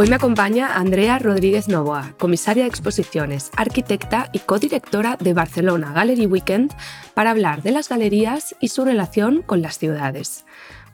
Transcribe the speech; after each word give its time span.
Hoy 0.00 0.06
me 0.06 0.14
acompaña 0.14 0.76
Andrea 0.76 1.18
Rodríguez 1.18 1.66
Novoa, 1.66 2.14
comisaria 2.18 2.62
de 2.62 2.68
exposiciones, 2.68 3.50
arquitecta 3.56 4.30
y 4.32 4.38
codirectora 4.38 5.16
de 5.16 5.34
Barcelona 5.34 5.92
Gallery 5.92 6.26
Weekend, 6.26 6.72
para 7.14 7.32
hablar 7.32 7.64
de 7.64 7.72
las 7.72 7.88
galerías 7.88 8.54
y 8.60 8.68
su 8.68 8.84
relación 8.84 9.42
con 9.42 9.60
las 9.60 9.76
ciudades. 9.76 10.46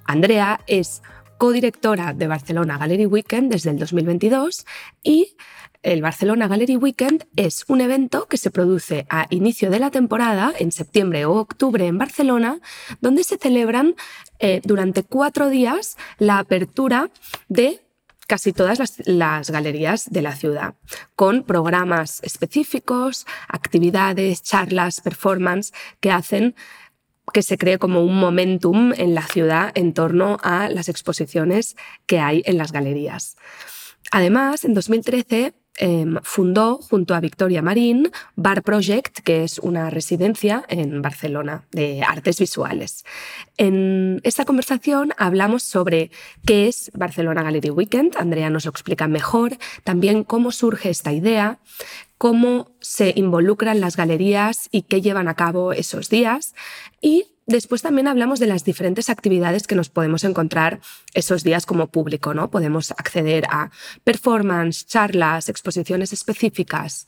Andrea 0.06 0.58
es 0.66 1.02
codirectora 1.36 2.14
de 2.14 2.28
Barcelona 2.28 2.78
Gallery 2.78 3.04
Weekend 3.04 3.52
desde 3.52 3.72
el 3.72 3.78
2022 3.78 4.64
y 5.02 5.36
el 5.82 6.00
Barcelona 6.00 6.48
Gallery 6.48 6.76
Weekend 6.76 7.26
es 7.36 7.66
un 7.68 7.82
evento 7.82 8.26
que 8.26 8.38
se 8.38 8.50
produce 8.50 9.04
a 9.10 9.26
inicio 9.28 9.68
de 9.68 9.80
la 9.80 9.90
temporada, 9.90 10.54
en 10.58 10.72
septiembre 10.72 11.26
o 11.26 11.32
octubre 11.32 11.86
en 11.86 11.98
Barcelona, 11.98 12.58
donde 13.02 13.22
se 13.22 13.36
celebran 13.36 13.96
eh, 14.38 14.62
durante 14.64 15.02
cuatro 15.02 15.50
días 15.50 15.98
la 16.18 16.38
apertura 16.38 17.10
de 17.50 17.83
casi 18.26 18.52
todas 18.52 18.78
las, 19.06 19.50
galerías 19.50 20.10
de 20.10 20.22
la 20.22 20.34
ciudad, 20.34 20.74
con 21.14 21.44
programas 21.44 22.20
específicos, 22.22 23.26
actividades, 23.48 24.42
charlas, 24.42 25.00
performance 25.00 25.72
que 26.00 26.10
hacen 26.10 26.54
que 27.32 27.42
se 27.42 27.56
cree 27.56 27.78
como 27.78 28.04
un 28.04 28.18
momentum 28.18 28.92
en 28.92 29.14
la 29.14 29.22
ciudad 29.22 29.72
en 29.74 29.94
torno 29.94 30.36
a 30.42 30.68
las 30.68 30.88
exposiciones 30.88 31.74
que 32.06 32.20
hay 32.20 32.42
en 32.44 32.58
las 32.58 32.70
galerías. 32.70 33.36
Además, 34.10 34.64
en 34.64 34.74
2013 34.74 35.54
Em, 35.76 36.18
fundó 36.22 36.78
junto 36.78 37.16
a 37.16 37.20
Victoria 37.20 37.60
Marín 37.60 38.12
Bar 38.36 38.62
Project, 38.62 39.18
que 39.24 39.42
es 39.42 39.58
una 39.58 39.90
residencia 39.90 40.64
en 40.68 41.02
Barcelona 41.02 41.64
de 41.72 42.00
artes 42.04 42.38
visuales. 42.38 43.04
En 43.56 44.20
esta 44.22 44.44
conversación 44.44 45.12
hablamos 45.16 45.64
sobre 45.64 46.12
qué 46.46 46.68
es 46.68 46.92
Barcelona 46.94 47.42
Gallery 47.42 47.70
Weekend, 47.70 48.16
Andrea 48.16 48.50
nos 48.50 48.66
lo 48.66 48.70
explica 48.70 49.08
mejor, 49.08 49.58
también 49.82 50.22
cómo 50.22 50.52
surge 50.52 50.90
esta 50.90 51.12
idea, 51.12 51.58
cómo 52.18 52.70
se 52.80 53.12
involucran 53.16 53.80
las 53.80 53.96
galerías 53.96 54.68
y 54.70 54.82
qué 54.82 55.02
llevan 55.02 55.26
a 55.26 55.34
cabo 55.34 55.72
esos 55.72 56.08
días. 56.08 56.54
Y 57.00 57.33
Después 57.46 57.82
también 57.82 58.08
hablamos 58.08 58.40
de 58.40 58.46
las 58.46 58.64
diferentes 58.64 59.10
actividades 59.10 59.66
que 59.66 59.74
nos 59.74 59.90
podemos 59.90 60.24
encontrar 60.24 60.80
esos 61.12 61.44
días 61.44 61.66
como 61.66 61.88
público, 61.88 62.32
¿no? 62.32 62.50
Podemos 62.50 62.90
acceder 62.92 63.44
a 63.50 63.70
performance, 64.02 64.86
charlas, 64.86 65.50
exposiciones 65.50 66.14
específicas. 66.14 67.06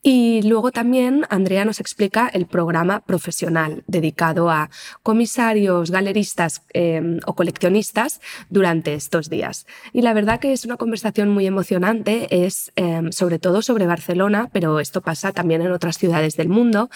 Y 0.00 0.42
luego 0.42 0.70
también 0.70 1.26
Andrea 1.28 1.64
nos 1.64 1.80
explica 1.80 2.28
el 2.28 2.46
programa 2.46 3.00
profesional 3.00 3.82
dedicado 3.88 4.48
a 4.48 4.70
comisarios, 5.02 5.90
galeristas 5.90 6.62
em, 6.72 7.18
o 7.26 7.34
coleccionistas 7.34 8.20
durante 8.48 8.94
estos 8.94 9.28
días. 9.28 9.66
Y 9.92 10.02
la 10.02 10.14
verdad 10.14 10.38
que 10.38 10.52
es 10.52 10.64
una 10.64 10.76
conversación 10.76 11.30
muy 11.30 11.46
emocionante, 11.46 12.44
es 12.44 12.70
em, 12.76 13.10
sobre 13.10 13.40
todo 13.40 13.60
sobre 13.60 13.86
Barcelona, 13.86 14.48
pero 14.52 14.78
esto 14.78 15.00
pasa 15.02 15.32
también 15.32 15.62
en 15.62 15.72
otras 15.72 15.98
ciudades 15.98 16.36
del 16.36 16.48
mundo. 16.48 16.90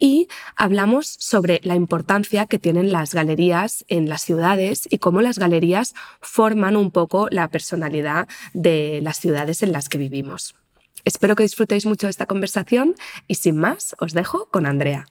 Y 0.00 0.26
hablamos 0.56 1.06
sobre 1.06 1.60
la 1.62 1.76
importancia 1.76 2.46
que 2.46 2.58
tienen 2.58 2.90
las 2.90 3.14
galerías 3.14 3.84
en 3.88 4.08
las 4.08 4.22
ciudades 4.22 4.88
y 4.90 4.98
cómo 4.98 5.20
las 5.22 5.38
galerías 5.38 5.94
forman 6.20 6.76
un 6.76 6.90
poco 6.90 7.28
la 7.30 7.48
personalidad 7.48 8.26
de 8.52 9.00
las 9.02 9.18
ciudades 9.20 9.62
en 9.62 9.70
las 9.72 9.88
que 9.88 9.98
vivimos. 9.98 10.56
Espero 11.04 11.36
que 11.36 11.42
disfrutéis 11.42 11.86
mucho 11.86 12.06
de 12.06 12.10
esta 12.10 12.26
conversación 12.26 12.94
y 13.26 13.36
sin 13.36 13.56
más 13.56 13.96
os 13.98 14.12
dejo 14.12 14.48
con 14.50 14.66
Andrea. 14.66 15.06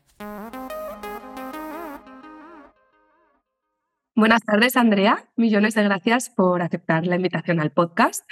Buenas 4.18 4.42
tardes, 4.42 4.76
Andrea. 4.78 5.30
Millones 5.36 5.76
de 5.76 5.84
gracias 5.84 6.32
por 6.32 6.64
aceptar 6.64 7.06
la 7.06 7.18
invitación 7.18 7.60
al 7.60 7.72
podcast. 7.72 8.28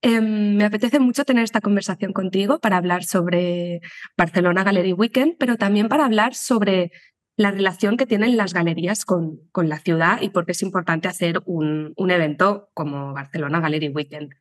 Em, 0.00 0.56
me 0.56 0.64
apetece 0.64 0.98
mucho 0.98 1.26
tener 1.26 1.44
esta 1.44 1.60
conversación 1.60 2.14
contigo 2.14 2.58
para 2.58 2.78
hablar 2.78 3.04
sobre 3.04 3.82
Barcelona 4.16 4.64
Gallery 4.64 4.94
Weekend, 4.94 5.36
pero 5.38 5.58
también 5.58 5.88
para 5.88 6.06
hablar 6.06 6.34
sobre 6.34 6.90
la 7.36 7.50
relación 7.50 7.98
que 7.98 8.06
tienen 8.06 8.38
las 8.38 8.54
galerías 8.54 9.04
con, 9.04 9.40
con 9.52 9.68
la 9.68 9.78
ciudad 9.78 10.22
y 10.22 10.30
por 10.30 10.46
qué 10.46 10.52
es 10.52 10.62
importante 10.62 11.06
hacer 11.06 11.42
un, 11.44 11.92
un 11.98 12.10
evento 12.10 12.70
como 12.72 13.12
Barcelona 13.12 13.60
Gallery 13.60 13.88
Weekend. 13.88 14.32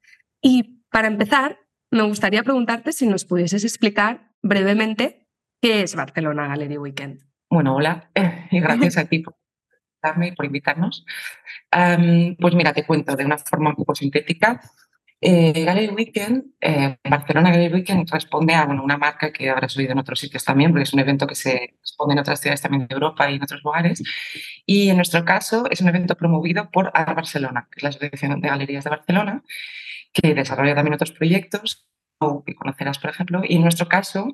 Y 0.42 0.82
para 0.92 1.10
empezar, 1.10 1.60
me 1.96 2.04
gustaría 2.04 2.44
preguntarte 2.44 2.92
si 2.92 3.08
nos 3.08 3.26
pudieses 3.26 3.64
explicar 3.64 4.32
brevemente 4.42 5.28
qué 5.62 5.82
es 5.82 5.96
Barcelona 5.96 6.48
Gallery 6.48 6.78
Weekend. 6.78 7.22
Bueno, 7.50 7.76
hola 7.76 8.12
y 8.52 8.60
gracias 8.60 8.98
a 8.98 9.06
ti 9.06 9.20
por 9.20 9.36
invitarme 9.94 10.28
y 10.28 10.32
por 10.34 10.46
invitarnos. 10.46 11.06
pues 11.72 12.56
mira, 12.56 12.74
te 12.74 12.86
cuento 12.86 13.16
de 13.16 13.26
una 13.26 13.38
forma 13.38 13.70
un 13.70 13.76
poco 13.78 13.96
sintética. 13.96 14.62
Eh, 15.22 15.64
Gallery 15.64 15.94
Weekend, 15.94 16.44
eh, 16.60 16.98
Barcelona 17.10 17.50
Gallery 17.50 17.74
Weekend 17.74 18.12
responde 18.12 18.54
a 18.54 18.66
una 18.66 18.98
marca 18.98 19.32
que 19.32 19.50
habrás 19.50 19.76
oído 19.78 19.94
en 19.94 20.00
otros 20.00 20.20
sitios 20.20 20.44
también, 20.44 20.72
porque 20.72 20.84
es 20.84 20.94
un 20.94 21.00
evento 21.00 21.26
que 21.26 21.36
se 21.36 21.76
responde 21.80 22.14
en 22.14 22.20
otras 22.20 22.42
ciudades 22.42 22.62
también 22.62 22.88
de 22.88 22.94
Europa 22.94 23.32
y 23.32 23.36
en 23.36 23.44
otros 23.44 23.64
lugares. 23.64 24.04
Y 24.66 24.90
en 24.90 24.98
nuestro 24.98 25.24
caso 25.24 25.66
es 25.72 25.80
un 25.80 25.88
evento 25.88 26.16
promovido 26.16 26.70
por 26.70 26.92
AR 26.94 27.16
Barcelona, 27.16 27.70
que 27.72 27.78
es 27.80 27.84
la 27.84 27.90
Asociación 27.90 28.42
de 28.42 28.50
Galerías 28.50 28.84
de 28.84 28.90
Barcelona, 28.90 29.44
que 30.16 30.34
desarrolla 30.34 30.76
también 30.76 30.96
otros 30.96 31.12
proyectos, 31.12 31.86
o 32.20 32.44
que 32.44 32.56
conocerás, 32.56 33.00
por 33.00 33.10
ejemplo. 33.10 33.42
Y 33.48 33.58
en 33.58 33.64
nuestro 33.64 33.88
caso 33.88 34.34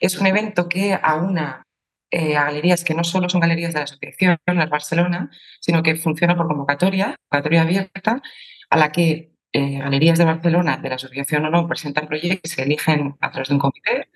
es 0.00 0.18
un 0.18 0.26
evento 0.26 0.68
que 0.68 0.98
aúna 1.00 1.62
eh, 2.10 2.36
a 2.36 2.44
galerías 2.44 2.84
que 2.84 2.94
no 2.94 3.04
solo 3.04 3.28
son 3.28 3.40
galerías 3.40 3.72
de 3.72 3.80
la 3.80 3.84
Asociación, 3.84 4.38
las 4.46 4.70
Barcelona, 4.70 5.30
sino 5.60 5.82
que 5.82 5.94
funciona 5.96 6.36
por 6.36 6.48
convocatoria, 6.48 7.16
convocatoria 7.28 7.62
abierta, 7.62 8.20
a 8.68 8.76
la 8.76 8.90
que 8.90 9.32
eh, 9.52 9.78
galerías 9.78 10.18
de 10.18 10.24
Barcelona, 10.24 10.76
de 10.78 10.88
la 10.88 10.96
Asociación 10.96 11.46
o 11.46 11.50
no, 11.50 11.68
presentan 11.68 12.08
proyectos 12.08 12.52
se 12.52 12.62
eligen 12.62 13.16
a 13.20 13.30
través 13.30 13.48
de 13.48 13.54
un 13.54 13.60
comité. 13.60 14.08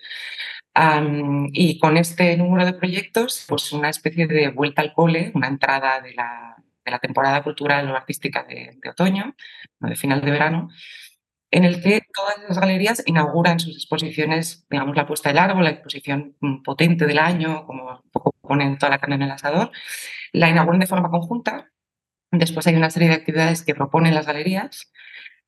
y 1.53 1.79
con 1.79 1.97
este 1.97 2.35
número 2.37 2.65
de 2.65 2.73
proyectos, 2.73 3.45
pues 3.47 3.71
una 3.71 3.89
especie 3.89 4.27
de 4.27 4.49
vuelta 4.49 4.81
al 4.81 4.93
cole, 4.93 5.31
una 5.33 5.47
entrada 5.47 6.01
de 6.01 6.13
la, 6.13 6.55
de 6.83 6.91
la 6.91 6.99
temporada 6.99 7.43
cultural 7.43 7.89
o 7.89 7.95
artística 7.95 8.43
de, 8.43 8.77
de 8.81 8.89
otoño, 8.89 9.35
de 9.79 9.95
final 9.95 10.21
de 10.21 10.31
verano, 10.31 10.69
en 11.55 11.63
el 11.63 11.81
que 11.81 12.01
todas 12.13 12.35
las 12.49 12.59
galerías 12.59 13.01
inauguran 13.05 13.61
sus 13.61 13.77
exposiciones, 13.77 14.65
digamos, 14.69 14.93
la 14.93 15.07
puesta 15.07 15.29
del 15.29 15.37
árbol, 15.37 15.63
la 15.63 15.69
exposición 15.69 16.35
mm, 16.41 16.63
potente 16.63 17.05
del 17.05 17.17
año, 17.17 17.65
como 17.65 18.01
un 18.03 18.11
poco 18.11 18.35
ponen 18.41 18.77
toda 18.77 18.89
la 18.89 18.99
carne 18.99 19.15
en 19.15 19.21
el 19.21 19.31
asador, 19.31 19.71
la 20.33 20.49
inauguran 20.49 20.81
de 20.81 20.87
forma 20.87 21.09
conjunta. 21.09 21.71
Después 22.29 22.67
hay 22.67 22.75
una 22.75 22.89
serie 22.89 23.07
de 23.07 23.15
actividades 23.15 23.63
que 23.63 23.73
proponen 23.73 24.13
las 24.13 24.25
galerías 24.25 24.91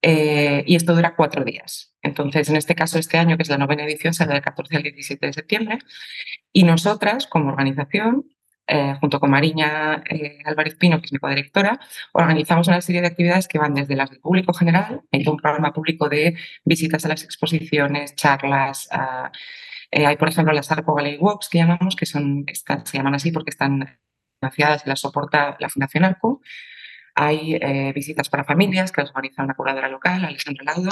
eh, 0.02 0.64
y 0.66 0.78
esto 0.78 0.96
dura 0.96 1.14
cuatro 1.18 1.44
días. 1.44 1.94
Entonces, 2.02 2.48
en 2.48 2.56
este 2.56 2.74
caso, 2.74 2.98
este 2.98 3.18
año, 3.18 3.36
que 3.36 3.44
es 3.44 3.50
la 3.50 3.58
novena 3.58 3.84
edición, 3.84 4.14
será 4.14 4.32
del 4.32 4.42
14 4.42 4.78
al 4.78 4.84
17 4.84 5.26
de 5.26 5.34
septiembre. 5.34 5.80
Y 6.54 6.64
nosotras, 6.64 7.28
como 7.28 7.50
organización, 7.50 8.30
eh, 8.68 8.96
junto 9.00 9.20
con 9.20 9.32
Mariña 9.32 10.04
eh, 10.10 10.40
Álvarez 10.46 10.76
Pino, 10.76 11.00
que 11.00 11.06
es 11.06 11.14
mi 11.14 11.20
codirectora, 11.20 11.80
organizamos 12.12 12.68
una 12.68 12.82
serie 12.82 13.02
de 13.02 13.08
actividades 13.08 13.48
que 13.48 13.60
van 13.60 13.74
desde 13.74 13.96
las 13.96 14.10
del 14.10 14.20
público 14.20 14.54
general, 14.54 15.02
hay 15.12 15.26
un 15.28 15.38
programa 15.38 15.74
público 15.74 16.10
de 16.10 16.36
visitas 16.66 17.06
a 17.06 17.08
las 17.10 17.24
exposiciones, 17.24 18.16
charlas. 18.16 18.90
Eh, 19.92 20.06
hay, 20.06 20.18
por 20.18 20.28
ejemplo, 20.28 20.54
las 20.54 20.72
Arco 20.72 20.94
Gallery 20.96 21.18
Walks, 21.18 21.50
que 21.50 21.60
llamamos, 21.60 21.96
que 21.96 22.06
son, 22.06 22.46
se 22.84 22.98
llaman 22.98 23.16
así 23.16 23.32
porque 23.32 23.52
están 23.52 24.00
financiadas 24.40 24.84
y 24.86 24.90
las 24.90 25.00
soporta 25.00 25.56
la 25.60 25.70
Fundación 25.70 26.04
Arco. 26.04 26.42
Hay 27.20 27.56
eh, 27.56 27.92
visitas 27.96 28.30
para 28.30 28.44
familias 28.44 28.92
que 28.92 29.02
las 29.02 29.10
organiza 29.10 29.44
una 29.44 29.56
curadora 29.56 29.90
local, 29.90 30.24
Alexandra 30.24 30.66
Laudo. 30.66 30.92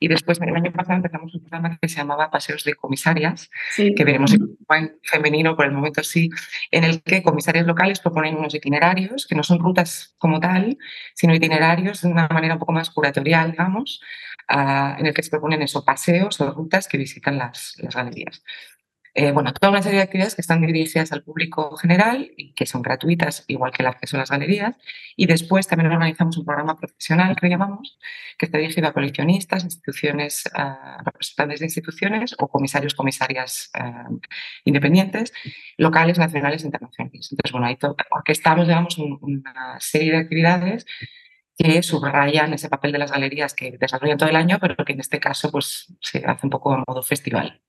Y 0.00 0.08
después, 0.08 0.40
el 0.40 0.56
año 0.56 0.72
pasado 0.72 0.96
empezamos 0.96 1.32
un 1.32 1.42
programa 1.42 1.78
que 1.80 1.88
se 1.88 1.98
llamaba 1.98 2.32
Paseos 2.32 2.64
de 2.64 2.74
Comisarias, 2.74 3.48
que 3.76 4.04
veremos 4.04 4.34
en 4.34 4.98
femenino 5.04 5.54
por 5.54 5.66
el 5.66 5.70
momento 5.70 6.02
sí, 6.02 6.30
en 6.72 6.82
el 6.82 7.00
que 7.04 7.22
comisarias 7.22 7.64
locales 7.64 8.00
proponen 8.00 8.36
unos 8.36 8.52
itinerarios, 8.56 9.24
que 9.28 9.36
no 9.36 9.44
son 9.44 9.60
rutas 9.60 10.16
como 10.18 10.40
tal, 10.40 10.76
sino 11.14 11.32
itinerarios 11.32 12.02
de 12.02 12.08
una 12.08 12.26
manera 12.26 12.54
un 12.54 12.58
poco 12.58 12.72
más 12.72 12.90
curatorial, 12.90 13.52
digamos, 13.52 14.00
ah, 14.48 14.96
en 14.98 15.06
el 15.06 15.14
que 15.14 15.22
se 15.22 15.30
proponen 15.30 15.62
esos 15.62 15.84
paseos 15.84 16.40
o 16.40 16.50
rutas 16.50 16.88
que 16.88 16.98
visitan 16.98 17.38
las, 17.38 17.74
las 17.78 17.94
galerías. 17.94 18.42
Eh, 19.14 19.30
bueno, 19.32 19.52
toda 19.52 19.70
una 19.70 19.82
serie 19.82 19.98
de 19.98 20.04
actividades 20.04 20.34
que 20.34 20.40
están 20.40 20.64
dirigidas 20.64 21.12
al 21.12 21.22
público 21.22 21.76
general 21.76 22.30
y 22.36 22.54
que 22.54 22.64
son 22.64 22.80
gratuitas, 22.80 23.44
igual 23.46 23.70
que 23.70 23.82
el 23.82 23.88
acceso 23.88 24.16
a 24.16 24.20
las 24.20 24.30
galerías. 24.30 24.76
Y 25.16 25.26
después 25.26 25.66
también 25.68 25.92
organizamos 25.92 26.38
un 26.38 26.46
programa 26.46 26.78
profesional 26.78 27.36
que 27.36 27.48
llamamos, 27.48 27.98
que 28.38 28.46
está 28.46 28.56
dirigido 28.56 28.88
a 28.88 28.92
coleccionistas, 28.94 29.64
instituciones, 29.64 30.44
representantes 31.04 31.60
de 31.60 31.66
instituciones 31.66 32.34
o 32.38 32.48
comisarios, 32.48 32.94
comisarias 32.94 33.70
independientes, 34.64 35.32
locales, 35.76 36.18
nacionales 36.18 36.62
e 36.62 36.66
internacionales. 36.66 37.28
Entonces, 37.30 37.52
bueno, 37.52 37.66
ahí 37.66 37.78
orquestamos, 38.10 38.66
digamos, 38.66 38.96
una 38.98 39.76
serie 39.78 40.12
de 40.12 40.18
actividades 40.18 40.86
que 41.58 41.82
subrayan 41.82 42.54
ese 42.54 42.70
papel 42.70 42.92
de 42.92 42.98
las 42.98 43.12
galerías 43.12 43.52
que 43.54 43.76
desarrollan 43.78 44.16
todo 44.16 44.30
el 44.30 44.36
año, 44.36 44.58
pero 44.58 44.74
que 44.84 44.94
en 44.94 45.00
este 45.00 45.20
caso 45.20 45.50
pues, 45.50 45.94
se 46.00 46.24
hace 46.24 46.46
un 46.46 46.50
poco 46.50 46.72
a 46.72 46.82
modo 46.86 47.02
festival. 47.02 47.60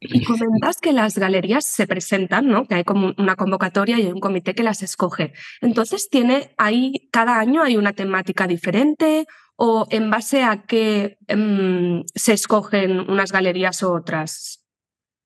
Y 0.00 0.24
comentas 0.24 0.80
que 0.80 0.92
las 0.92 1.18
galerías 1.18 1.64
se 1.64 1.86
presentan, 1.86 2.48
¿no? 2.48 2.66
Que 2.66 2.76
hay 2.76 2.84
como 2.84 3.14
una 3.18 3.34
convocatoria 3.34 3.98
y 3.98 4.02
hay 4.02 4.12
un 4.12 4.20
comité 4.20 4.54
que 4.54 4.62
las 4.62 4.82
escoge. 4.82 5.32
Entonces, 5.60 6.08
¿tiene 6.08 6.50
ahí, 6.56 7.08
cada 7.10 7.38
año 7.40 7.62
hay 7.62 7.76
una 7.76 7.92
temática 7.92 8.46
diferente 8.46 9.26
o 9.56 9.88
en 9.90 10.08
base 10.08 10.44
a 10.44 10.62
qué 10.62 11.18
em, 11.26 12.04
se 12.14 12.32
escogen 12.32 13.00
unas 13.10 13.32
galerías 13.32 13.82
u 13.82 13.92
otras? 13.92 14.64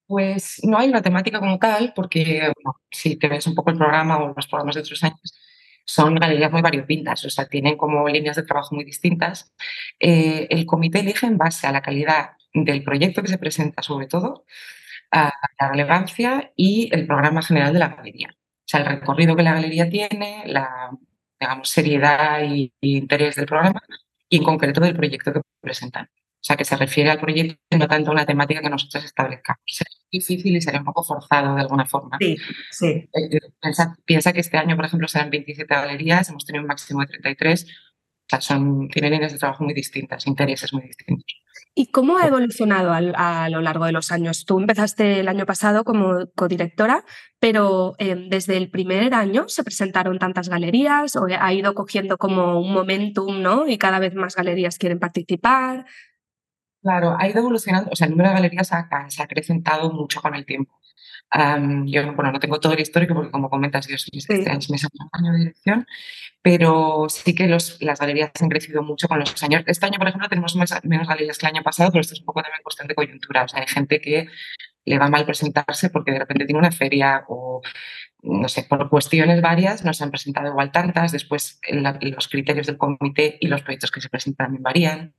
Pues 0.06 0.60
no 0.62 0.78
hay 0.78 0.88
una 0.88 1.02
temática 1.02 1.38
como 1.38 1.58
tal, 1.58 1.92
porque 1.94 2.50
si 2.90 3.16
te 3.16 3.28
ves 3.28 3.46
un 3.46 3.54
poco 3.54 3.70
el 3.70 3.78
programa 3.78 4.18
o 4.18 4.32
los 4.34 4.46
programas 4.46 4.74
de 4.74 4.80
otros 4.80 5.02
años, 5.04 5.38
son 5.84 6.14
galerías 6.14 6.50
muy 6.50 6.62
variopintas, 6.62 7.24
o 7.24 7.30
sea, 7.30 7.46
tienen 7.46 7.76
como 7.76 8.08
líneas 8.08 8.36
de 8.36 8.44
trabajo 8.44 8.74
muy 8.74 8.84
distintas. 8.84 9.52
Eh, 10.00 10.46
el 10.48 10.64
comité 10.64 11.00
elige 11.00 11.26
en 11.26 11.36
base 11.36 11.66
a 11.66 11.72
la 11.72 11.82
calidad 11.82 12.30
del 12.54 12.84
proyecto 12.84 13.22
que 13.22 13.28
se 13.28 13.38
presenta, 13.38 13.82
sobre 13.82 14.06
todo, 14.06 14.44
a 15.10 15.32
la 15.60 15.68
relevancia 15.68 16.52
y 16.56 16.88
el 16.92 17.06
programa 17.06 17.42
general 17.42 17.72
de 17.72 17.78
la 17.78 17.88
galería. 17.88 18.28
O 18.32 18.64
sea, 18.64 18.80
el 18.80 18.86
recorrido 18.86 19.36
que 19.36 19.42
la 19.42 19.54
galería 19.54 19.88
tiene, 19.90 20.44
la 20.46 20.90
digamos, 21.42 21.68
seriedad 21.68 22.42
y, 22.44 22.72
interés 22.80 23.34
del 23.36 23.46
programa 23.46 23.82
y 24.28 24.36
en 24.36 24.44
concreto 24.44 24.80
del 24.80 24.96
proyecto 24.96 25.32
que 25.32 25.40
presentan. 25.60 26.04
O 26.06 26.44
sea, 26.44 26.56
que 26.56 26.64
se 26.64 26.76
refiere 26.76 27.10
al 27.10 27.20
proyecto 27.20 27.56
y 27.70 27.76
no 27.76 27.86
tanto 27.86 28.10
a 28.10 28.14
una 28.14 28.26
temática 28.26 28.60
que 28.60 28.70
nosotros 28.70 29.04
establezcamos. 29.04 29.62
Sería 29.66 29.96
difícil 30.10 30.56
y 30.56 30.60
sería 30.60 30.80
un 30.80 30.86
poco 30.86 31.04
forzado 31.04 31.54
de 31.54 31.60
alguna 31.60 31.86
forma. 31.86 32.16
Sí, 32.20 32.36
sí. 32.70 33.08
Eh, 33.12 33.40
piensa, 33.60 33.96
piensa, 34.04 34.32
que 34.32 34.40
este 34.40 34.56
año, 34.56 34.74
por 34.76 34.84
ejemplo, 34.84 35.06
serán 35.06 35.30
27 35.30 35.72
galerías, 35.72 36.28
hemos 36.28 36.44
tenido 36.44 36.62
un 36.62 36.68
máximo 36.68 37.00
de 37.00 37.06
33. 37.06 37.64
O 37.64 37.68
sea, 38.28 38.40
son, 38.40 38.88
tienen 38.88 39.12
líneas 39.12 39.32
de 39.32 39.38
trabajo 39.38 39.64
muy 39.64 39.74
distintas, 39.74 40.26
intereses 40.26 40.72
muy 40.72 40.82
distintos. 40.82 41.31
¿Y 41.74 41.90
cómo 41.90 42.18
ha 42.18 42.26
evolucionado 42.26 42.92
a, 42.92 43.48
lo 43.48 43.62
largo 43.62 43.86
de 43.86 43.92
los 43.92 44.12
años? 44.12 44.44
Tú 44.44 44.58
empezaste 44.58 45.20
el 45.20 45.28
año 45.28 45.46
pasado 45.46 45.84
como 45.84 46.26
codirectora, 46.36 47.04
pero 47.40 47.94
em, 47.98 48.28
desde 48.28 48.58
el 48.58 48.70
primer 48.70 49.14
año 49.14 49.44
se 49.48 49.64
presentaron 49.64 50.18
tantas 50.18 50.50
galerías 50.50 51.16
o 51.16 51.26
ha 51.26 51.52
ido 51.54 51.74
cogiendo 51.74 52.18
como 52.18 52.60
un 52.60 52.74
momentum, 52.74 53.40
¿no? 53.40 53.66
Y 53.66 53.78
cada 53.78 53.98
vez 54.00 54.14
más 54.14 54.36
galerías 54.36 54.76
quieren 54.76 54.98
participar. 54.98 55.86
Claro, 56.82 57.16
ha 57.18 57.26
ido 57.26 57.38
evolucionando, 57.40 57.90
o 57.90 57.96
sea, 57.96 58.06
el 58.06 58.10
número 58.10 58.30
de 58.30 58.34
galerías 58.34 58.68
se 58.68 59.22
ha 59.22 59.24
acrecentado 59.24 59.90
mucho 59.90 60.20
con 60.20 60.34
el 60.34 60.44
tiempo. 60.44 60.78
Yo, 61.86 62.12
bueno, 62.14 62.32
no 62.32 62.40
tengo 62.40 62.60
todo 62.60 62.74
el 62.74 62.80
histórico 62.80 63.14
porque, 63.14 63.30
como 63.30 63.48
comentas, 63.48 63.86
yo 63.88 63.96
soy 63.96 64.18
este 64.18 64.50
año 64.50 65.32
de 65.32 65.38
dirección, 65.38 65.86
pero 66.42 67.06
sí 67.08 67.34
que 67.34 67.46
los, 67.46 67.80
las 67.80 68.00
galerías 68.00 68.32
han 68.40 68.48
crecido 68.48 68.82
mucho 68.82 69.08
con 69.08 69.18
los 69.18 69.42
años. 69.42 69.62
Este 69.66 69.86
año, 69.86 69.98
por 69.98 70.08
ejemplo, 70.08 70.28
tenemos 70.28 70.54
menos 70.56 71.08
galerías 71.08 71.38
que 71.38 71.46
el 71.46 71.54
año 71.54 71.62
pasado, 71.62 71.90
pero 71.90 72.02
esto 72.02 72.14
es 72.14 72.20
un 72.20 72.26
poco 72.26 72.42
también 72.42 72.62
cuestión 72.62 72.88
de 72.88 72.94
coyuntura. 72.94 73.44
O 73.44 73.48
sea, 73.48 73.60
hay 73.60 73.66
gente 73.66 74.00
que 74.00 74.28
le 74.84 74.98
va 74.98 75.08
mal 75.08 75.24
presentarse 75.24 75.90
porque 75.90 76.12
de 76.12 76.18
repente 76.18 76.44
tiene 76.44 76.58
una 76.58 76.72
feria 76.72 77.24
o, 77.28 77.62
no 78.22 78.48
sé, 78.48 78.64
por 78.64 78.90
cuestiones 78.90 79.40
varias 79.40 79.84
no 79.84 79.94
se 79.94 80.04
han 80.04 80.10
presentado 80.10 80.48
igual 80.48 80.70
tantas. 80.70 81.12
Después, 81.12 81.60
los 81.70 82.28
criterios 82.28 82.66
del 82.66 82.76
comité 82.76 83.38
y 83.40 83.46
los 83.46 83.62
proyectos 83.62 83.90
que 83.90 84.00
se 84.00 84.10
presentan 84.10 84.46
también 84.46 84.62
varían. 84.62 85.14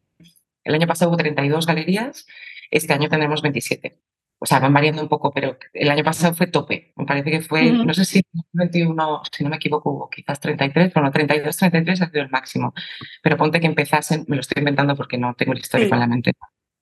El 0.64 0.76
año 0.76 0.88
pasado 0.88 1.10
hubo 1.10 1.18
32 1.18 1.66
galerías, 1.66 2.28
este 2.72 2.94
año 2.94 3.10
tendremos 3.10 3.42
27 3.42 4.00
o 4.40 4.46
sea, 4.46 4.60
van 4.60 4.74
variando 4.74 5.02
un 5.02 5.10
poco, 5.10 5.32
pero 5.34 5.58
el 5.74 5.90
año 5.90 6.04
pasado 6.04 6.34
fue 6.34 6.48
tope. 6.48 6.94
Me 6.98 7.06
parece 7.06 7.32
que 7.32 7.42
fue, 7.42 7.72
no 7.72 7.94
sé 7.94 8.06
si 8.06 8.22
21, 8.52 9.22
si 9.32 9.44
no 9.44 9.50
me 9.50 9.56
equivoco, 9.56 9.92
hubo 9.92 10.10
quizás 10.10 10.40
33, 10.40 10.94
bueno, 10.94 11.12
32, 11.12 11.56
33 11.58 12.02
ha 12.02 12.10
sido 12.10 12.22
el 12.24 12.30
máximo. 12.30 12.74
Pero 13.22 13.38
ponte 13.38 13.60
que 13.60 13.68
empezasen, 13.68 14.26
me 14.28 14.36
lo 14.36 14.42
estoy 14.42 14.60
inventando 14.60 14.96
porque 14.96 15.18
no 15.18 15.34
tengo 15.36 15.54
el 15.54 15.60
histórico 15.60 15.94
en 15.96 16.00
la 16.02 16.08
mente, 16.08 16.34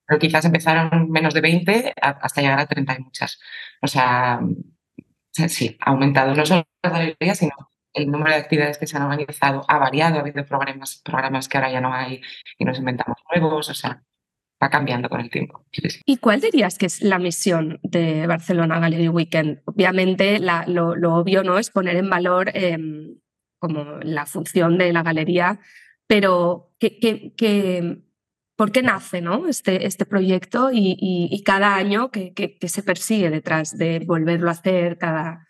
pero 0.05 0.19
quizás 0.19 0.45
empezaron 0.45 1.09
menos 1.11 1.33
de 1.33 1.41
20 1.41 1.93
hasta 2.01 2.41
llegar 2.41 2.59
a 2.59 2.67
30 2.67 2.95
y 2.99 3.03
muchas. 3.03 3.39
O 3.81 3.87
sea, 3.87 4.41
sí, 5.31 5.77
ha 5.81 5.91
aumentado 5.91 6.33
no 6.35 6.45
solo 6.45 6.65
las 6.83 6.93
galerías, 6.93 7.37
sino 7.37 7.53
el 7.93 8.09
número 8.09 8.31
de 8.31 8.37
actividades 8.37 8.77
que 8.77 8.87
se 8.87 8.97
han 8.97 9.03
organizado 9.03 9.65
ha 9.67 9.77
variado, 9.77 10.17
ha 10.17 10.21
habido 10.21 10.45
programas, 10.45 11.01
programas 11.03 11.47
que 11.47 11.57
ahora 11.57 11.71
ya 11.71 11.81
no 11.81 11.93
hay 11.93 12.21
y 12.57 12.65
nos 12.65 12.79
inventamos 12.79 13.17
nuevos, 13.31 13.69
o 13.69 13.73
sea, 13.73 14.03
va 14.61 14.69
cambiando 14.69 15.09
con 15.09 15.21
el 15.21 15.29
tiempo. 15.29 15.65
¿Y 16.05 16.17
cuál 16.17 16.41
dirías 16.41 16.77
que 16.77 16.85
es 16.85 17.01
la 17.01 17.19
misión 17.19 17.79
de 17.83 18.27
Barcelona 18.27 18.79
Gallery 18.79 19.09
Weekend? 19.09 19.61
Obviamente 19.65 20.39
lo, 20.39 20.91
obvio 21.15 21.43
no 21.43 21.57
es 21.57 21.71
poner 21.71 21.95
en 21.95 22.09
valor 22.09 22.51
em, 22.53 23.15
como 23.59 23.99
la 24.03 24.25
función 24.25 24.77
de 24.77 24.93
la 24.93 25.03
galería, 25.03 25.59
pero 26.07 26.73
¿qué, 26.79 27.33
por 28.55 28.71
qué 28.71 28.81
nace 28.83 29.21
¿no? 29.21 29.47
este, 29.47 29.85
este 29.87 30.05
proyecto 30.05 30.69
y, 30.71 31.41
cada 31.45 31.75
año 31.75 32.11
que, 32.11 32.57
se 32.67 32.83
persigue 32.83 33.29
detrás 33.29 33.77
de 33.77 33.99
volverlo 33.99 34.49
a 34.49 34.53
hacer 34.53 34.97
cada... 34.97 35.47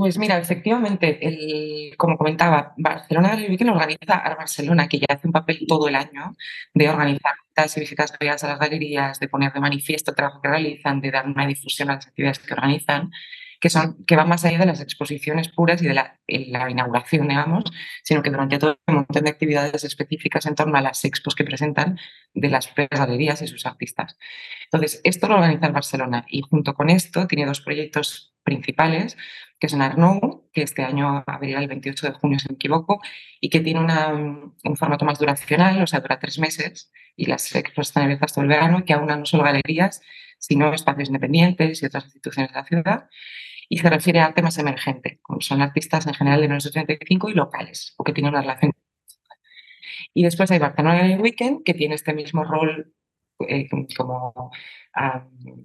Pues 0.00 0.16
mira, 0.16 0.38
efectivamente, 0.38 1.18
el, 1.20 1.94
como 1.98 2.16
comentaba, 2.16 2.72
Barcelona 2.78 3.28
Gallery 3.28 3.50
Weekend 3.50 3.68
organiza 3.68 4.14
a 4.14 4.34
Barcelona, 4.34 4.88
que 4.88 4.98
ya 4.98 5.04
hace 5.10 5.26
un 5.26 5.32
papel 5.34 5.66
todo 5.68 5.88
el 5.88 5.94
año 5.94 6.32
de 6.72 6.88
organizar 6.88 7.34
y 7.76 7.80
visitas 7.80 8.10
guiadas 8.18 8.42
a 8.44 8.48
las 8.48 8.58
galerías, 8.58 9.20
de 9.20 9.28
poner 9.28 9.52
de 9.52 9.60
manifiesto 9.60 10.12
el 10.12 10.16
trabajo 10.16 10.40
que 10.40 10.48
realizan, 10.48 11.02
de 11.02 11.10
dar 11.10 11.26
una 11.26 11.46
difusión 11.46 11.90
a 11.90 11.96
las 11.96 12.06
actividades 12.06 12.38
que 12.38 12.54
organizan, 12.54 13.10
que, 13.60 13.68
son, 13.68 14.02
que 14.06 14.16
van 14.16 14.26
más 14.26 14.42
allá 14.46 14.60
de 14.60 14.64
las 14.64 14.80
exposiciones 14.80 15.50
puras 15.50 15.82
y 15.82 15.88
de 15.88 15.92
la, 15.92 16.18
inauguración, 16.70 17.28
digamos, 17.28 17.64
sino 18.02 18.22
que 18.22 18.30
durante 18.30 18.58
todo 18.58 18.78
un 18.86 18.94
montón 18.94 19.24
de 19.24 19.30
actividades 19.30 19.84
específicas 19.84 20.46
en 20.46 20.54
torno 20.54 20.78
a 20.78 20.80
las 20.80 21.04
expos 21.04 21.34
que 21.34 21.44
presentan 21.44 21.98
de 22.32 22.48
las 22.48 22.68
propias 22.68 23.00
galerías 23.00 23.42
y 23.42 23.48
sus 23.48 23.66
artistas. 23.66 24.16
Entonces, 24.64 25.02
esto 25.04 25.28
lo 25.28 25.34
organiza 25.34 25.68
Barcelona 25.68 26.24
y 26.26 26.40
junto 26.40 26.72
con 26.72 26.88
esto 26.88 27.26
tiene 27.26 27.44
dos 27.44 27.60
proyectos 27.60 28.29
principales 28.42 29.16
que 29.60 29.66
es 29.66 29.74
en 29.74 29.82
Arnaud, 29.82 30.40
que 30.52 30.62
este 30.62 30.82
año 30.82 31.22
abrirá 31.26 31.60
el 31.60 31.68
28 31.68 32.06
de 32.06 32.12
junio, 32.14 32.38
si 32.38 32.48
me 32.48 32.54
equivoco, 32.54 33.00
y 33.40 33.50
que 33.50 33.60
tiene 33.60 33.80
un 33.80 34.76
formato 34.76 35.04
más 35.04 35.18
duracional, 35.18 35.82
o 35.82 35.86
sea, 35.86 36.00
dura 36.00 36.18
tres 36.18 36.38
meses, 36.38 36.90
y 37.14 37.26
las 37.26 37.54
expos 37.54 37.88
están 37.88 38.04
abiertas 38.04 38.32
todo 38.32 38.42
el 38.42 38.48
verano, 38.48 38.84
que 38.86 38.94
aúna 38.94 39.16
no 39.16 39.26
solo 39.26 39.44
galerías, 39.44 40.00
sino 40.38 40.72
espacios 40.72 41.10
independientes 41.10 41.82
y 41.82 41.86
otras 41.86 42.04
instituciones 42.04 42.50
de 42.52 42.58
la 42.58 42.64
ciudad, 42.64 43.10
y 43.68 43.78
se 43.78 43.90
refiere 43.90 44.20
a 44.20 44.26
arte 44.26 44.42
más 44.42 44.56
emergente, 44.58 45.20
como 45.22 45.42
son 45.42 45.60
artistas 45.60 46.06
en 46.06 46.14
general 46.14 46.40
de 46.40 46.48
1935 46.48 47.28
y 47.28 47.34
locales, 47.34 47.94
o 47.98 48.04
que 48.04 48.14
tienen 48.14 48.32
una 48.32 48.40
relación. 48.40 48.72
Y 50.14 50.24
después 50.24 50.50
hay 50.50 50.58
Barcelona 50.58 51.16
Weekend, 51.20 51.64
que 51.64 51.74
tiene 51.74 51.94
este 51.94 52.14
mismo 52.14 52.44
rol 52.44 52.94
eh, 53.48 53.68
como 53.96 54.50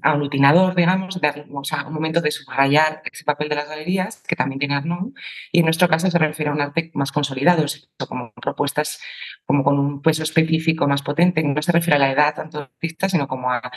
aglutinador, 0.02 0.76
digamos, 0.76 1.20
de, 1.20 1.46
o 1.52 1.64
sea, 1.64 1.86
un 1.88 1.94
momento 1.94 2.22
de 2.22 2.32
subrayar 2.32 3.02
ese 3.12 3.24
papel 3.24 3.50
de 3.50 3.56
las 3.56 3.68
galerías, 3.68 4.22
que 4.28 4.36
también 4.36 4.60
tiene 4.60 4.76
Arnaud, 4.76 5.14
y 5.52 5.60
en 5.60 5.66
nuestro 5.66 5.88
caso 5.88 6.10
se 6.12 6.20
refiere 6.20 6.52
a 6.52 6.54
un 6.54 6.62
arte 6.62 6.92
más 6.94 7.12
consolidado, 7.12 7.66
como 8.08 8.32
propuestas 8.34 9.02
como 9.46 9.64
con 9.64 9.80
un 9.80 10.02
peso 10.02 10.24
específico 10.24 10.88
más 10.88 11.02
potente, 11.02 11.44
no 11.44 11.62
se 11.62 11.72
refiere 11.72 11.96
a 11.96 12.00
la 12.00 12.12
edad 12.12 12.36
tanto 12.36 12.60
artista, 12.60 13.10
sino 13.10 13.28
como 13.28 13.52
a 13.52 13.62
la 13.62 13.72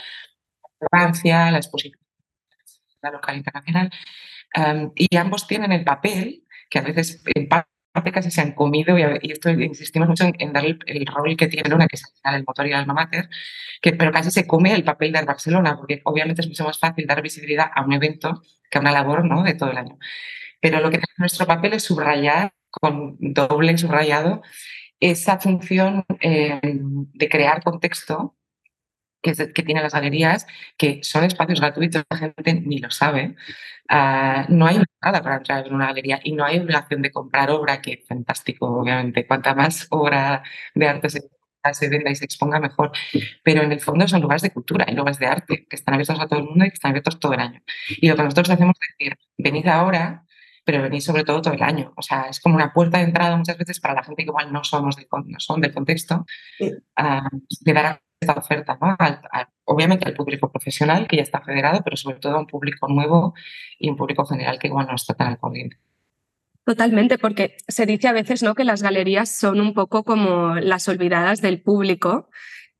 relevancia, 0.79 1.51
la 1.51 1.57
exposición 1.57 1.99
la 3.01 3.11
local 3.11 3.37
internacional, 3.37 3.91
y 4.95 5.15
ambos 5.15 5.47
tienen 5.47 5.71
el 5.71 5.83
papel 5.83 6.43
que 6.69 6.79
a 6.79 6.81
veces 6.81 7.23
en 7.33 7.47
parte 7.47 7.78
casi 8.03 8.31
se 8.31 8.41
han 8.41 8.53
comido, 8.53 8.97
y, 8.97 9.31
esto 9.31 9.49
insistimos 9.49 10.09
mucho 10.09 10.25
en, 10.37 10.53
dar 10.53 10.65
el, 10.65 11.05
rol 11.05 11.35
que 11.37 11.47
tiene 11.47 11.69
Luna, 11.69 11.87
que 11.87 11.95
es 11.95 12.03
el 12.23 12.43
motor 12.45 12.67
y 12.67 12.69
el 12.71 12.75
alma 12.75 12.93
mater, 12.93 13.29
que, 13.81 13.93
pero 13.93 14.11
casi 14.11 14.31
se 14.31 14.47
come 14.47 14.73
el 14.73 14.83
papel 14.83 15.11
de 15.11 15.21
Barcelona, 15.21 15.75
porque 15.77 16.01
obviamente 16.05 16.41
es 16.41 16.47
mucho 16.47 16.63
más 16.63 16.79
fácil 16.79 17.05
dar 17.07 17.21
visibilidad 17.21 17.69
a 17.73 17.83
un 17.83 17.93
evento 17.93 18.41
que 18.69 18.77
a 18.77 18.81
una 18.81 18.91
labor 18.91 19.25
¿no? 19.25 19.43
de 19.43 19.53
todo 19.53 19.71
el 19.71 19.77
año. 19.77 19.97
Pero 20.61 20.79
lo 20.79 20.89
que 20.89 20.97
tiene 20.97 21.13
nuestro 21.17 21.45
papel 21.45 21.73
es 21.73 21.83
subrayar, 21.83 22.53
con 22.69 23.17
doble 23.19 23.77
subrayado, 23.77 24.41
esa 24.99 25.39
función 25.39 26.05
eh, 26.19 26.59
de 26.61 27.29
crear 27.29 27.63
contexto 27.63 28.35
que, 29.21 29.33
que 29.53 29.63
tienen 29.63 29.83
las 29.83 29.93
galerías, 29.93 30.47
que 30.77 30.99
son 31.03 31.23
espacios 31.23 31.59
gratuitos, 31.59 32.03
la 32.09 32.17
gente 32.17 32.53
ni 32.53 32.79
lo 32.79 32.91
sabe. 32.91 33.35
Ah, 33.89 34.45
no 34.49 34.67
hay 34.67 34.81
nada 35.01 35.21
para 35.21 35.37
entrar 35.37 35.67
en 35.67 35.73
una 35.73 35.87
galería 35.87 36.19
y 36.23 36.33
no 36.33 36.45
hay 36.45 36.59
obligación 36.59 37.01
de 37.01 37.11
comprar 37.11 37.49
obra, 37.51 37.81
que 37.81 37.93
es 37.93 38.07
fantástico, 38.07 38.67
obviamente. 38.67 39.25
Cuanta 39.27 39.55
más 39.55 39.87
obra 39.89 40.43
de 40.75 40.87
arte 40.87 41.09
se 41.09 41.21
se 41.73 41.89
venda 41.89 42.11
y 42.11 42.15
se 42.15 42.25
exponga 42.25 42.59
mejor. 42.59 42.91
Pero 43.43 43.63
en 43.63 43.71
el 43.71 43.79
fondo 43.79 44.07
son 44.07 44.21
lugares 44.21 44.41
de 44.41 44.51
cultura 44.51 44.85
y 44.87 44.95
lugares 44.95 45.19
de 45.19 45.27
arte 45.27 45.65
que 45.69 45.75
están 45.75 45.93
abiertos 45.93 46.19
a 46.19 46.27
todo 46.27 46.39
el 46.39 46.45
mundo 46.45 46.65
y 46.65 46.69
que 46.69 46.75
están 46.75 46.91
abiertos 46.91 47.19
todo 47.19 47.33
el 47.33 47.39
año. 47.39 47.61
Y 47.89 48.07
lo 48.07 48.15
que 48.15 48.23
nosotros 48.23 48.49
hacemos 48.49 48.75
es 48.81 48.95
decir, 48.97 49.17
venid 49.37 49.67
ahora, 49.67 50.25
pero 50.63 50.81
venid 50.81 51.01
sobre 51.01 51.23
todo 51.23 51.41
todo 51.41 51.53
el 51.53 51.63
año. 51.63 51.93
O 51.95 52.01
sea, 52.01 52.23
es 52.29 52.39
como 52.39 52.55
una 52.55 52.73
puerta 52.73 52.99
de 52.99 53.05
entrada 53.05 53.35
muchas 53.35 53.57
veces 53.57 53.79
para 53.79 53.95
la 53.95 54.03
gente 54.03 54.23
que 54.23 54.29
igual 54.29 54.51
no, 54.51 54.63
somos 54.63 54.95
del, 54.95 55.07
no 55.25 55.39
son 55.39 55.61
del 55.61 55.73
contexto, 55.73 56.25
de 56.59 57.73
dar 57.73 58.01
esta 58.19 58.33
oferta, 58.33 58.77
¿no? 58.81 58.97
obviamente 59.65 60.05
al 60.05 60.13
público 60.13 60.51
profesional 60.51 61.07
que 61.07 61.17
ya 61.17 61.23
está 61.23 61.41
federado, 61.41 61.81
pero 61.83 61.95
sobre 61.95 62.17
todo 62.17 62.35
a 62.35 62.39
un 62.39 62.47
público 62.47 62.87
nuevo 62.87 63.33
y 63.77 63.89
un 63.89 63.95
público 63.95 64.25
general 64.25 64.59
que 64.59 64.67
igual 64.67 64.87
no 64.87 64.95
está 64.95 65.13
tan 65.13 65.27
al 65.27 65.39
corriente. 65.39 65.77
Totalmente, 66.65 67.17
porque 67.17 67.55
se 67.67 67.85
dice 67.85 68.07
a 68.07 68.13
veces 68.13 68.43
¿no? 68.43 68.55
que 68.55 68.63
las 68.63 68.83
galerías 68.83 69.29
son 69.29 69.61
un 69.61 69.73
poco 69.73 70.03
como 70.03 70.55
las 70.55 70.87
olvidadas 70.87 71.41
del 71.41 71.61
público, 71.61 72.29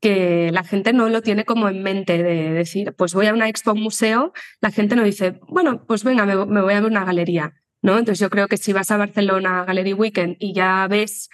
que 0.00 0.50
la 0.52 0.62
gente 0.62 0.92
no 0.92 1.08
lo 1.08 1.22
tiene 1.22 1.44
como 1.44 1.68
en 1.68 1.82
mente 1.82 2.22
de 2.22 2.50
decir, 2.50 2.94
pues 2.96 3.14
voy 3.14 3.26
a 3.26 3.34
una 3.34 3.48
expo 3.48 3.74
museo, 3.74 4.32
la 4.60 4.70
gente 4.70 4.94
no 4.94 5.02
dice, 5.02 5.40
bueno, 5.48 5.84
pues 5.86 6.04
venga, 6.04 6.24
me, 6.24 6.60
voy 6.60 6.74
a 6.74 6.80
ver 6.80 6.90
una 6.90 7.04
galería. 7.04 7.54
¿no? 7.82 7.98
Entonces 7.98 8.18
yo 8.18 8.30
creo 8.30 8.46
que 8.46 8.58
si 8.58 8.72
vas 8.72 8.90
a 8.90 8.98
Barcelona 8.98 9.64
Gallery 9.64 9.94
Weekend 9.94 10.36
y 10.38 10.52
ya 10.52 10.86
ves 10.88 11.30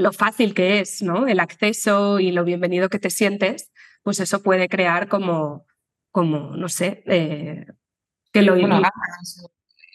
lo 0.00 0.12
fácil 0.12 0.54
que 0.54 0.80
es 0.80 1.02
¿no? 1.02 1.26
el 1.26 1.40
acceso 1.40 2.20
y 2.20 2.32
lo 2.32 2.44
bienvenido 2.44 2.88
que 2.88 2.98
te 2.98 3.10
sientes, 3.10 3.70
pues 4.02 4.18
eso 4.18 4.42
puede 4.42 4.68
crear 4.68 5.08
como, 5.08 5.66
como 6.10 6.56
no 6.56 6.68
sé, 6.68 7.02
eh, 7.06 7.66
que 8.32 8.42
lo 8.42 8.56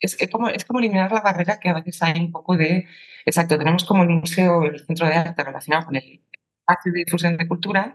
es, 0.02 0.18
como, 0.32 0.50
es 0.50 0.64
como 0.66 0.80
eliminar 0.80 1.12
la 1.12 1.22
barrera 1.22 1.60
que 1.60 1.70
a 1.70 1.74
veces 1.74 2.02
hay 2.04 2.20
un 2.20 2.32
poco 2.32 2.56
de, 2.56 2.88
exacto, 3.26 3.58
tenemos 3.58 3.84
como 3.84 4.04
el 4.04 4.10
museo, 4.10 4.64
el 4.64 4.80
centro 4.86 5.08
de 5.08 5.16
arte 5.16 5.44
relacionado 5.44 5.88
con 5.88 5.96
el 5.96 6.22
espacio 6.66 6.92
de 6.92 7.00
difusión 7.06 7.38
de 7.38 7.48
cultura 7.48 7.94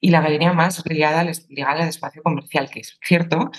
y 0.00 0.10
la 0.10 0.20
galería 0.20 0.52
más 0.52 0.82
ligada 0.86 1.20
al, 1.20 1.32
ligada 1.48 1.82
al 1.82 1.88
espacio 1.88 2.22
comercial, 2.22 2.70
que 2.70 2.80
es 2.80 2.98
cierto, 3.02 3.50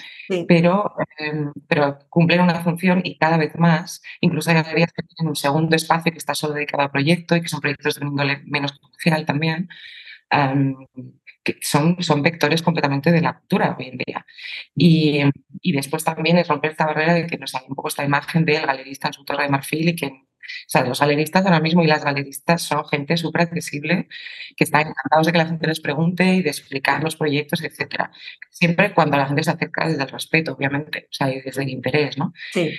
pero, 0.48 0.94
eh, 1.20 1.34
pero 1.68 2.00
cumplen 2.10 2.42
una 2.42 2.62
función 2.64 3.02
y 3.04 3.18
cada 3.18 3.38
vez 3.38 3.56
más, 3.56 4.02
incluso 4.22 4.50
hay 4.50 4.58
galerías 4.58 4.92
que 4.94 5.04
tienen 5.04 5.30
un 5.30 5.36
segundo 5.36 5.76
espacio 5.76 6.12
que 6.12 6.18
está 6.18 6.36
solo 6.36 6.54
dedicado 6.54 6.84
a 6.84 6.92
proyecto 6.92 7.36
y 7.36 7.42
que 7.42 7.50
son 7.50 7.62
proyectos 7.62 7.96
de 7.96 8.06
índole 8.06 8.42
menos 8.46 8.74
comercial 8.80 9.26
también, 9.26 9.70
que 11.44 11.58
son, 11.62 12.02
son 12.04 12.22
vectores 12.22 12.62
completamente 12.62 13.12
de 13.12 13.22
la 13.22 13.40
cultura 13.40 13.76
hoy 13.78 13.88
en 13.88 13.98
día. 13.98 14.26
Y, 14.76 15.22
y 15.62 15.72
después 15.74 16.04
también 16.04 16.38
es 16.38 16.48
romper 16.48 16.72
esta 16.72 16.86
barrera 16.86 17.14
de 17.14 17.28
que 17.28 17.38
nos 17.38 17.52
sale 17.52 17.66
un 17.68 17.76
poco 17.76 17.88
esta 17.90 18.06
imagen 18.06 18.46
del 18.46 18.66
galerista 18.66 19.08
en 19.08 19.14
su 19.14 19.24
torre 19.26 19.44
de 19.44 19.50
marfil 19.50 19.90
y 19.90 19.96
que 19.96 20.29
o 20.68 20.70
sea, 20.70 20.84
los 20.84 21.00
galeristas 21.00 21.46
ahora 21.46 21.60
mismo 21.60 21.84
y 21.84 21.88
las 21.88 22.04
galeristas 22.04 22.62
son 22.62 22.86
gente 22.88 23.18
súper 23.18 23.42
accesible, 23.44 24.08
que 24.56 24.64
están 24.64 24.88
encantados 24.88 25.26
de 25.28 25.32
que 25.32 25.38
la 25.38 25.48
gente 25.48 25.68
les 25.68 25.80
pregunte 25.80 26.26
y 26.26 26.42
de 26.42 26.50
explicar 26.50 27.04
los 27.04 27.16
proyectos, 27.16 27.64
etc. 27.64 28.10
Siempre 28.50 28.94
cuando 28.94 29.18
la 29.18 29.28
gente 29.28 29.44
se 29.44 29.52
acerca 29.52 29.88
desde 29.88 30.04
el 30.04 30.10
respeto, 30.10 30.54
obviamente, 30.54 31.08
o 31.10 31.14
sea, 31.14 31.28
desde 31.28 31.64
el 31.64 31.70
interés, 31.70 32.18
¿no? 32.18 32.34
Sí 32.52 32.72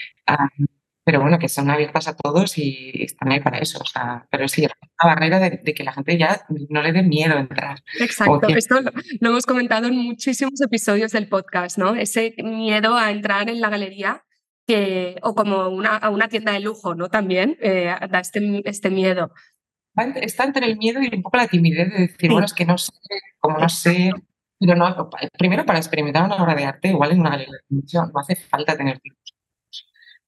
pero 1.11 1.23
bueno, 1.23 1.39
que 1.39 1.49
son 1.49 1.69
abiertas 1.71 2.07
a 2.07 2.15
todos 2.15 2.57
y 2.57 2.93
están 3.03 3.33
ahí 3.33 3.41
para 3.41 3.59
eso. 3.59 3.81
O 3.81 3.85
sea, 3.85 4.27
pero 4.31 4.47
sí, 4.47 4.63
una 4.63 5.15
barrera 5.15 5.41
de, 5.41 5.75
que 5.75 5.83
la 5.83 5.93
gente 5.93 6.17
ya 6.17 6.41
no 6.69 6.83
le 6.83 6.93
dé 6.93 7.03
miedo 7.03 7.37
entrar. 7.37 7.83
Exacto, 7.99 8.47
esto 8.49 8.81
lo, 8.81 9.31
hemos 9.31 9.45
comentado 9.45 9.89
en 9.89 9.97
muchísimos 9.97 10.61
episodios 10.61 11.11
del 11.11 11.29
podcast, 11.29 11.79
¿no? 11.79 11.97
Ese 11.97 12.35
miedo 12.39 12.97
a 12.97 13.11
entrar 13.11 13.49
en 13.49 13.61
la 13.61 13.71
galería 13.71 14.25
que, 14.71 15.17
o 15.23 15.35
como 15.35 15.69
una, 15.69 15.97
a 15.97 16.11
una 16.11 16.29
tienda 16.29 16.53
de 16.53 16.61
lujo, 16.61 16.95
¿no? 16.95 17.09
También 17.09 17.57
eh, 17.61 17.93
da 18.09 18.21
este, 18.21 18.63
este 18.65 18.89
miedo. 18.89 19.33
Está 20.15 20.45
entre 20.45 20.67
el 20.67 20.79
miedo 20.79 21.01
y 21.03 21.15
un 21.15 21.23
poco 21.23 21.37
la 21.37 21.49
timidez 21.49 21.93
de 21.93 22.07
decir, 22.07 22.31
bueno, 22.31 22.47
es 22.47 22.55
que 22.55 22.65
no 22.65 22.79
sé, 22.79 22.93
como 23.41 23.59
no 23.59 23.69
sé, 23.69 24.13
pero 24.59 24.77
no, 24.77 25.11
primero 25.37 25.67
para 25.67 25.81
experimentar 25.81 26.25
una 26.25 26.37
obra 26.37 26.55
de 26.55 26.65
arte, 26.65 26.89
igual 26.89 27.11
en 27.11 27.21
una 27.21 27.31
galería 27.31 27.59
no 27.69 28.21
hace 28.21 28.37
falta 28.37 28.77
tener 28.77 29.01
tiempo 29.01 29.21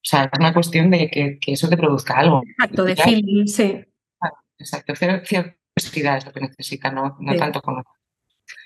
o 0.03 0.05
sea, 0.05 0.25
es 0.25 0.37
una 0.37 0.53
cuestión 0.53 0.91
de 0.91 1.09
que, 1.09 1.39
eso 1.47 1.69
te 1.69 1.77
produzca 1.77 2.15
algo. 2.15 2.41
Exacto, 2.45 2.83
de 2.83 2.95
feeling, 2.97 3.47
sí. 3.47 3.85
Exacto, 4.59 4.95
cierta 4.95 5.23
curiosidad 5.23 6.17
es 6.17 6.25
lo 6.25 6.33
que 6.33 6.41
necesita, 6.41 6.91
no, 6.91 7.15
no 7.21 7.35
tanto 7.37 7.61
como... 7.61 7.83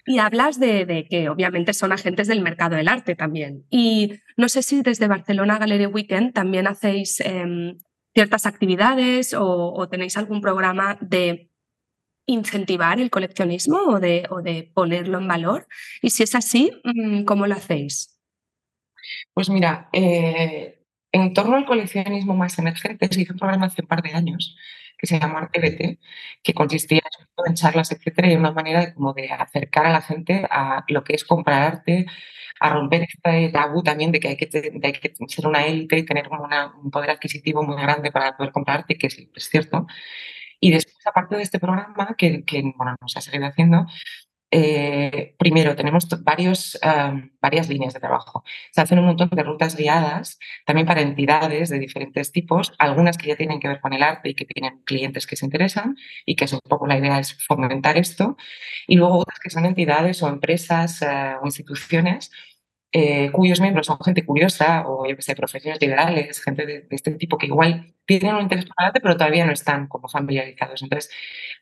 Y 0.10 0.20
hablas 0.20 0.58
de, 0.58 1.06
que 1.10 1.28
obviamente 1.28 1.74
son 1.74 1.92
agentes 1.92 2.30
del 2.30 2.42
mercado 2.42 2.78
del 2.78 2.88
arte 2.88 3.14
también. 3.14 3.66
Y 3.70 4.14
no 4.38 4.48
sé 4.48 4.64
si 4.64 4.82
desde 4.82 5.10
Barcelona 5.10 5.60
Gallery 5.60 5.86
Weekend 5.86 6.34
también 6.34 6.66
hacéis 6.66 7.20
em, 7.20 7.78
ciertas 8.14 8.46
actividades 8.46 9.36
o, 9.38 9.86
tenéis 9.92 10.16
algún 10.16 10.40
programa 10.40 10.98
de 11.02 11.52
incentivar 12.26 13.02
el 13.02 13.10
coleccionismo 13.10 13.80
o 13.80 14.00
de, 14.00 14.72
ponerlo 14.74 15.18
en 15.18 15.28
valor. 15.28 15.68
Y 16.02 16.12
si 16.12 16.24
es 16.24 16.36
así, 16.36 16.72
mm, 16.86 17.26
¿cómo 17.26 17.46
lo 17.46 17.56
hacéis? 17.56 18.18
Pues 19.34 19.50
mira, 19.50 19.90
eh, 19.92 20.86
en 21.12 21.34
torno 21.34 21.58
al 21.58 21.66
coleccionismo 21.66 22.34
más 22.34 22.58
emergente 22.60 23.10
se 23.12 23.24
hizo 23.24 23.34
un 23.34 23.40
programa 23.40 23.66
hace 23.66 23.82
un 23.82 23.90
par 23.90 24.02
de 24.02 24.14
años 24.14 24.56
que 24.98 25.08
se 25.08 25.20
llamó 25.20 25.38
ArteBT, 25.38 26.00
que 26.44 26.54
consistía 26.54 27.01
en 27.46 27.54
charlas, 27.56 27.92
etcétera, 27.92 28.32
y 28.32 28.36
una 28.36 28.51
manera 28.51 28.86
de, 28.86 28.94
como 28.94 29.13
de 29.13 29.32
acercar 29.32 29.86
a 29.86 29.92
la 29.92 30.01
gente 30.01 30.48
a 30.50 30.84
lo 30.89 31.04
que 31.04 31.13
es 31.16 31.24
comprar 31.25 31.63
arte, 31.63 32.06
a 32.60 32.70
romper 32.70 33.04
este 33.04 33.50
tabú 33.50 33.84
también 33.84 34.12
de 34.12 34.20
que 34.20 34.30
hay 34.30 34.38
que, 34.38 34.48
que 34.50 35.13
ser 35.27 35.48
una 35.48 35.66
élite 35.66 35.98
y 35.98 36.06
tener 36.06 36.27
un 36.30 36.92
poder 36.92 37.12
adquisitivo 37.12 37.63
muy 37.63 37.82
grande 37.82 38.12
para 38.12 38.36
poder 38.36 38.51
comprar 38.51 38.80
arte, 38.80 38.98
que 38.98 39.08
es, 39.08 39.18
es 39.36 39.50
cierto. 39.50 39.88
Y 40.60 40.72
después, 40.72 40.98
aparte 41.06 41.36
de 41.38 41.44
este 41.44 41.60
programa, 41.60 42.16
que, 42.18 42.44
que 42.44 42.62
bueno, 42.75 42.96
nos 43.01 43.16
ha 43.18 43.22
seguido 43.22 43.46
haciendo, 43.46 43.86
eh, 44.50 45.36
primero, 45.38 45.75
tenemos 45.75 46.08
varios, 46.24 46.80
varias 47.42 47.70
líneas 47.70 47.94
de 47.94 48.00
trabajo. 48.00 48.44
Se 48.72 48.82
hacen 48.82 49.00
un 49.00 49.06
montón 49.06 49.30
de 49.30 49.44
rutas 49.44 49.75
guiadas 49.75 50.39
también 50.66 50.88
para 50.88 51.01
entidades 51.01 51.70
de 51.70 51.80
diferentes 51.80 52.32
tipos, 52.32 52.74
algunas 52.80 53.18
que 53.18 53.27
ya 53.27 53.36
tienen 53.36 53.60
que 53.60 53.68
ver 53.68 53.82
con 53.82 53.94
el 53.94 54.04
arte 54.04 54.30
y 54.30 54.36
que 54.36 54.46
tienen 54.46 54.82
clientes 54.86 55.27
que 55.27 55.36
se 55.36 55.46
interesan 55.46 55.98
y 56.25 56.36
que 56.36 56.46
es 56.46 56.54
un 56.54 56.62
poco 56.62 56.88
la 56.88 56.98
idea 56.98 57.20
es 57.20 57.38
fomentar 57.46 57.98
esto, 57.98 58.38
y 58.88 58.96
luego 58.96 59.20
otras 59.20 59.39
que 59.39 59.50
son 59.50 59.66
entidades 59.66 60.24
o 60.24 60.30
empresas 60.30 61.01
eh, 61.01 61.36
o 61.42 61.46
instituciones 61.46 62.32
eh, 62.94 63.32
cuyos 63.32 63.60
miembros 63.60 63.88
son 63.88 64.00
gente 64.00 64.25
curiosa 64.25 64.88
o, 64.88 65.06
yo 65.08 65.15
que 65.15 65.22
sé, 65.22 65.36
profesionales 65.36 65.82
liberales, 65.82 66.41
gente 66.41 66.65
de, 66.65 66.88
este 66.89 67.12
tipo 67.12 67.38
que 67.38 67.48
igual 67.48 67.94
tienen 68.06 68.36
un 68.36 68.44
interés 68.44 68.65
por 68.65 68.75
el 68.79 68.86
arte, 68.88 69.01
pero 69.01 69.17
todavía 69.17 69.46
no 69.46 69.51
están 69.51 69.88
como 69.88 70.08
familiarizados. 70.08 70.82
Entonces, 70.82 71.12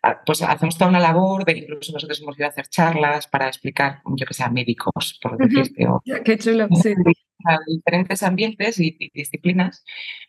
ah, 0.03 0.21
pues 0.23 0.43
hacemos 0.43 0.77
toda 0.77 0.89
una 0.89 0.99
labor 0.99 1.43
de 1.43 1.57
incluso 1.57 1.93
nosotros 1.93 2.21
hemos 2.21 2.37
ido 2.37 2.45
a 2.45 2.49
hacer 2.49 2.67
charlas 2.67 3.27
para 3.27 3.47
explicar, 3.47 4.01
yo 4.05 4.25
que 4.25 4.33
sé, 4.35 4.43
a 4.43 4.49
médicos, 4.49 5.19
por 5.21 5.37
decirte, 5.37 5.87
o 5.87 6.01
Qué 6.23 6.37
chulo, 6.37 6.67
a 7.47 7.57
diferentes 7.67 8.23
ambientes 8.23 8.79
y, 8.79 8.97
disciplinas 9.13 9.83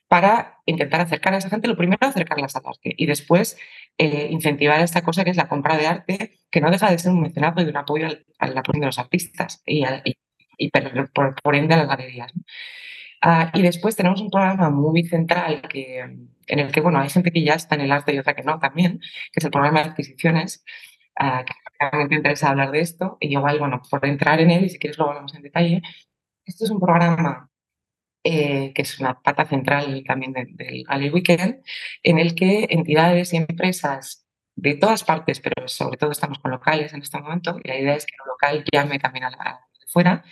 para 0.08 0.60
intentar 0.66 1.00
acercar 1.00 1.34
a 1.34 1.38
esa 1.38 1.50
gente, 1.50 1.68
lo 1.68 1.76
primero 1.76 1.98
acercarlas 2.06 2.56
al 2.56 2.62
arte 2.66 2.94
y 2.96 3.06
después 3.06 3.58
eh, 3.98 4.28
incentivar 4.30 4.80
esta 4.80 5.02
cosa 5.02 5.24
que 5.24 5.30
es 5.30 5.36
la 5.36 5.48
compra 5.48 5.76
de 5.76 5.86
arte, 5.86 6.38
que 6.50 6.60
no 6.60 6.70
deja 6.70 6.90
de 6.90 6.98
ser 6.98 7.12
un 7.12 7.22
mecenazgo 7.22 7.62
y 7.62 7.64
un 7.64 7.76
apoyo 7.76 8.06
al, 8.06 8.24
al 8.38 8.54
de 8.54 8.86
los 8.86 8.98
artistas 8.98 9.62
y, 9.66 9.84
y 10.04 10.16
y 10.56 10.70
por, 10.70 11.34
por, 11.42 11.56
ende 11.56 11.74
a 11.74 11.78
las 11.78 11.88
galerías. 11.88 12.32
Ah, 13.22 13.50
y 13.54 13.62
después 13.62 13.96
tenemos 13.96 14.20
un 14.20 14.30
programa 14.30 14.70
muy 14.70 15.04
central 15.04 15.62
que, 15.62 16.00
en 16.00 16.58
el 16.58 16.72
que 16.72 16.80
bueno, 16.80 17.00
hay 17.00 17.10
gente 17.10 17.32
que 17.32 17.42
ya 17.44 17.54
está 17.54 17.74
en 17.74 17.82
el 17.82 17.92
arte 17.92 18.14
y 18.14 18.18
otra 18.18 18.34
que 18.34 18.42
no 18.42 18.58
también, 18.58 19.00
que 19.00 19.40
es 19.40 19.44
el 19.44 19.50
programa 19.50 19.82
de 19.82 19.90
adquisiciones, 19.90 20.64
uh, 21.20 21.44
que 21.44 21.54
realmente 21.80 22.14
interesa 22.16 22.50
hablar 22.50 22.70
de 22.70 22.80
esto. 22.80 23.18
Y 23.20 23.32
igual, 23.32 23.58
bueno, 23.58 23.82
por 23.90 24.04
entrar 24.06 24.40
en 24.40 24.50
él, 24.50 24.64
y 24.64 24.70
si 24.70 24.78
quieres 24.78 24.98
lo 24.98 25.08
hablamos 25.08 25.34
en 25.34 25.42
detalle, 25.42 25.82
esto 26.44 26.64
es 26.64 26.70
un 26.70 26.80
programa 26.80 27.50
eh, 28.24 28.72
que 28.74 28.82
es 28.82 28.98
una 28.98 29.20
pata 29.22 29.46
central 29.46 30.02
también 30.06 30.32
del 30.32 30.84
Gallery 30.84 31.10
Weekend, 31.10 31.62
en 32.02 32.18
el 32.18 32.34
que 32.34 32.66
entidades 32.70 33.32
y 33.32 33.36
empresas 33.36 34.26
de 34.56 34.74
todas 34.74 35.04
partes, 35.04 35.40
pero 35.40 35.68
sobre 35.68 35.96
todo 35.96 36.10
estamos 36.10 36.38
con 36.40 36.50
locales 36.50 36.92
en 36.92 37.02
este 37.02 37.20
momento, 37.20 37.58
y 37.62 37.68
la 37.68 37.78
idea 37.78 37.94
es 37.94 38.06
que 38.06 38.16
lo 38.18 38.32
local 38.32 38.64
llame 38.72 38.98
también 38.98 39.26
a 39.26 39.30
la, 39.30 39.65
fuera, 39.86 40.24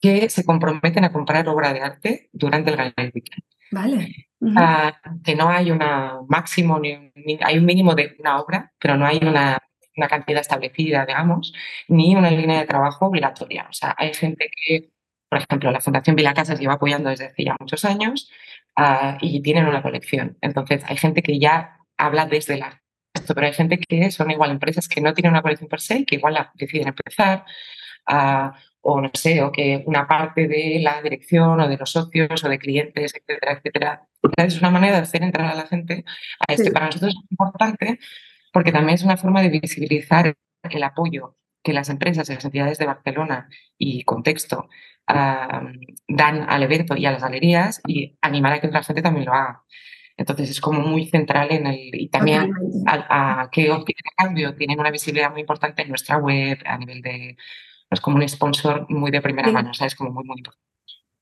que 0.00 0.28
se 0.28 0.44
comprometen 0.44 1.04
a 1.04 1.12
comprar 1.12 1.48
obra 1.48 1.72
de 1.72 1.80
arte 1.80 2.28
durante 2.32 2.70
el 2.70 2.76
Gallery 2.76 3.12
Weekend. 3.14 3.42
Vale. 3.70 4.28
Ah, 4.56 5.00
que 5.24 5.34
no 5.34 5.48
hay 5.48 5.70
un 5.70 5.80
máximo, 6.28 6.78
ni, 6.78 7.12
hay 7.40 7.58
un 7.58 7.64
mínimo 7.64 7.94
de 7.94 8.14
una 8.18 8.38
obra, 8.38 8.72
pero 8.78 8.96
no 8.96 9.06
hay 9.06 9.18
una, 9.22 9.58
una, 9.96 10.08
cantidad 10.08 10.40
establecida, 10.40 11.06
digamos, 11.06 11.54
ni 11.88 12.14
una 12.14 12.30
línea 12.30 12.60
de 12.60 12.66
trabajo 12.66 13.06
obligatoria. 13.06 13.66
O 13.70 13.72
sea, 13.72 13.94
hay 13.96 14.12
gente 14.12 14.50
que, 14.54 14.90
por 15.28 15.38
ejemplo, 15.38 15.70
la 15.70 15.80
Fundación 15.80 16.16
Vila 16.16 16.34
Casas 16.34 16.60
lleva 16.60 16.74
apoyando 16.74 17.08
desde 17.10 17.26
hace 17.26 17.44
ya 17.44 17.56
muchos 17.58 17.84
años 17.84 18.30
uh, 18.78 19.16
y 19.20 19.40
tienen 19.40 19.66
una 19.66 19.82
colección. 19.82 20.36
Entonces, 20.42 20.82
hay 20.86 20.96
gente 20.98 21.22
que 21.22 21.38
ya 21.38 21.78
habla 21.96 22.26
desde 22.26 22.58
la 22.58 22.80
pero 23.34 23.46
hay 23.46 23.52
gente 23.54 23.78
que 23.78 24.10
son 24.10 24.30
igual 24.30 24.50
empresas 24.50 24.88
que 24.88 25.00
no 25.00 25.14
tienen 25.14 25.32
una 25.32 25.40
colección 25.40 25.68
per 25.68 25.80
se, 25.80 26.04
que 26.04 26.16
igual 26.16 26.34
la 26.34 26.52
deciden 26.54 26.88
empezar, 26.88 27.44
uh, 28.10 28.50
o 28.86 29.00
no 29.00 29.10
sé, 29.14 29.42
o 29.42 29.50
que 29.50 29.82
una 29.86 30.06
parte 30.06 30.46
de 30.46 30.78
la 30.82 31.00
dirección 31.02 31.58
o 31.58 31.68
de 31.68 31.78
los 31.78 31.90
socios 31.90 32.44
o 32.44 32.48
de 32.48 32.58
clientes, 32.58 33.14
etcétera, 33.14 33.52
etcétera. 33.54 34.08
Es 34.36 34.58
una 34.58 34.70
manera 34.70 34.96
de 34.96 35.02
hacer 35.02 35.22
entrar 35.22 35.50
a 35.50 35.54
la 35.54 35.66
gente 35.66 36.04
a 36.46 36.52
este. 36.52 36.70
Para 36.70 36.86
nosotros 36.86 37.14
es 37.14 37.30
importante 37.30 37.98
porque 38.52 38.72
también 38.72 38.94
es 38.96 39.02
una 39.02 39.16
forma 39.16 39.42
de 39.42 39.48
visibilizar 39.48 40.34
el 40.62 40.82
apoyo 40.82 41.36
que 41.62 41.72
las 41.72 41.88
empresas 41.88 42.28
y 42.28 42.34
las 42.34 42.44
entidades 42.44 42.78
de 42.78 42.86
Barcelona 42.86 43.48
y 43.78 44.04
contexto 44.04 44.68
dan 45.06 46.46
al 46.48 46.62
evento 46.62 46.94
y 46.94 47.06
a 47.06 47.12
las 47.12 47.22
galerías 47.22 47.80
y 47.86 48.18
animar 48.20 48.52
a 48.52 48.60
que 48.60 48.66
otra 48.66 48.82
gente 48.82 49.02
también 49.02 49.26
lo 49.26 49.32
haga. 49.32 49.62
Entonces 50.16 50.50
es 50.50 50.60
como 50.60 50.80
muy 50.80 51.06
central 51.06 51.50
en 51.50 51.66
el 51.66 51.90
y 51.94 52.08
también 52.08 52.52
a, 52.86 53.42
a 53.42 53.50
que 53.50 53.70
cambio 54.16 54.54
tienen 54.54 54.78
una 54.78 54.90
visibilidad 54.90 55.30
muy 55.30 55.40
importante 55.40 55.82
en 55.82 55.88
nuestra 55.88 56.18
web 56.18 56.58
a 56.66 56.76
nivel 56.78 57.00
de 57.00 57.36
es 57.94 58.00
como 58.00 58.16
un 58.16 58.28
sponsor 58.28 58.86
muy 58.88 59.10
de 59.10 59.20
primera 59.20 59.50
mano, 59.50 59.70
o 59.70 59.74
sea, 59.74 59.86
es 59.86 59.94
como 59.94 60.10
muy 60.10 60.24
muy 60.24 60.38
importante. 60.38 60.64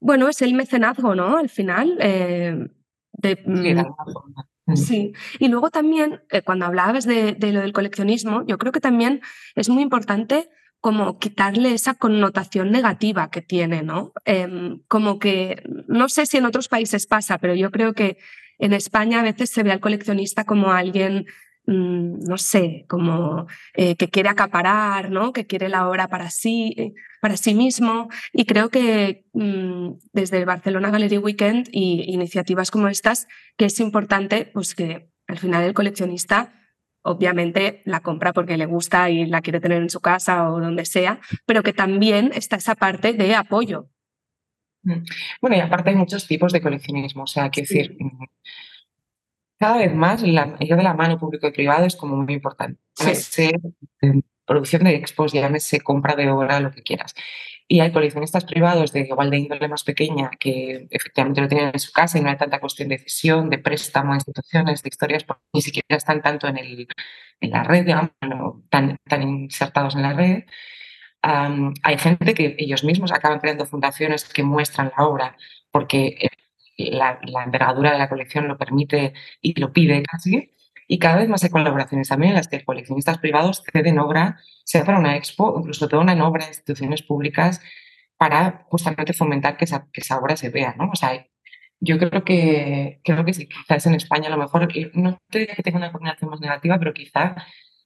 Bueno, 0.00 0.28
es 0.28 0.42
el 0.42 0.54
mecenazgo, 0.54 1.14
¿no? 1.14 1.36
Al 1.36 1.48
final. 1.48 1.96
Eh, 2.00 2.66
de, 3.12 3.38
mm, 3.46 4.74
sí, 4.74 5.12
y 5.38 5.48
luego 5.48 5.70
también, 5.70 6.22
eh, 6.30 6.42
cuando 6.42 6.66
hablabas 6.66 7.06
de, 7.06 7.36
lo 7.38 7.60
del 7.60 7.72
coleccionismo, 7.72 8.44
yo 8.46 8.58
creo 8.58 8.72
que 8.72 8.80
también 8.80 9.20
es 9.54 9.68
muy 9.68 9.82
importante 9.82 10.48
como 10.80 11.20
quitarle 11.20 11.72
esa 11.72 11.94
connotación 11.94 12.72
negativa 12.72 13.30
que 13.30 13.42
tiene, 13.42 13.82
¿no? 13.82 14.12
Em, 14.24 14.80
como 14.88 15.20
que, 15.20 15.62
no 15.86 16.08
sé 16.08 16.26
si 16.26 16.38
en 16.38 16.46
otros 16.46 16.66
países 16.68 17.06
pasa, 17.06 17.38
pero 17.38 17.54
yo 17.54 17.70
creo 17.70 17.92
que 17.92 18.18
en 18.58 18.72
España 18.72 19.20
a 19.20 19.22
veces 19.22 19.50
se 19.50 19.62
ve 19.62 19.70
al 19.70 19.78
coleccionista 19.78 20.44
como 20.44 20.72
alguien 20.72 21.26
Mm, 21.26 21.51
no 21.66 22.38
sé, 22.38 22.84
como 22.88 23.46
eh, 23.74 23.94
que 23.96 24.08
quiere 24.08 24.28
acaparar, 24.28 25.10
¿no? 25.10 25.32
que 25.32 25.46
quiere 25.46 25.68
la 25.68 25.88
obra 25.88 26.08
para 26.08 26.30
sí, 26.30 26.74
eh, 26.76 26.92
para 27.20 27.36
sí 27.36 27.54
mismo. 27.54 28.08
Y 28.32 28.44
creo 28.44 28.68
que 28.68 29.24
mm, 29.32 29.92
desde 30.12 30.44
Barcelona 30.44 30.90
Gallery 30.90 31.18
Weekend 31.18 31.68
y 31.70 32.04
iniciativas 32.12 32.70
como 32.70 32.88
estas, 32.88 33.28
que 33.56 33.66
es 33.66 33.78
importante 33.80 34.50
pues 34.52 34.74
que 34.74 35.08
al 35.28 35.38
final 35.38 35.64
el 35.64 35.74
coleccionista 35.74 36.52
obviamente 37.04 37.82
la 37.84 38.00
compra 38.00 38.32
porque 38.32 38.56
le 38.56 38.66
gusta 38.66 39.10
y 39.10 39.26
la 39.26 39.42
quiere 39.42 39.60
tener 39.60 39.82
en 39.82 39.90
su 39.90 40.00
casa 40.00 40.50
o 40.50 40.60
donde 40.60 40.84
sea, 40.84 41.20
pero 41.46 41.62
que 41.62 41.72
también 41.72 42.32
está 42.34 42.56
esa 42.56 42.74
parte 42.74 43.12
de 43.12 43.34
apoyo. 43.34 43.88
Mm. 44.84 45.04
Bueno, 45.40 45.56
y 45.56 45.60
aparte 45.60 45.90
hay 45.90 45.96
muchos 45.96 46.26
tipos 46.26 46.52
de 46.52 46.60
coleccionismo, 46.60 47.24
o 47.24 47.26
sea, 47.26 47.50
quiero 47.50 47.68
decir, 47.68 47.96
cada 49.62 49.78
vez 49.78 49.94
más 49.94 50.20
la 50.22 50.56
idea 50.58 50.76
de 50.76 50.82
la 50.82 50.92
mano 50.92 51.20
público 51.20 51.46
y 51.46 51.52
privado 51.52 51.86
es 51.86 51.94
como 51.94 52.16
muy 52.16 52.34
importante. 52.34 52.80
Sí. 52.94 53.52
producción 54.44 54.82
de 54.82 54.96
expos, 54.96 55.32
llámese 55.32 55.80
compra 55.80 56.16
de 56.16 56.28
obra, 56.28 56.58
lo 56.58 56.72
que 56.72 56.82
quieras. 56.82 57.14
Y 57.68 57.78
hay 57.78 57.92
coleccionistas 57.92 58.44
privados 58.44 58.92
de 58.92 59.02
igual 59.02 59.30
de 59.30 59.38
índole 59.38 59.68
más 59.68 59.84
pequeña 59.84 60.30
que 60.40 60.88
efectivamente 60.90 61.40
lo 61.40 61.46
tienen 61.46 61.70
en 61.72 61.78
su 61.78 61.92
casa 61.92 62.18
y 62.18 62.22
no 62.22 62.30
hay 62.30 62.36
tanta 62.36 62.58
cuestión 62.58 62.88
de 62.88 62.96
decisión, 62.96 63.50
de 63.50 63.58
préstamo 63.58 64.12
a 64.12 64.16
instituciones, 64.16 64.82
de 64.82 64.88
historias, 64.88 65.22
porque 65.22 65.42
ni 65.52 65.62
siquiera 65.62 65.96
están 65.96 66.20
tanto 66.22 66.48
en, 66.48 66.58
el, 66.58 66.88
en 67.40 67.50
la 67.50 67.62
red, 67.62 67.86
digamos, 67.86 68.10
tan, 68.68 68.96
tan 69.08 69.22
insertados 69.22 69.94
en 69.94 70.02
la 70.02 70.12
red. 70.12 70.42
hay 71.22 71.98
gente 71.98 72.34
que 72.34 72.56
ellos 72.58 72.82
mismos 72.82 73.12
acaban 73.12 73.38
creando 73.38 73.64
fundaciones 73.64 74.24
que 74.24 74.42
muestran 74.42 74.90
la 74.98 75.06
obra 75.06 75.36
porque 75.70 76.16
la, 76.76 77.18
envergadura 77.44 77.92
de 77.92 77.98
la 77.98 78.08
colección 78.08 78.48
lo 78.48 78.58
permite 78.58 79.14
y 79.40 79.58
lo 79.60 79.72
pide 79.72 80.02
casi. 80.02 80.52
Y 80.88 80.98
cada 80.98 81.18
vez 81.18 81.28
más 81.28 81.42
hay 81.44 81.50
colaboraciones 81.50 82.08
también 82.08 82.30
en 82.30 82.36
las 82.36 82.48
que 82.48 82.64
coleccionistas 82.64 83.18
privados 83.18 83.62
ceden 83.72 83.98
obra, 83.98 84.38
sea 84.64 84.84
para 84.84 84.98
una 84.98 85.16
expo, 85.16 85.54
incluso 85.58 85.88
una 85.98 86.26
obra 86.26 86.44
de 86.44 86.50
instituciones 86.50 87.02
públicas, 87.02 87.60
para 88.16 88.66
justamente 88.68 89.12
fomentar 89.12 89.56
que 89.56 89.64
esa, 89.64 89.88
que 89.92 90.00
esa 90.00 90.18
obra 90.18 90.36
se 90.36 90.50
vea. 90.50 90.74
¿no? 90.78 90.90
O 90.92 90.96
sea, 90.96 91.26
yo 91.80 91.98
creo 91.98 92.24
que, 92.24 93.00
creo 93.04 93.24
que 93.24 93.34
sí, 93.34 93.48
quizás 93.48 93.86
en 93.86 93.94
España 93.94 94.28
a 94.28 94.30
lo 94.30 94.38
mejor, 94.38 94.68
no 94.94 95.18
te 95.30 95.40
diría 95.40 95.56
que 95.56 95.62
tenga 95.64 95.78
una 95.78 95.90
coordinación 95.92 96.30
más 96.30 96.40
negativa, 96.40 96.78
pero 96.78 96.94
quizá 96.94 97.34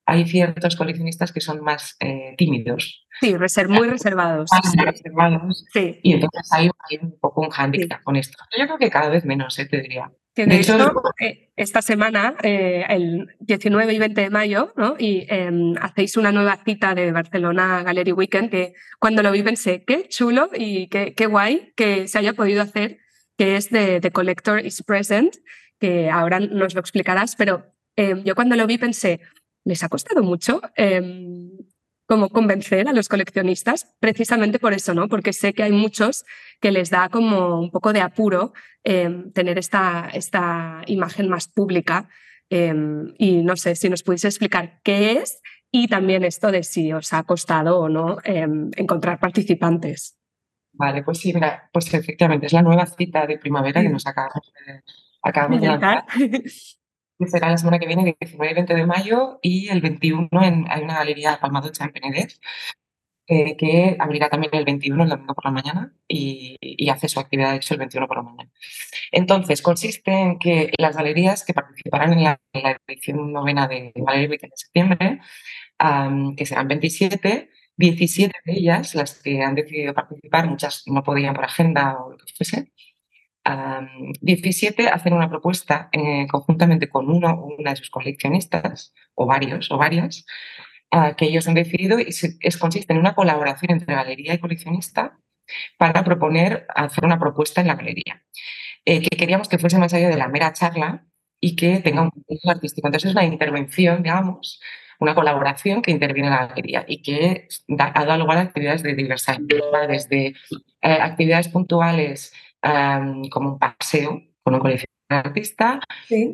hay 0.07 0.25
ciertos 0.27 0.77
coleccionistas 0.77 1.33
que 1.33 1.41
son 1.41 1.63
más 1.63 1.97
eh, 2.01 2.35
tímidos. 2.39 3.07
Sí, 3.21 3.35
muy 3.69 3.89
reservados. 3.89 4.49
reservados. 4.77 5.65
Sí. 5.73 5.99
Y 6.03 6.15
entonces 6.15 6.49
hay, 6.53 6.71
un 7.01 7.19
poco 7.19 7.43
un 7.43 7.51
hándicap 7.51 8.03
con 8.03 8.15
esto. 8.15 8.39
Yo 8.57 8.67
creo 8.67 8.79
que 8.79 8.91
cada 8.91 9.09
vez 9.09 9.25
menos, 9.25 9.59
eh, 9.59 9.67
te 9.67 9.81
diría. 9.81 10.13
de, 10.37 10.61
hecho, 10.61 10.93
eh, 11.21 11.51
esta 11.57 11.83
semana, 11.83 12.37
el 12.43 13.35
19 13.41 13.95
y 13.95 13.99
20 13.99 14.21
de 14.21 14.31
mayo, 14.31 14.73
¿no? 14.77 14.95
y 14.99 15.27
em, 15.29 15.75
hacéis 15.81 16.17
una 16.17 16.31
nueva 16.31 16.61
cita 16.65 16.95
de 16.95 17.11
Barcelona 17.11 17.83
Gallery 17.83 18.13
Weekend, 18.13 18.51
que 18.51 18.75
cuando 19.01 19.23
lo 19.23 19.33
vi 19.33 19.43
pensé, 19.43 19.83
qué 19.85 20.09
chulo 20.09 20.51
y 20.55 20.89
qué, 20.89 21.15
qué 21.15 21.27
guay 21.27 21.73
que 21.75 22.07
se 22.07 22.19
haya 22.19 22.35
podido 22.35 22.63
hacer, 22.63 22.99
que 23.37 23.57
es 23.57 23.71
de 23.71 24.01
The 24.01 24.13
Collector 24.13 24.65
is 24.65 24.83
Present, 24.83 25.35
que 25.81 26.11
ahora 26.11 26.39
nos 26.39 26.75
lo 26.75 26.81
explicarás, 26.81 27.35
pero 27.35 27.73
em, 27.97 28.23
yo 28.25 28.35
cuando 28.35 28.57
lo 28.57 28.67
vi 28.67 28.79
pensé, 28.79 29.21
les 29.67 29.83
ha 29.83 29.89
costado 29.89 30.23
mucho 30.23 30.63
em, 30.77 31.51
como 32.07 32.29
convencer 32.29 32.87
a 32.89 32.93
los 32.93 33.09
coleccionistas, 33.09 33.93
precisamente 33.99 34.61
por 34.61 34.73
eso, 34.73 34.95
¿no? 34.95 35.09
Porque 35.09 35.33
sé 35.33 35.53
que 35.53 35.65
hay 35.65 35.73
muchos 35.73 36.25
que 36.61 36.71
les 36.71 36.89
da 36.89 37.09
como 37.09 37.59
un 37.59 37.71
poco 37.73 37.93
de 37.93 38.01
apuro 38.01 38.53
em, 38.85 39.33
tener 39.33 39.59
esta, 39.59 40.09
esta 40.15 40.83
imagen 40.87 41.29
más 41.29 41.49
pública. 41.49 42.09
Em, 42.49 43.13
y 43.19 43.43
no 43.43 43.57
sé 43.57 43.75
si 43.75 43.91
nos 43.91 44.05
pudiese 44.05 44.29
explicar 44.29 44.81
qué 44.85 45.19
es 45.19 45.43
y 45.73 45.89
también 45.89 46.23
esto 46.23 46.53
de 46.53 46.63
si 46.63 46.93
os 46.93 47.13
ha 47.13 47.25
costado 47.25 47.81
o 47.81 47.89
no 47.89 48.19
encontrar 48.25 49.19
participantes. 49.19 50.17
Vale, 50.73 51.03
pues 51.03 51.19
sí, 51.19 51.33
mira, 51.35 51.69
pues 51.73 51.93
efectivamente 51.93 52.47
es 52.47 52.53
la 52.53 52.63
nueva 52.63 52.87
cita 52.87 53.27
de 53.27 53.39
primavera 53.39 53.83
que 53.83 53.89
nos 53.89 54.07
acabamos 54.07 54.53
de, 54.65 54.83
acabamos 55.23 55.61
de 55.61 55.67
lanzar. 55.67 56.05
que 57.19 57.27
será 57.29 57.51
la 57.51 57.59
semana 57.59 57.79
que 57.79 57.87
viene, 57.87 58.03
el 58.03 58.17
19 58.21 58.51
y 58.51 58.55
20 58.55 58.75
de 58.75 58.87
mayo, 58.87 59.39
y 59.43 59.69
el 59.69 59.81
21 59.81 60.29
en, 60.43 60.67
hay 60.71 60.83
una 60.83 60.97
galería 60.99 61.39
Palmadocha 61.41 61.85
en 61.85 61.93
Penedés, 61.93 62.41
eh, 63.29 63.57
que 63.57 63.97
abrirá 63.99 64.29
también 64.29 64.55
el 64.55 64.65
21, 64.65 65.03
el 65.03 65.09
domingo 65.11 65.35
por 65.35 65.45
la 65.47 65.51
mañana, 65.51 65.93
y, 66.07 66.57
hace 66.91 67.09
su 67.09 67.19
actividad 67.19 67.51
de 67.51 67.57
hecho 67.57 67.75
el 67.75 67.81
21 67.81 68.07
por 68.07 68.19
la 68.19 68.23
mañana. 68.23 68.51
Entonces, 69.11 69.63
consiste 69.63 70.13
en 70.13 70.39
que 70.39 70.71
las 70.79 70.97
galerías 70.97 71.45
que 71.45 71.53
participarán 71.55 72.13
en 72.13 72.25
la, 72.25 72.41
edición 72.87 73.33
novena 73.33 73.67
de 73.69 73.93
Galería 73.97 74.29
Weekend 74.31 74.53
de 74.53 74.57
septiembre, 74.57 75.21
que 76.37 76.47
serán 76.47 76.69
27, 76.69 77.51
17 77.77 78.33
de 78.45 78.53
ellas, 78.53 78.95
las 78.95 79.21
que 79.21 79.43
han 79.43 79.55
decidido 79.55 79.93
participar, 79.95 80.49
muchas 80.49 80.85
no 80.87 81.03
podían 81.03 81.35
por 81.35 81.45
agenda 81.45 81.99
o 81.99 82.13
lo 82.13 82.19
que 82.19 82.33
fuese, 82.35 82.73
17 84.21 84.89
hacen 84.89 85.13
una 85.13 85.29
propuesta 85.29 85.89
eh, 85.93 86.27
conjuntamente 86.29 86.89
con 86.89 87.09
uno 87.09 87.31
o 87.31 87.55
una 87.59 87.71
de 87.71 87.77
sus 87.77 87.91
coleccionistas, 87.91 88.93
o 89.15 89.27
varios 89.27 89.71
o 89.71 89.79
varias, 89.79 90.25
que 91.19 91.27
ellos 91.27 91.47
han 91.47 91.55
decidido 91.55 91.99
y 91.99 92.09
es, 92.09 92.57
consiste 92.57 92.95
en 92.95 93.01
una 93.01 93.15
colaboración 93.15 93.73
entre 93.73 93.95
galería 93.95 94.33
y 94.33 94.39
coleccionista 94.39 95.19
para 95.79 96.05
proponer 96.05 96.67
hacer 96.75 97.05
una 97.05 97.19
propuesta 97.19 97.61
en 97.61 97.69
la 97.69 97.75
galería. 97.75 98.23
Eh, 98.85 99.03
que 99.03 99.17
queríamos 99.17 99.49
que 99.49 99.59
fuese 99.59 99.79
más 99.79 99.93
allá 99.95 100.09
de 100.09 100.17
la 100.17 100.29
mera 100.29 100.53
charla 100.53 101.05
y 101.41 101.57
que 101.57 101.81
tenga 101.81 102.03
un 102.03 102.11
contenido 102.11 102.51
artístico. 102.51 102.87
Entonces 102.87 103.11
es 103.11 103.17
una 103.17 103.25
intervención, 103.25 104.03
digamos, 104.03 104.61
una 105.01 105.15
colaboración 105.15 105.83
que 105.83 105.91
interviene 105.91 106.29
en 106.29 106.35
la 106.35 106.47
galería 106.47 106.85
y 106.87 107.03
que 107.03 107.49
ha 107.79 108.05
dado 108.05 108.19
lugar 108.19 108.39
a 108.39 108.43
actividades 108.43 108.83
de 108.83 108.95
diversidad, 108.95 109.39
desde 109.89 110.27
eh, 110.29 110.35
actividades 110.83 111.49
puntuales 111.49 112.33
como 113.31 113.53
un 113.53 113.59
paseo 113.59 114.23
con 114.43 114.55
un 114.55 114.61
colección 114.61 114.91
de 115.09 115.17
artista, 115.17 115.81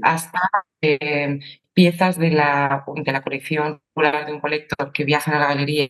hasta 0.03 0.41
em, 0.81 1.41
piezas 1.73 2.19
de 2.19 2.31
la, 2.31 2.85
de 2.95 3.13
la 3.13 3.23
colección 3.23 3.81
de 3.95 4.33
un 4.33 4.41
colector 4.41 4.93
que 4.93 5.05
viajan 5.05 5.35
a 5.35 5.39
la 5.39 5.49
galería 5.49 5.89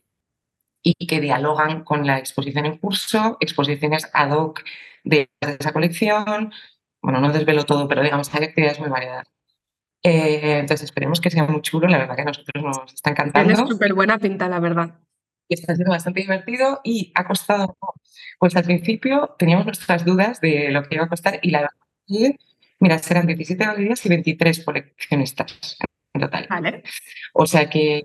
y 0.82 1.06
que 1.06 1.20
dialogan 1.20 1.84
con 1.84 2.06
la 2.06 2.18
exposición 2.18 2.66
en 2.66 2.78
curso, 2.78 3.36
exposiciones 3.40 4.08
ad 4.12 4.30
hoc 4.32 4.62
de 5.04 5.28
esa 5.40 5.72
colección. 5.72 6.52
Bueno, 7.00 7.20
no 7.20 7.32
desvelo 7.32 7.64
todo, 7.64 7.88
pero 7.88 8.02
digamos, 8.02 8.32
hay 8.34 8.44
actividades 8.44 8.80
muy 8.80 8.88
variadas. 8.88 9.26
Eh, 10.04 10.58
entonces 10.58 10.84
esperemos 10.84 11.20
que 11.20 11.30
sea 11.30 11.44
muy 11.44 11.62
chulo, 11.62 11.86
la 11.86 11.98
verdad 11.98 12.16
que 12.16 12.22
a 12.22 12.26
nosotros 12.26 12.64
nos 12.64 12.92
está 12.92 13.10
encantando. 13.10 13.54
Tiene 13.54 13.68
súper 13.68 13.94
buena 13.94 14.18
pinta, 14.18 14.48
la 14.48 14.58
verdad 14.58 15.01
está 15.54 15.74
siendo 15.74 15.92
bastante 15.92 16.20
divertido 16.20 16.80
y 16.84 17.12
ha 17.14 17.26
costado, 17.26 17.76
pues 18.38 18.56
al 18.56 18.64
principio 18.64 19.34
teníamos 19.38 19.66
nuestras 19.66 20.04
dudas 20.04 20.40
de 20.40 20.70
lo 20.70 20.82
que 20.84 20.96
iba 20.96 21.04
a 21.04 21.08
costar 21.08 21.38
y 21.42 21.50
la 21.50 21.60
verdad 21.60 21.76
que, 22.06 22.36
mira, 22.80 22.98
serán 22.98 23.26
17 23.26 23.64
galerías 23.64 24.04
y 24.04 24.08
23 24.08 24.64
coleccionistas 24.64 25.78
en 26.14 26.20
total. 26.20 26.82
O 27.32 27.46
sea 27.46 27.68
que, 27.70 28.02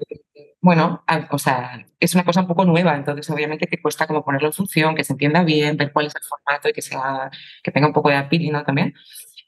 bueno, 0.62 1.04
o 1.32 1.40
sea, 1.40 1.86
es 2.00 2.14
una 2.14 2.24
cosa 2.24 2.42
un 2.42 2.48
poco 2.48 2.66
nueva, 2.66 2.96
entonces 2.96 3.30
obviamente 3.30 3.68
que 3.68 3.82
cuesta 3.82 4.08
como 4.08 4.24
ponerlo 4.24 4.48
en 4.48 4.54
función, 4.54 4.96
que 4.96 5.04
se 5.04 5.14
entienda 5.14 5.44
bien, 5.44 5.78
ver 5.78 5.92
cuál 5.92 6.08
es 6.08 6.16
el 6.16 6.22
formato 6.24 6.70
y 6.70 6.74
que, 6.74 6.82
sea, 6.82 7.30
que 7.64 7.72
tenga 7.72 7.88
un 7.88 7.94
poco 7.94 8.10
de 8.10 8.16
appeal, 8.16 8.52
¿no? 8.52 8.64
También. 8.64 8.94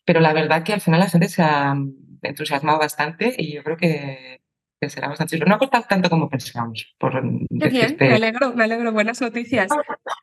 Pero 0.05 0.19
la 0.19 0.33
verdad 0.33 0.63
que 0.63 0.73
al 0.73 0.81
final 0.81 0.99
la 0.99 1.09
gente 1.09 1.29
se 1.29 1.41
ha 1.43 1.75
entusiasmado 2.21 2.79
bastante 2.79 3.35
y 3.37 3.53
yo 3.53 3.63
creo 3.63 3.77
que 3.77 4.41
que 4.79 4.89
será 4.89 5.09
bastante 5.09 5.35
chulo. 5.37 5.47
No 5.47 5.55
ha 5.55 5.59
costado 5.59 5.85
tanto 5.87 6.09
como 6.09 6.29
pensábamos. 6.29 6.95
Por 6.97 7.11
Qué 7.11 7.69
bien, 7.69 7.97
me 7.99 8.13
alegro, 8.13 8.53
me 8.53 8.63
alegro, 8.63 8.91
buenas 8.91 9.21
noticias. 9.21 9.69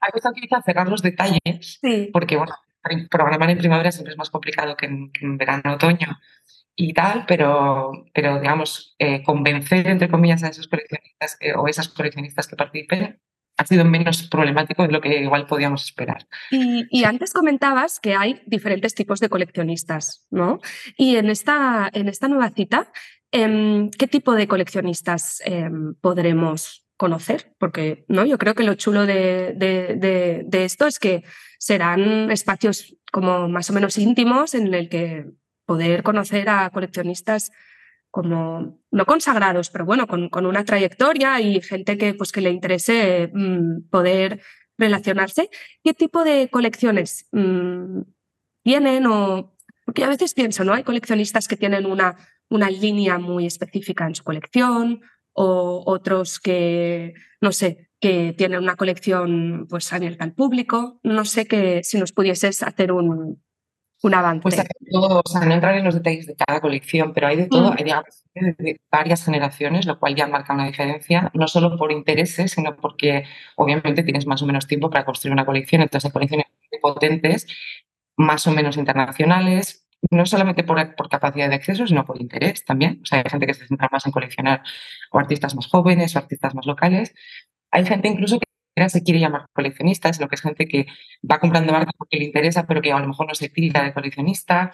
Ha 0.00 0.10
costado 0.10 0.34
quizá 0.34 0.62
cerrar 0.62 0.88
los 0.88 1.02
detalles, 1.02 1.80
porque 2.12 2.36
bueno, 2.36 2.54
programar 3.10 3.50
en 3.50 3.58
primavera 3.58 3.92
siempre 3.92 4.12
es 4.12 4.18
más 4.18 4.30
complicado 4.30 4.76
que 4.76 4.86
en, 4.86 5.38
verano 5.38 5.74
otoño. 5.74 6.18
y 6.74 6.92
tal, 6.92 7.24
pero, 7.26 8.06
pero 8.12 8.38
digamos, 8.38 8.94
eh, 8.98 9.22
convencer, 9.22 9.86
entre 9.88 10.08
comillas, 10.08 10.42
a 10.44 10.48
esos 10.48 10.68
coleccionistas 10.68 11.38
o 11.56 11.68
esas 11.68 11.88
coleccionistas 11.88 12.46
que 12.46 12.56
participen 12.56 13.18
ha 13.56 13.64
sido 13.64 13.84
menos 13.84 14.28
problemático 14.28 14.82
de 14.82 14.92
lo 14.92 15.00
que 15.00 15.20
igual 15.20 15.46
podíamos 15.46 15.84
esperar. 15.84 16.26
Y, 16.50 17.04
antes 17.04 17.32
comentabas 17.32 18.00
que 18.00 18.14
hay 18.14 18.42
diferentes 18.46 18.94
tipos 18.94 19.20
de 19.20 19.28
coleccionistas, 19.28 20.26
¿no? 20.30 20.60
Y 20.96 21.16
en 21.16 21.30
esta, 21.30 21.88
en 21.92 22.08
esta 22.08 22.28
nueva 22.28 22.50
cita, 22.50 22.92
¿qué 23.30 24.06
tipo 24.10 24.32
de 24.32 24.48
coleccionistas 24.48 25.42
em, 25.44 25.94
podremos 25.94 26.86
conocer? 26.96 27.54
Porque 27.58 28.04
¿no? 28.08 28.24
yo 28.24 28.38
creo 28.38 28.54
que 28.54 28.64
lo 28.64 28.74
chulo 28.74 29.06
de, 29.06 29.54
de, 29.56 30.64
esto 30.64 30.86
es 30.86 30.98
que 30.98 31.24
serán 31.58 32.30
espacios 32.30 32.96
como 33.12 33.48
más 33.48 33.70
o 33.70 33.72
menos 33.72 33.98
íntimos 33.98 34.54
en 34.54 34.72
el 34.72 34.88
que 34.88 35.26
poder 35.66 36.02
conocer 36.02 36.48
a 36.48 36.70
coleccionistas 36.70 37.50
como 38.10 38.80
no 38.90 39.04
consagrados, 39.04 39.68
pero 39.68 39.84
bueno, 39.84 40.06
con, 40.06 40.30
con, 40.30 40.46
una 40.46 40.64
trayectoria 40.64 41.38
y 41.40 41.60
gente 41.60 41.98
que, 41.98 42.14
pues, 42.14 42.32
que 42.32 42.40
le 42.40 42.50
interese 42.50 43.30
mm, 43.34 43.88
poder 43.90 44.40
relacionarse. 44.78 45.50
¿Qué 45.84 45.92
tipo 45.92 46.24
de 46.24 46.48
colecciones 46.48 47.28
mm, 47.32 48.00
tienen? 48.62 49.06
O, 49.06 49.54
porque 49.84 50.04
a 50.04 50.08
veces 50.08 50.32
pienso, 50.32 50.64
¿no? 50.64 50.72
Hay 50.72 50.82
coleccionistas 50.82 51.46
que 51.46 51.56
tienen 51.56 51.84
una, 51.84 52.16
una 52.48 52.70
línea 52.70 53.18
muy 53.18 53.46
específica 53.46 54.06
en 54.06 54.14
su 54.14 54.24
colección 54.24 55.00
o 55.32 55.82
otros 55.86 56.40
que, 56.40 57.14
no 57.40 57.52
sé, 57.52 57.90
que 58.00 58.34
tienen 58.36 58.62
una 58.62 58.76
colección 58.76 59.66
pues 59.68 59.92
abierta 59.92 60.24
al 60.24 60.32
público. 60.32 61.00
No 61.02 61.24
sé 61.24 61.46
que 61.46 61.82
si 61.82 61.98
nos 61.98 62.12
pudieses 62.12 62.62
hacer 62.62 62.92
un, 62.92 63.42
un 64.02 64.14
avance. 64.14 64.42
Pues 64.42 64.58
hay 64.58 64.66
todo, 64.90 65.22
o 65.24 65.28
sea, 65.28 65.44
no 65.44 65.54
entrar 65.54 65.76
en 65.76 65.84
los 65.84 65.94
detalles 65.94 66.26
de 66.26 66.36
cada 66.36 66.60
colección, 66.60 67.12
pero 67.12 67.26
hay 67.26 67.36
de 67.36 67.46
todo, 67.46 67.72
mm. 67.72 67.76
hay 67.78 68.54
de 68.58 68.80
varias 68.90 69.24
generaciones, 69.24 69.86
lo 69.86 69.98
cual 69.98 70.14
ya 70.14 70.26
marca 70.26 70.54
una 70.54 70.66
diferencia, 70.66 71.30
no 71.34 71.48
solo 71.48 71.76
por 71.76 71.92
intereses, 71.92 72.52
sino 72.52 72.76
porque 72.76 73.24
obviamente 73.56 74.02
tienes 74.02 74.26
más 74.26 74.42
o 74.42 74.46
menos 74.46 74.66
tiempo 74.66 74.90
para 74.90 75.04
construir 75.04 75.32
una 75.32 75.46
colección, 75.46 75.82
entonces 75.82 76.06
hay 76.06 76.12
colecciones 76.12 76.46
potentes, 76.82 77.46
más 78.16 78.46
o 78.46 78.52
menos 78.52 78.76
internacionales, 78.76 79.85
no 80.10 80.26
solamente 80.26 80.64
por, 80.64 80.94
por, 80.94 81.08
capacidad 81.08 81.48
de 81.48 81.54
acceso, 81.56 81.86
sino 81.86 82.04
por 82.04 82.20
interés 82.20 82.64
también. 82.64 83.00
O 83.02 83.06
sea, 83.06 83.18
hay 83.18 83.30
gente 83.30 83.46
que 83.46 83.54
se 83.54 83.66
centra 83.66 83.88
más 83.90 84.06
en 84.06 84.12
coleccionar 84.12 84.62
o 85.10 85.18
artistas 85.18 85.54
más 85.54 85.66
jóvenes 85.68 86.14
o 86.16 86.18
artistas 86.18 86.54
más 86.54 86.66
locales. 86.66 87.14
Hay 87.70 87.84
gente 87.84 88.08
incluso 88.08 88.38
que 88.38 88.46
se 88.88 89.02
quiere 89.02 89.20
llamar 89.20 89.46
coleccionista, 89.52 90.10
lo 90.20 90.28
que 90.28 90.34
es 90.34 90.42
gente 90.42 90.66
que 90.66 90.86
va 91.28 91.38
comprando 91.40 91.74
arte 91.74 91.92
porque 91.96 92.18
le 92.18 92.24
interesa, 92.24 92.66
pero 92.66 92.82
que 92.82 92.92
a 92.92 92.98
lo 93.00 93.08
mejor 93.08 93.26
no 93.26 93.34
se 93.34 93.48
tilda 93.48 93.82
de 93.82 93.92
coleccionista. 93.94 94.72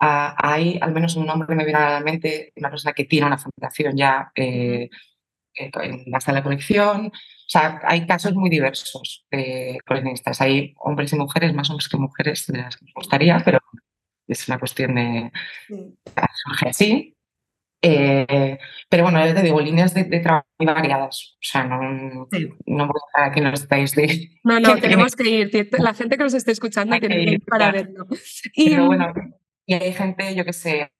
Ah, 0.00 0.34
hay 0.38 0.78
al 0.82 0.92
menos 0.92 1.16
un 1.16 1.26
nombre 1.26 1.48
que 1.48 1.54
me 1.54 1.64
viene 1.64 1.78
a 1.78 1.90
la 1.90 2.00
mente, 2.00 2.52
una 2.56 2.70
persona 2.70 2.92
que 2.92 3.04
tiene 3.04 3.26
una 3.26 3.38
fundación 3.38 3.96
ya 3.96 4.30
eh, 4.34 4.90
eh, 5.54 5.70
en 5.82 6.04
la 6.06 6.20
sala 6.20 6.38
de 6.38 6.44
colección. 6.44 7.06
O 7.06 7.48
sea, 7.48 7.80
hay 7.84 8.06
casos 8.06 8.34
muy 8.34 8.50
diversos 8.50 9.26
de 9.30 9.78
coleccionistas. 9.86 10.40
Hay 10.40 10.74
hombres 10.78 11.12
y 11.12 11.16
mujeres, 11.16 11.54
más 11.54 11.70
hombres 11.70 11.88
que 11.88 11.96
mujeres 11.96 12.46
de 12.48 12.58
las 12.58 12.76
que 12.76 12.86
me 12.86 12.92
gustaría, 12.94 13.40
pero 13.44 13.58
es 14.28 14.48
una 14.48 14.58
cuestión 14.58 14.94
de... 14.94 15.32
surge 16.44 16.68
así. 16.68 17.16
Eh, 17.82 18.58
pero 18.88 19.04
bueno, 19.04 19.24
ya 19.24 19.34
te 19.34 19.42
digo, 19.42 19.60
líneas 19.60 19.94
de, 19.94 20.04
trabajo 20.20 20.46
muy 20.58 20.66
variadas. 20.66 21.36
O 21.36 21.38
sea, 21.40 21.64
no, 21.64 22.26
no 22.66 22.86
voy 22.86 23.00
a 23.14 23.30
que 23.30 23.40
nos 23.40 23.60
estáis 23.60 23.94
de. 23.94 24.30
No, 24.42 24.58
no, 24.58 24.76
tenemos 24.80 25.14
que 25.14 25.28
ir. 25.28 25.68
La 25.78 25.94
gente 25.94 26.16
que 26.16 26.24
nos 26.24 26.34
esté 26.34 26.52
escuchando 26.52 26.98
tiene 26.98 27.24
que 27.24 27.30
ir 27.32 27.44
para 27.44 27.70
verlo. 27.70 28.06
Y, 28.54 28.70
pero 28.70 28.86
bueno, 28.86 29.12
y 29.66 29.74
hay 29.74 29.92
gente, 29.92 30.34
yo 30.34 30.44
que 30.44 30.52
sé, 30.52 30.90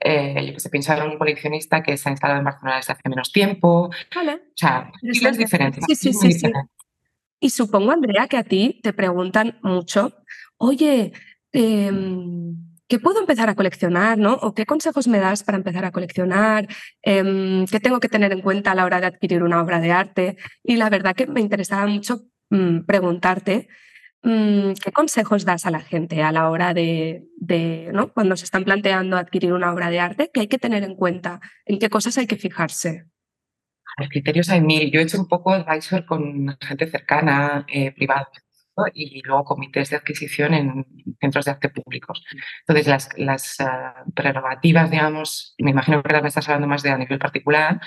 eh, 0.00 0.46
yo 0.46 0.52
que 0.52 0.60
sé, 0.60 0.70
pensar 0.70 0.98
en 0.98 1.10
un 1.10 1.18
coleccionista 1.18 1.82
que 1.82 1.96
se 1.96 2.08
ha 2.08 2.12
instalado 2.12 2.40
en 2.40 2.44
Barcelona 2.44 2.76
desde 2.76 2.92
hace 2.92 3.08
menos 3.08 3.32
tiempo. 3.32 3.90
Vale. 4.14 4.34
O 4.34 4.56
sea, 4.56 4.90
es 5.02 5.38
diferentes. 5.38 5.84
Sí, 5.86 5.94
sí, 5.94 6.12
sí, 6.12 6.32
sí. 6.32 6.52
Y 7.40 7.50
supongo, 7.50 7.92
Andrea, 7.92 8.26
que 8.26 8.36
a 8.36 8.42
ti 8.42 8.80
te 8.82 8.92
preguntan 8.92 9.58
mucho, 9.62 10.12
oye, 10.56 11.12
eh, 11.52 11.90
¿qué 12.88 12.98
puedo 12.98 13.20
empezar 13.20 13.48
a 13.48 13.54
coleccionar? 13.54 14.18
¿no? 14.18 14.34
¿O 14.34 14.54
qué 14.54 14.66
consejos 14.66 15.06
me 15.08 15.18
das 15.18 15.44
para 15.44 15.58
empezar 15.58 15.84
a 15.84 15.92
coleccionar? 15.92 16.66
Em, 17.02 17.66
¿Qué 17.66 17.80
tengo 17.80 18.00
que 18.00 18.08
tener 18.08 18.32
en 18.32 18.40
cuenta 18.40 18.72
a 18.72 18.74
la 18.74 18.84
hora 18.84 19.00
de 19.00 19.06
adquirir 19.06 19.42
una 19.42 19.62
obra 19.62 19.80
de 19.80 19.92
arte? 19.92 20.36
Y 20.62 20.76
la 20.76 20.90
verdad 20.90 21.14
que 21.14 21.26
me 21.26 21.40
interesaba 21.40 21.86
mucho 21.86 22.22
mm, 22.50 22.80
preguntarte 22.86 23.68
mm, 24.22 24.72
qué 24.82 24.92
consejos 24.92 25.44
das 25.44 25.66
a 25.66 25.70
la 25.70 25.80
gente 25.80 26.22
a 26.22 26.32
la 26.32 26.50
hora 26.50 26.74
de, 26.74 27.24
¿no? 27.92 28.12
cuando 28.12 28.36
se 28.36 28.44
están 28.44 28.64
planteando 28.64 29.16
adquirir 29.16 29.52
una 29.52 29.72
obra 29.72 29.90
de 29.90 30.00
arte, 30.00 30.30
qué 30.32 30.40
hay 30.40 30.48
que 30.48 30.58
tener 30.58 30.82
en 30.82 30.96
cuenta, 30.96 31.40
en 31.66 31.78
qué 31.78 31.90
cosas 31.90 32.18
hay 32.18 32.26
que 32.26 32.36
fijarse. 32.36 33.04
Los 33.98 34.08
criterios 34.10 34.48
hay 34.48 34.60
mil. 34.60 34.90
Yo 34.92 35.00
he 35.00 35.02
hecho 35.02 35.18
un 35.18 35.26
poco 35.26 35.52
advisor 35.52 36.06
con 36.06 36.56
gente 36.60 36.86
cercana, 36.86 37.66
eh, 37.68 37.90
privada, 37.90 38.28
y 38.92 39.22
luego 39.22 39.44
comités 39.44 39.90
de 39.90 39.96
adquisición 39.96 40.54
en 40.54 40.86
centros 41.20 41.44
de 41.44 41.50
arte 41.52 41.68
públicos. 41.68 42.24
Entonces, 42.66 43.14
las, 43.16 43.60
ah, 43.60 44.04
prerrogativas, 44.14 44.90
digamos, 44.90 45.54
me 45.58 45.70
imagino 45.70 46.02
que 46.02 46.14
ahora 46.14 46.28
estás 46.28 46.48
hablando 46.48 46.68
más 46.68 46.82
de 46.82 46.90
a 46.90 46.98
nivel 46.98 47.18
particular, 47.18 47.80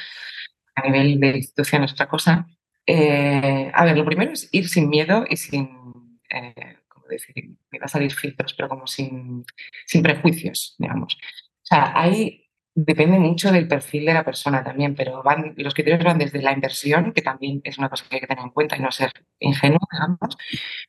a 0.75 0.81
nivel 0.83 1.19
de 1.19 1.37
institución 1.37 1.83
es 1.83 1.93
otra 1.93 2.07
cosa. 2.07 2.47
Eh, 2.85 3.71
a 3.73 3.85
ver, 3.85 3.97
lo 3.97 4.05
primero 4.05 4.31
es 4.31 4.49
ir 4.51 4.67
sin 4.67 4.89
miedo 4.89 5.25
y 5.29 5.37
sin, 5.37 6.19
eh, 6.29 6.77
¿cómo 6.87 7.07
decir? 7.07 7.51
Me 7.71 7.79
va 7.79 7.85
a 7.85 7.89
salir 7.89 8.13
filtros, 8.13 8.53
pero 8.53 8.69
como 8.69 8.87
sin, 8.87 9.45
sin 9.85 10.01
prejuicios, 10.03 10.75
digamos. 10.77 11.15
O 11.15 11.65
sea, 11.65 11.91
hay 11.95 12.40
Depende 12.73 13.19
mucho 13.19 13.51
del 13.51 13.67
perfil 13.67 14.05
de 14.05 14.13
la 14.13 14.23
persona 14.23 14.63
también, 14.63 14.95
pero 14.95 15.21
van, 15.23 15.53
los 15.57 15.73
criterios 15.73 16.05
van 16.05 16.17
desde 16.17 16.41
la 16.41 16.53
inversión, 16.53 17.11
que 17.11 17.21
también 17.21 17.59
es 17.65 17.77
una 17.77 17.89
cosa 17.89 18.05
que 18.07 18.15
hay 18.15 18.21
que 18.21 18.27
tener 18.27 18.45
en 18.45 18.51
cuenta 18.51 18.77
y 18.77 18.79
no 18.79 18.91
ser 18.91 19.11
ingenuo, 19.39 19.79
digamos, 19.91 20.37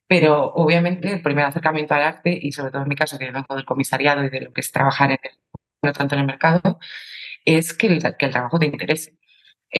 pero 0.06 0.52
obviamente 0.54 1.12
el 1.12 1.22
primer 1.22 1.44
acercamiento 1.46 1.94
al 1.94 2.02
arte, 2.02 2.38
y 2.40 2.52
sobre 2.52 2.70
todo 2.70 2.82
en 2.82 2.88
mi 2.88 2.94
caso, 2.94 3.18
que 3.18 3.30
vengo 3.32 3.56
del 3.56 3.64
comisariado 3.64 4.24
y 4.24 4.30
de 4.30 4.42
lo 4.42 4.52
que 4.52 4.60
es 4.60 4.70
trabajar 4.70 5.10
en 5.10 5.18
el, 5.22 5.30
no 5.82 5.92
tanto 5.92 6.14
en 6.14 6.20
el 6.20 6.26
mercado, 6.28 6.78
es 7.44 7.74
que 7.74 7.88
el, 7.88 8.00
trabajo 8.00 8.58
te 8.60 8.66
interese. 8.66 9.18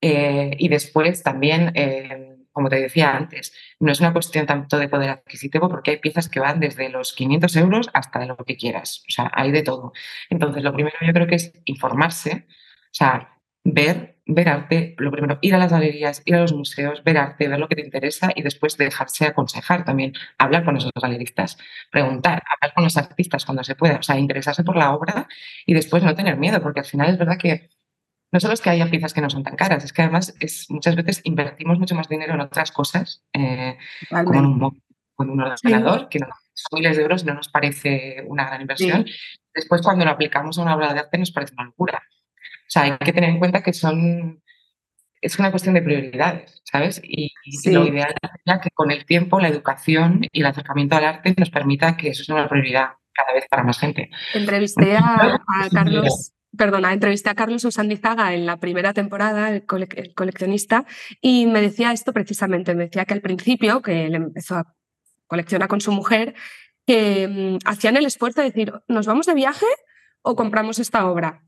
Eh, 0.01 0.57
y 0.59 0.69
después 0.69 1.23
también 1.23 1.73
eh, 1.75 2.32
como 2.53 2.69
te 2.69 2.77
decía 2.77 3.17
antes, 3.17 3.53
no 3.81 3.93
es 3.93 4.01
una 4.01 4.13
cuestión 4.13 4.47
tanto 4.47 4.79
de 4.79 4.89
poder 4.89 5.11
adquisitivo 5.11 5.69
porque 5.69 5.93
hay 5.93 5.97
piezas 5.99 6.29
que 6.29 6.41
van 6.41 6.61
desde 6.61 6.89
los 6.89 7.13
500 7.15 7.57
euros 7.57 7.91
hasta 7.95 8.25
lo 8.27 8.37
que 8.37 8.57
quieras. 8.57 9.03
O 9.09 9.11
sea, 9.11 9.31
hay 9.35 9.51
de 9.53 9.63
todo. 9.63 9.93
Entonces, 10.31 10.63
lo 10.63 10.73
primero 10.73 10.97
yo 11.01 11.13
creo 11.13 11.27
que 11.27 11.37
es 11.37 11.53
informarse, 11.65 12.47
o 12.49 12.95
sea, 12.95 13.39
ver, 13.65 14.19
ver 14.27 14.49
arte, 14.49 14.95
lo 14.99 15.11
primero, 15.11 15.39
ir 15.41 15.55
a 15.55 15.59
las 15.59 15.73
galerías, 15.73 16.23
ir 16.25 16.35
a 16.35 16.41
los 16.41 16.53
museos, 16.53 17.03
ver 17.05 17.19
arte, 17.19 17.49
ver 17.49 17.59
lo 17.59 17.69
que 17.69 17.77
te 17.77 17.83
interesa 17.83 18.31
y 18.35 18.43
después 18.43 18.77
dejarse 18.77 19.27
aconsejar 19.27 19.85
también, 19.85 20.13
hablar 20.39 20.65
con 20.65 20.77
esos 20.77 20.93
galeristas, 21.01 21.59
preguntar, 21.91 22.43
hablar 22.49 22.75
con 22.75 22.85
los 22.85 22.97
artistas 22.97 23.45
cuando 23.45 23.65
se 23.65 23.75
pueda, 23.77 23.97
o 23.99 24.03
sea, 24.03 24.19
interesarse 24.19 24.65
por 24.65 24.77
la 24.77 24.95
obra 24.95 25.29
y 25.67 25.75
después 25.75 26.03
no 26.03 26.15
tener 26.15 26.37
miedo, 26.37 26.61
porque 26.63 26.81
al 26.81 26.87
final 26.87 27.11
es 27.11 27.19
verdad 27.19 27.39
que 27.39 27.71
no 28.33 28.41
solo 28.41 28.55
es 28.55 28.61
que 28.61 28.71
haya 28.71 28.91
piezas 28.91 29.13
que 29.13 29.21
no 29.21 29.31
son 29.31 29.45
tan 29.45 29.57
caras, 29.57 29.85
es 29.85 29.93
que 29.93 30.03
además 30.03 30.35
es, 30.41 30.67
muchas 30.71 30.97
veces 30.97 31.21
invertimos 31.25 31.79
mucho 31.79 31.95
más 31.95 32.09
dinero 32.09 32.35
en 32.35 32.41
otras 32.41 32.73
cosas, 32.73 33.23
eh, 33.35 33.77
como 34.09 34.35
en 34.35 34.47
un, 34.47 34.83
un 35.19 35.41
ordenador, 35.41 36.09
que 36.09 36.19
no, 36.19 36.27
son 36.55 36.81
miles 36.81 36.97
de 36.97 37.03
euros 37.03 37.25
no 37.25 37.35
nos 37.35 37.49
parece 37.49 38.25
una 38.27 38.47
gran 38.47 38.63
inversión. 38.63 39.05
Después, 39.55 39.83
cuando 39.83 40.05
lo 40.05 40.13
aplicamos 40.13 40.59
a 40.59 40.63
una 40.63 40.75
obra 40.75 40.95
de 40.95 41.01
arte, 41.01 41.19
nos 41.19 41.31
parece 41.31 41.55
una 41.55 41.67
locura. 41.67 42.03
O 42.03 42.71
sea, 42.73 42.83
hay 42.83 42.97
que 42.99 43.13
tener 43.13 43.31
en 43.31 43.39
cuenta 43.39 43.63
que 43.63 43.73
son 43.73 44.43
es 45.21 45.39
una 45.39 45.53
cuestión 45.53 45.75
de 45.75 45.83
prioridades, 45.83 46.61
¿sabes? 46.65 47.01
Y, 47.05 47.33
lo 47.67 47.87
ideal 47.87 48.13
es 48.45 48.61
que 48.61 48.71
con 48.75 48.91
el 48.91 49.07
tiempo 49.07 49.39
la 49.39 49.49
educación 49.49 50.27
y 50.33 50.41
el 50.41 50.47
acercamiento 50.47 50.97
al 50.97 51.05
arte 51.05 51.33
nos 51.39 51.49
permita 51.49 51.97
que 51.97 52.09
eso 52.09 52.25
sea 52.25 52.35
una 52.35 52.49
prioridad 52.49 52.95
cada 53.13 53.33
vez 53.33 53.47
para 53.49 53.63
más 53.63 53.79
gente. 53.79 54.11
Entrevisté 54.35 54.97
a 54.97 55.39
Carlos 55.71 56.33
perdona, 56.57 56.93
entrevisté 56.93 57.31
a 57.31 57.35
Carlos 57.35 57.65
Usandizaga 57.65 58.35
en 58.35 58.47
la 58.47 58.59
primera 58.59 58.93
temporada, 58.93 59.49
el, 59.51 59.65
coleccionista, 59.65 60.87
y 61.21 61.47
me 61.47 61.61
decía 61.61 61.93
esto 61.93 62.13
precisamente, 62.13 62.75
me 62.75 62.85
decía 62.85 63.05
que 63.05 63.15
al 63.15 63.21
principio, 63.21 63.83
que 63.83 64.07
él 64.07 64.15
empezó 64.15 64.57
a 64.57 64.75
coleccionar 65.27 65.69
con 65.69 65.81
su 65.81 65.93
mujer, 65.93 66.35
que 66.87 67.29
mm, 67.29 67.59
hacían 67.65 67.97
el 67.97 68.07
esfuerzo 68.07 68.41
de 68.41 68.49
decir, 68.49 68.73
¿nos 68.89 69.07
vamos 69.07 69.27
de 69.27 69.35
viaje 69.35 69.67
o 70.23 70.37
compramos 70.37 70.79
esta 70.79 71.07
obra? 71.07 71.43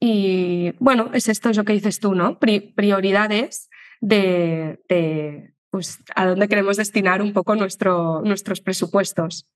Y 0.00 0.72
bueno, 0.78 1.10
es 1.12 1.28
esto 1.28 1.50
es 1.50 1.56
lo 1.56 1.64
que 1.64 1.74
dices 1.74 2.00
tú, 2.00 2.14
¿no? 2.14 2.38
prioridades 2.38 3.68
de, 4.00 5.52
pues, 5.70 5.98
a 6.14 6.26
dónde 6.26 6.48
queremos 6.48 6.78
destinar 6.78 7.20
un 7.20 7.34
poco 7.34 7.54
nuestro, 7.54 8.22
nuestros 8.22 8.60
presupuestos 8.62 9.46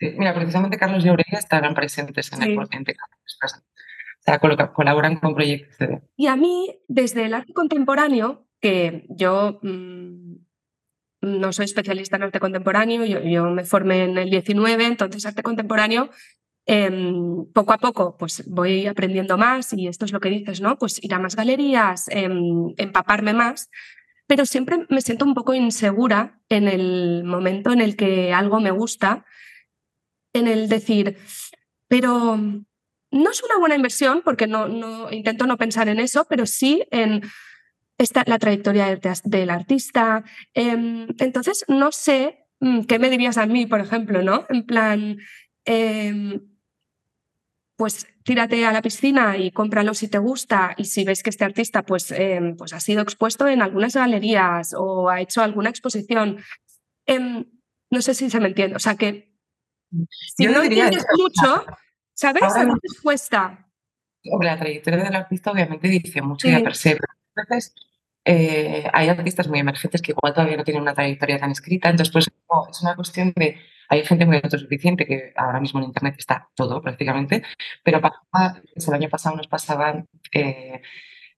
mira, 0.00 0.34
precisamente 0.34 0.78
Carlos 0.78 1.04
y 1.04 1.08
Aurelia 1.08 1.38
estarán 1.38 1.74
presentes 1.74 2.32
en 2.32 2.42
el 2.42 2.54
proyecto. 2.54 2.92
O 3.42 4.24
sea, 4.26 4.38
colaboran 4.38 5.16
con 5.16 5.34
proyectos 5.34 6.00
Y 6.16 6.26
a 6.26 6.36
mí, 6.36 6.80
desde 6.88 7.26
el 7.26 7.34
arte 7.34 7.52
contemporáneo, 7.52 8.46
que 8.60 9.06
yo 9.08 9.60
mm, 9.62 10.34
no 11.22 11.52
soy 11.52 11.66
especialista 11.66 12.16
en 12.16 12.24
arte 12.24 12.40
contemporáneo, 12.40 13.04
yo, 13.04 13.44
me 13.50 13.64
formé 13.64 14.04
en 14.04 14.18
el 14.18 14.30
19, 14.30 14.84
entonces 14.84 15.26
arte 15.26 15.42
contemporáneo 15.42 16.10
em, 16.66 17.46
poco 17.52 17.72
a 17.72 17.78
poco 17.78 18.16
pues 18.18 18.44
voy 18.48 18.86
aprendiendo 18.86 19.38
más 19.38 19.72
y 19.72 19.86
esto 19.86 20.04
es 20.04 20.12
lo 20.12 20.20
que 20.20 20.30
dices, 20.30 20.60
¿no? 20.60 20.78
Pues 20.78 21.02
ir 21.02 21.14
a 21.14 21.18
más 21.18 21.36
galerías, 21.36 22.08
em, 22.08 22.74
empaparme 22.76 23.32
más, 23.34 23.70
pero 24.26 24.44
siempre 24.46 24.86
me 24.88 25.00
siento 25.00 25.24
un 25.24 25.34
poco 25.34 25.54
insegura 25.54 26.40
en 26.48 26.66
el 26.68 27.22
momento 27.24 27.72
en 27.72 27.80
el 27.80 27.96
que 27.96 28.32
algo 28.32 28.60
me 28.60 28.72
gusta, 28.72 29.24
en 30.36 30.48
el 30.48 30.68
decir, 30.68 31.18
pero 31.88 32.36
no 33.10 33.30
es 33.30 33.42
una 33.42 33.58
buena 33.58 33.76
inversión 33.76 34.22
porque 34.24 34.46
no, 34.46 34.68
no 34.68 35.10
intento 35.12 35.46
no 35.46 35.56
pensar 35.56 35.88
en 35.88 36.00
eso, 36.00 36.26
pero 36.28 36.46
sí 36.46 36.84
en 36.90 37.22
esta, 37.98 38.24
la 38.26 38.38
trayectoria 38.38 38.98
del, 39.24 39.50
artista. 39.50 40.24
Em, 40.54 41.08
entonces, 41.18 41.64
no 41.68 41.92
sé 41.92 42.46
mm, 42.60 42.82
qué 42.82 42.98
me 42.98 43.10
dirías 43.10 43.38
a 43.38 43.46
mí, 43.46 43.66
por 43.66 43.80
ejemplo, 43.80 44.22
¿no? 44.22 44.46
En 44.48 44.64
plan, 44.64 45.18
em, 45.64 46.40
pues 47.76 48.06
tírate 48.24 48.64
a 48.64 48.72
la 48.72 48.82
piscina 48.82 49.36
y 49.36 49.50
cómpralo 49.50 49.94
si 49.94 50.08
te 50.08 50.18
gusta 50.18 50.74
y 50.78 50.84
si 50.84 51.04
ves 51.04 51.22
que 51.22 51.30
este 51.30 51.44
artista 51.44 51.84
pues, 51.84 52.10
em, 52.10 52.56
pues 52.56 52.72
ha 52.72 52.80
sido 52.80 53.02
expuesto 53.02 53.46
en 53.48 53.62
algunas 53.62 53.94
galerías 53.94 54.74
o 54.76 55.08
ha 55.10 55.20
hecho 55.20 55.42
alguna 55.42 55.70
exposición. 55.70 56.38
no 57.90 58.02
sé 58.02 58.14
si 58.14 58.30
se 58.30 58.40
me 58.40 58.48
entiende. 58.48 58.76
O 58.76 58.80
sea 58.80 58.96
que 58.96 59.35
si 60.36 60.46
no 60.46 60.62
entiendes 60.62 61.06
mucho, 61.16 61.64
¿sabes? 62.14 62.42
a 62.42 62.64
veces 62.64 63.00
cuesta. 63.02 63.66
la 64.40 64.58
trayectoria 64.58 65.04
del 65.04 65.14
artista 65.14 65.50
obviamente 65.50 65.88
dice 65.88 66.22
mucho 66.22 66.48
ya 66.48 66.60
per 66.60 66.74
se, 66.74 66.98
veces 67.34 67.74
eh, 68.24 68.88
hay 68.92 69.08
artistas 69.08 69.46
muy 69.46 69.60
emergentes 69.60 70.02
que 70.02 70.10
igual 70.12 70.34
todavía 70.34 70.56
no 70.56 70.64
tienen 70.64 70.82
una 70.82 70.94
trayectoria 70.94 71.38
tan 71.38 71.52
escrita, 71.52 71.88
entonces 71.90 72.12
pues 72.12 72.26
es 72.26 72.82
una 72.82 72.96
cuestión 72.96 73.32
de, 73.36 73.56
hay 73.88 74.04
gente 74.04 74.26
muy 74.26 74.40
autosuficiente 74.42 75.06
que 75.06 75.32
ahora 75.36 75.60
mismo 75.60 75.78
en 75.78 75.86
Internet 75.86 76.16
está 76.18 76.48
todo 76.56 76.82
prácticamente, 76.82 77.44
pero 77.84 78.00
el 78.88 78.94
año 78.94 79.08
pasado 79.08 79.36
nos 79.36 79.46
pasaban, 79.46 80.08
eh, 80.32 80.82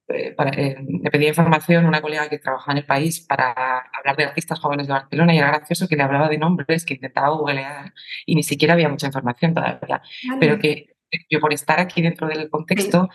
eh, 0.08 0.76
me 0.80 1.10
pedía 1.10 1.28
información 1.28 1.84
una 1.84 2.00
colega 2.00 2.28
que 2.28 2.38
trabajaba 2.38 2.72
en 2.72 2.78
el 2.78 2.86
país 2.86 3.20
para 3.20 3.52
hablar 3.92 4.16
de 4.16 4.24
artistas 4.24 4.58
jóvenes 4.58 4.86
de 4.86 4.94
Barcelona 4.94 5.34
y 5.34 5.38
era 5.38 5.48
gracioso 5.48 5.86
que 5.86 5.96
le 5.96 6.02
hablaba 6.02 6.28
de 6.28 6.38
nombres 6.38 6.84
que 6.84 6.94
intentaba 6.94 7.28
googlear 7.30 7.92
y 8.24 8.34
ni 8.34 8.42
siquiera 8.42 8.74
había 8.74 8.88
mucha 8.88 9.06
información 9.06 9.54
todavía, 9.54 10.02
pero 10.40 10.58
que 10.58 10.96
yo 11.30 11.40
por 11.40 11.52
estar 11.52 11.80
aquí 11.80 12.02
dentro 12.02 12.26
del 12.28 12.50
contexto, 12.50 13.08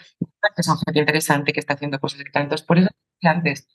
que 0.56 0.64
son 0.64 0.78
gente 0.80 1.00
interesante, 1.00 1.54
que 1.54 1.60
está 1.60 1.74
haciendo 1.74 2.00
cosas 2.00 2.22
Entonces, 2.34 2.66
por 2.66 2.78
eso 2.78 2.90
antes, 3.22 3.68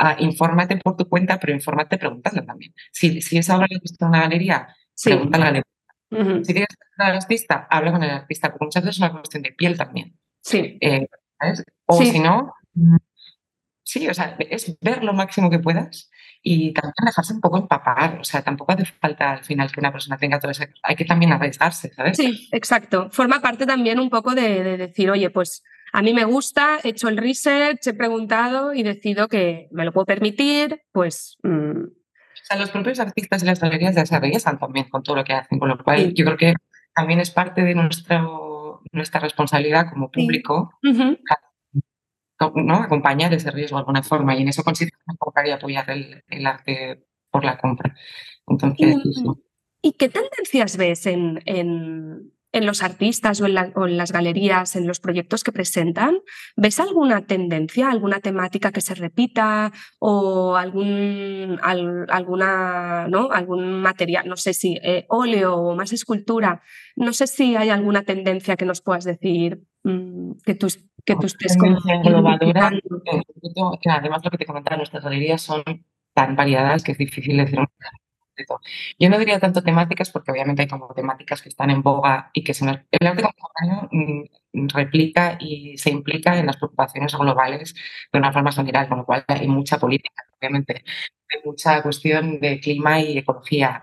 uh, 0.00 0.22
infórmate 0.22 0.76
por 0.76 0.96
tu 0.96 1.08
cuenta, 1.08 1.38
pero 1.38 1.52
infórmate 1.52 1.98
preguntando 1.98 2.44
también. 2.44 2.74
Si, 2.92 3.20
si 3.20 3.38
es 3.38 3.50
ahora 3.50 3.66
que 3.66 3.78
está 3.82 4.06
una 4.06 4.20
galería, 4.20 4.68
pregunta 5.02 5.36
a 5.36 5.40
la 5.40 5.46
galería. 5.46 6.44
Si 6.44 6.52
tienes 6.52 6.68
que 6.68 7.02
al 7.02 7.16
artista, 7.16 7.66
habla 7.70 7.92
con 7.92 8.02
el 8.02 8.10
artista, 8.10 8.50
porque 8.50 8.66
muchas 8.66 8.82
veces 8.82 8.96
es 8.96 9.00
una 9.00 9.12
cuestión 9.12 9.42
de 9.42 9.52
piel 9.52 9.76
también. 9.76 10.18
Sí. 10.42 10.78
Eh, 10.80 11.06
o 11.86 12.02
si 12.02 12.18
no, 12.18 12.52
sí, 13.82 14.08
o 14.08 14.14
sea, 14.14 14.36
es 14.38 14.78
ver 14.80 15.04
lo 15.04 15.12
máximo 15.12 15.50
que 15.50 15.58
puedas 15.58 16.10
y 16.42 16.72
también 16.72 16.94
dejarse 17.06 17.34
un 17.34 17.40
poco 17.40 17.58
empapar. 17.58 18.18
O 18.20 18.24
sea, 18.24 18.42
tampoco 18.42 18.72
hace 18.72 18.84
falta 18.84 19.32
al 19.32 19.44
final 19.44 19.70
que 19.70 19.80
una 19.80 19.92
persona 19.92 20.18
tenga 20.18 20.40
todo 20.40 20.50
eso. 20.50 20.64
Hay 20.82 20.96
que 20.96 21.04
también 21.04 21.32
arriesgarse, 21.32 21.92
¿sabes? 21.94 22.16
Sí, 22.16 22.48
exacto. 22.52 23.08
Forma 23.10 23.40
parte 23.40 23.64
también 23.64 24.00
un 24.00 24.10
poco 24.10 24.34
de, 24.34 24.76
decir, 24.76 25.10
oye, 25.10 25.30
pues 25.30 25.62
a 25.92 26.02
mí 26.02 26.12
me 26.12 26.24
gusta, 26.24 26.78
he 26.82 26.90
hecho 26.90 27.08
el 27.08 27.16
research, 27.16 27.86
he 27.86 27.94
preguntado 27.94 28.74
y 28.74 28.82
decido 28.82 29.28
que 29.28 29.68
me 29.70 29.84
lo 29.84 29.92
puedo 29.92 30.06
permitir, 30.06 30.82
pues... 30.92 31.36
Mm. 31.42 31.84
O 31.84 32.44
sea, 32.44 32.56
los 32.56 32.70
propios 32.70 32.98
artistas 32.98 33.42
y 33.42 33.46
las 33.46 33.60
galerías 33.60 33.94
ya 33.94 34.04
se 34.04 34.16
arriesgan 34.16 34.58
también 34.58 34.88
con 34.88 35.02
todo 35.04 35.16
lo 35.16 35.24
que 35.24 35.34
hacen, 35.34 35.60
con 35.60 35.68
lo 35.68 35.78
cual 35.78 36.12
yo 36.12 36.24
creo 36.24 36.36
que 36.36 36.54
también 36.92 37.20
es 37.20 37.30
parte 37.30 37.62
de 37.62 37.74
nuestro, 37.74 38.80
nuestra 38.90 39.20
responsabilidad 39.20 39.90
como 39.90 40.10
público 40.10 40.72
¿no? 42.54 42.76
acompañar 42.76 43.32
ese 43.34 43.50
riesgo 43.50 43.76
de 43.76 43.80
alguna 43.80 44.02
forma 44.02 44.34
y 44.34 44.42
en 44.42 44.48
eso 44.48 44.62
considero 44.62 44.96
que 45.06 45.48
y 45.48 45.50
apoyar 45.50 45.90
el, 45.90 46.46
arte 46.46 47.04
por 47.30 47.44
la 47.44 47.58
compra. 47.58 47.94
Entonces, 48.46 48.98
¿Y, 49.82 49.92
qué 49.92 50.08
tendencias 50.08 50.76
ves 50.76 51.06
en, 51.06 51.42
en, 51.44 52.32
en 52.52 52.66
los 52.66 52.82
artistas 52.82 53.40
o 53.40 53.46
en, 53.46 53.96
las 53.96 54.12
galerías, 54.12 54.76
en 54.76 54.86
los 54.86 55.00
proyectos 55.00 55.42
que 55.42 55.52
presentan? 55.52 56.18
¿Ves 56.56 56.80
alguna 56.80 57.22
tendencia, 57.22 57.90
alguna 57.90 58.20
temática 58.20 58.70
que 58.72 58.80
se 58.80 58.94
repita 58.94 59.72
o 59.98 60.56
algún, 60.56 61.58
alguna, 61.62 63.08
¿no? 63.08 63.30
algún 63.32 63.80
material, 63.80 64.28
no 64.28 64.36
sé 64.36 64.54
si 64.54 64.78
eh, 64.82 65.06
óleo 65.08 65.56
o 65.56 65.74
más 65.74 65.92
escultura? 65.92 66.62
No 66.94 67.12
sé 67.12 67.26
si 67.26 67.56
hay 67.56 67.70
alguna 67.70 68.02
tendencia 68.02 68.56
que 68.56 68.66
nos 68.66 68.82
puedas 68.82 69.04
decir 69.04 69.62
mm, 69.84 70.32
que 70.44 70.54
tú 70.54 70.68
que 71.04 71.16
tú 71.16 71.26
estés 71.26 71.56
como 71.56 71.80
que 73.80 73.90
además 73.90 74.20
lo 74.24 74.30
que 74.30 74.38
te 74.38 74.46
comentaba, 74.46 74.76
nuestras 74.76 75.02
galerías 75.02 75.42
son 75.42 75.64
tan 76.14 76.36
variadas 76.36 76.84
que 76.84 76.92
es 76.92 76.98
difícil 76.98 77.38
decir 77.38 77.58
yo 78.98 79.08
no 79.08 79.18
diría 79.18 79.38
tanto 79.38 79.62
temáticas 79.62 80.10
porque 80.10 80.30
obviamente 80.30 80.62
hay 80.62 80.68
como 80.68 80.92
temáticas 80.94 81.42
que 81.42 81.48
están 81.48 81.70
en 81.70 81.82
boga 81.82 82.30
y 82.32 82.42
que 82.44 82.54
se 82.54 82.64
el 82.64 83.06
arte 83.06 83.22
contemporáneo 83.22 83.88
mm, 83.90 84.68
replica 84.68 85.36
y 85.40 85.76
se 85.78 85.90
implica 85.90 86.38
en 86.38 86.46
las 86.46 86.56
preocupaciones 86.56 87.14
globales 87.14 87.74
de 88.12 88.18
una 88.18 88.32
forma 88.32 88.52
general, 88.52 88.88
con 88.88 88.98
lo 88.98 89.04
cual 89.04 89.24
hay 89.28 89.48
mucha 89.48 89.78
política, 89.78 90.24
obviamente, 90.38 90.84
hay 91.28 91.40
mucha 91.44 91.82
cuestión 91.82 92.40
de 92.40 92.60
clima 92.60 93.00
y 93.00 93.18
ecología, 93.18 93.82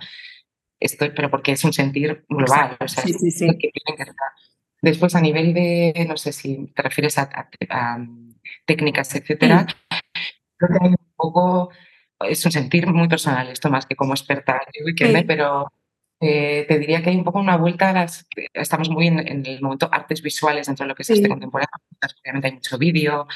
Esto, 0.80 1.08
pero 1.16 1.30
porque 1.30 1.54
es 1.54 1.64
un 1.64 1.74
sentir 1.74 2.26
global, 2.30 2.78
o 2.80 2.88
sea, 2.88 3.04
sí, 3.04 3.14
sí, 3.14 3.32
sí. 3.32 3.48
Que 3.58 3.72
tienen 3.72 3.98
que 3.98 4.12
Después, 4.82 5.14
a 5.16 5.22
nivel 5.22 5.54
de, 5.54 6.06
no 6.08 6.16
sé 6.16 6.32
si 6.32 6.68
te 6.68 6.82
refieres 6.82 7.18
a, 7.18 7.50
técnicas, 8.66 9.14
etcétera, 9.16 9.68
creo 10.58 10.80
que 10.80 10.86
hay 10.86 10.90
un 10.92 11.14
poco, 11.16 11.70
es 12.27 12.45
un 12.45 12.51
sentir 12.51 12.88
muy 12.88 13.08
personal 13.08 13.49
esto 13.49 13.69
más 13.69 13.86
que 13.86 13.95
como 13.95 14.13
experta 14.13 14.62
en 14.73 14.86
weekend, 14.86 15.25
pero 15.25 15.71
eh, 16.21 16.65
te 16.67 16.77
diría 16.79 17.01
que 17.01 17.12
hay 17.12 17.15
un 17.15 17.23
poco 17.23 17.39
una 17.39 17.55
vuelta 17.55 17.89
a 17.89 17.93
las, 17.93 18.27
estamos 18.53 18.89
muy 18.89 19.08
en, 19.08 19.45
el 19.45 19.62
momento 19.62 19.89
artes 19.91 20.21
visuales 20.21 20.67
dentro 20.67 20.84
de 20.84 20.89
lo 20.89 20.95
que 20.95 21.03
es 21.03 21.10
este 21.12 21.29
contemporáneo, 21.29 21.69
obviamente 22.21 22.47
hay 22.47 22.53
mucho 22.55 22.77
vídeo, 22.77 23.27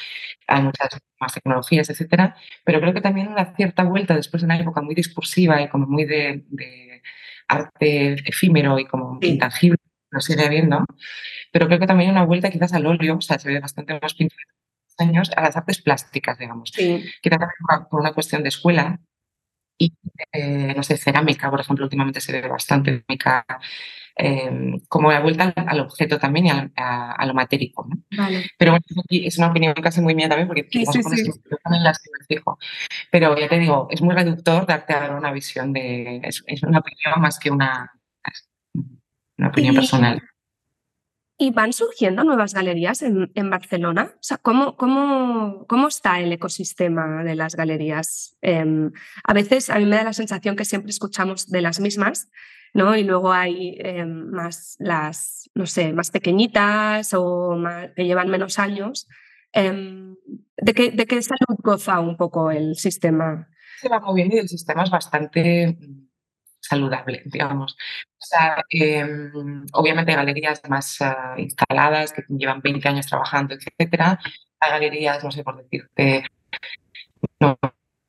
hay 0.48 0.64
muchas 0.64 0.90
más 1.20 1.34
tecnologías, 1.34 1.90
etcétera, 1.90 2.36
pero 2.66 2.82
creo 2.82 2.94
que 2.94 3.02
también 3.02 3.30
una 3.30 3.56
cierta 3.56 3.84
vuelta 3.84 4.16
después 4.16 4.42
de 4.42 4.46
una 4.46 4.60
época 4.60 4.82
muy 4.82 4.96
discursiva 4.96 5.62
y 5.62 5.70
como 5.70 5.88
muy 5.88 6.06
de, 6.06 6.44
arte 7.48 8.14
efímero 8.28 8.80
y 8.80 8.86
como 8.86 9.20
intangible, 9.22 9.78
lo 10.12 10.22
sigue 10.22 10.46
habiendo, 10.46 10.86
pero 11.52 11.68
creo 11.68 11.80
que 11.80 11.88
también 11.88 12.10
hay 12.10 12.16
una 12.16 12.26
vuelta 12.26 12.50
quizás 12.50 12.74
al 12.74 12.86
óleo, 12.86 13.18
o 13.18 13.22
sea, 13.22 13.40
se 13.40 13.50
ve 13.50 13.60
bastante 13.60 14.00
más 14.02 14.14
pintura 14.14 14.44
años 14.98 15.32
a 15.36 15.42
las 15.42 15.58
artes 15.58 15.82
plásticas, 15.82 16.38
digamos. 16.38 16.72
Sí. 16.74 17.04
Quizás 17.22 17.40
por 17.90 18.02
una 18.02 18.14
cuestión 18.14 18.44
de 18.44 18.50
escuela 18.50 19.00
y, 19.78 19.94
eh, 20.32 20.74
no 20.76 20.84
sé, 20.84 20.98
cerámica, 20.98 21.50
por 21.50 21.60
ejemplo, 21.60 21.86
últimamente 21.86 22.22
se 22.22 22.32
ve 22.32 22.48
bastante 22.48 22.92
cerámica, 22.92 23.46
em, 24.16 24.80
como 24.88 25.12
la 25.12 25.20
vuelta 25.20 25.54
al, 25.56 25.80
objeto 25.80 26.20
también 26.20 26.46
y 26.46 26.52
a, 26.76 27.26
lo 27.26 27.34
matérico. 27.34 27.86
¿no? 27.90 27.98
Vale. 28.16 28.46
Pero 28.58 28.72
bueno, 28.72 28.86
es 29.10 29.38
una 29.38 29.48
opinión 29.48 29.74
casi 29.74 30.02
muy 30.02 30.16
mía 30.16 30.30
también, 30.30 30.48
porque 30.48 30.68
sí, 30.72 30.86
sí, 30.86 31.02
sí. 31.04 31.32
también 31.64 31.84
las 31.84 32.00
que 32.00 32.10
me 32.12 32.26
fijo. 32.26 32.58
Pero 33.12 33.38
ya 33.38 33.50
te 33.50 33.60
digo, 33.60 33.88
es 33.90 34.02
muy 34.02 34.14
reductor 34.16 34.66
darte 34.66 34.94
ahora 34.94 35.16
una 35.16 35.32
visión 35.32 35.74
de. 35.74 36.22
Es, 36.24 36.44
es 36.48 36.64
una 36.64 36.80
opinión 36.80 37.20
más 37.20 37.40
que 37.40 37.50
una 37.52 37.92
una 39.38 39.50
opinión 39.50 39.76
personal. 39.76 40.22
¿Y 41.44 41.52
van 41.52 41.74
surgiendo 41.74 42.24
nuevas 42.24 42.54
galerías 42.54 43.02
en, 43.02 43.50
Barcelona? 43.50 44.14
O 44.14 44.24
sea, 44.24 44.38
¿cómo, 44.38 44.78
cómo, 44.78 45.66
cómo 45.68 45.90
está 45.90 46.22
el 46.22 46.32
ecosistema 46.32 47.22
de 47.26 47.36
las 47.36 47.58
galerías? 47.58 48.38
Em, 48.42 48.94
a 49.26 49.34
veces 49.34 49.70
a 49.70 49.78
mí 49.78 49.86
me 49.86 49.98
da 49.98 50.06
la 50.06 50.14
sensación 50.14 50.56
que 50.56 50.64
siempre 50.64 50.92
escuchamos 50.92 51.50
de 51.50 51.62
las 51.62 51.82
mismas, 51.82 52.30
¿no? 52.74 52.96
Y 52.96 53.04
luego 53.04 53.34
hay 53.34 53.76
em, 53.80 54.30
más 54.30 54.78
las, 54.80 55.50
no 55.54 55.66
sé, 55.66 55.92
más 55.92 56.12
pequeñitas 56.12 57.14
o 57.14 57.58
que 57.94 58.06
llevan 58.06 58.30
menos 58.30 58.58
años. 58.58 59.10
Em, 59.52 60.16
¿de, 60.56 60.74
qué, 60.74 60.92
¿De 60.92 61.22
salud 61.22 61.60
goza 61.62 62.00
un 62.00 62.16
poco 62.16 62.52
el 62.52 62.78
sistema? 62.78 63.50
Se 63.82 63.90
va 63.90 64.00
moviendo 64.00 64.38
y 64.38 64.40
el 64.40 64.48
sistema 64.48 64.84
es 64.84 64.92
bastante 64.92 65.78
saludable, 66.64 67.22
digamos. 67.26 67.74
O 67.74 68.26
sea, 68.26 68.64
em, 68.70 69.66
obviamente 69.74 70.12
hay 70.12 70.18
galerías 70.18 70.62
más 70.70 71.02
ah, 71.02 71.36
instaladas 71.38 72.14
que 72.14 72.24
llevan 72.30 72.62
20 72.62 72.88
años 72.88 73.08
trabajando, 73.08 73.54
etcétera. 73.56 74.20
Hay 74.60 74.72
galerías, 74.72 75.24
no 75.24 75.32
sé 75.32 75.44
por 75.44 75.58
decirte, 75.58 76.24
no, 77.40 77.60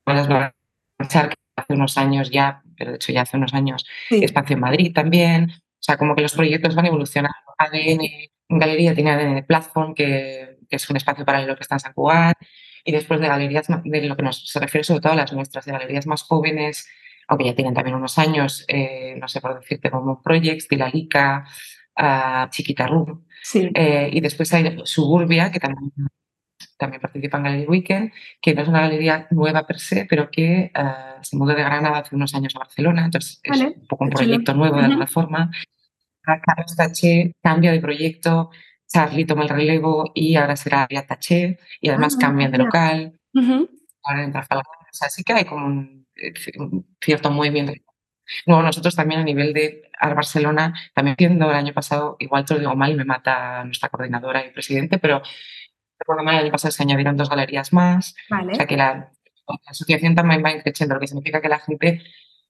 hace 0.05 1.73
unos 1.73 1.97
años 1.97 2.29
ya, 2.31 2.61
pero 2.77 2.91
de 2.91 2.95
hecho 2.97 3.11
ya 3.11 3.21
hace 3.21 3.37
unos 3.37 3.53
años, 3.53 3.85
Espacio 4.09 4.55
en 4.55 4.61
Madrid 4.61 4.93
también. 4.93 5.51
O 5.51 5.83
sea, 5.85 5.97
como 5.97 6.15
que 6.15 6.21
los 6.21 6.33
proyectos 6.33 6.75
van 6.75 6.87
evolucionando. 6.87 7.35
ADN, 7.57 8.07
Galería 8.49 8.95
tiene 8.95 9.11
ADN 9.11 9.45
Platform, 9.45 9.93
que, 9.93 10.57
que 10.69 10.75
es 10.75 10.89
un 10.89 10.97
espacio 10.97 11.25
paralelo 11.25 11.55
que 11.55 11.63
está 11.63 11.75
en 11.75 11.79
San 11.79 11.93
Juan. 11.93 12.33
Y 12.83 12.91
después 12.91 13.19
de 13.19 13.27
galerías, 13.27 13.67
de 13.83 14.01
lo 14.07 14.15
que 14.15 14.23
nos 14.23 14.47
se 14.47 14.59
refiere 14.59 14.83
sobre 14.83 15.01
todo 15.01 15.13
a 15.13 15.15
las 15.15 15.33
nuestras, 15.33 15.65
de 15.65 15.71
galerías 15.71 16.07
más 16.07 16.23
jóvenes, 16.23 16.87
aunque 17.27 17.45
ya 17.45 17.55
tienen 17.55 17.73
también 17.73 17.95
unos 17.95 18.17
años, 18.17 18.65
eh, 18.67 19.15
no 19.19 19.27
sé 19.27 19.41
por 19.41 19.59
decirte, 19.59 19.89
como 19.91 20.21
Projects, 20.21 20.67
Tilalica, 20.67 21.45
a 21.95 22.49
Chiquita 22.51 22.87
Room. 22.87 23.25
Sí. 23.41 23.69
Eh, 23.73 24.09
y 24.11 24.21
después 24.21 24.51
hay 24.53 24.77
Suburbia, 24.83 25.51
que 25.51 25.59
también, 25.59 25.91
también 26.77 27.01
participa 27.01 27.37
en 27.37 27.43
Gallery 27.43 27.67
Weekend, 27.67 28.11
que 28.41 28.53
no 28.53 28.61
es 28.63 28.67
una 28.67 28.81
galería 28.81 29.27
nueva 29.31 29.65
per 29.65 29.79
se, 29.79 30.05
pero 30.05 30.29
que 30.29 30.71
eh, 30.73 30.93
se 31.21 31.37
mudó 31.37 31.53
de 31.53 31.63
Granada 31.63 31.99
hace 31.99 32.15
unos 32.15 32.33
años 32.35 32.55
a 32.55 32.59
Barcelona, 32.59 33.05
entonces 33.05 33.39
es 33.43 33.61
un 33.61 33.87
poco 33.87 34.05
un 34.05 34.09
proyecto 34.09 34.53
nuevo 34.53 34.77
de 34.77 34.85
alguna 34.85 35.07
forma. 35.07 35.51
Carlos 36.23 36.75
Taché 36.75 37.33
cambia 37.41 37.71
de 37.71 37.79
proyecto, 37.79 38.49
Charlie 38.87 39.25
toma 39.25 39.43
el 39.43 39.49
relevo 39.49 40.11
y 40.15 40.35
ahora 40.35 40.55
será 40.55 40.87
Taché, 40.87 41.59
y 41.81 41.89
además 41.89 42.15
Ah, 42.17 42.21
cambian 42.21 42.51
de 42.51 42.57
local, 42.57 43.19
ahora 44.03 44.23
entra 44.23 44.43
Falcón, 44.43 44.84
sea, 44.95 45.09
sí 45.09 45.23
que 45.23 45.33
hay 45.33 45.45
como 45.45 45.65
un, 45.67 46.07
eh, 46.15 46.33
un 46.57 46.85
cierto 47.01 47.29
movimiento. 47.31 47.73
Luego 48.47 48.63
nosotros 48.63 48.95
también 48.95 49.21
a 49.21 49.23
nivel 49.23 49.53
de 49.53 49.83
Art 49.99 50.15
Barcelona, 50.15 50.73
también 50.95 51.15
viendo 51.17 51.49
el 51.49 51.55
año 51.55 51.73
pasado, 51.73 52.15
igual 52.19 52.43
te 52.45 52.55
lo 52.55 52.59
digo 52.61 52.75
mal 52.75 52.95
me 52.95 53.05
mata 53.05 53.63
nuestra 53.65 53.89
coordinadora 53.89 54.45
y 54.45 54.51
presidente, 54.51 54.97
pero 54.97 55.21
recuerdo 55.99 56.23
mal, 56.23 56.35
el 56.35 56.41
año 56.43 56.51
pasado 56.51 56.71
se 56.71 56.83
añadieron 56.83 57.17
dos 57.17 57.29
galerías 57.29 57.71
más, 57.71 58.15
Vale. 58.29 58.53
o 58.53 58.55
sea 58.55 58.65
que 58.65 58.77
la, 58.77 59.11
la 59.47 59.57
asociación 59.67 60.15
también 60.15 60.43
va 60.43 60.51
creciendo, 60.61 60.95
lo 60.95 61.01
que 61.01 61.07
significa 61.07 61.39
que 61.39 61.49
la 61.49 61.59
gente, 61.59 62.01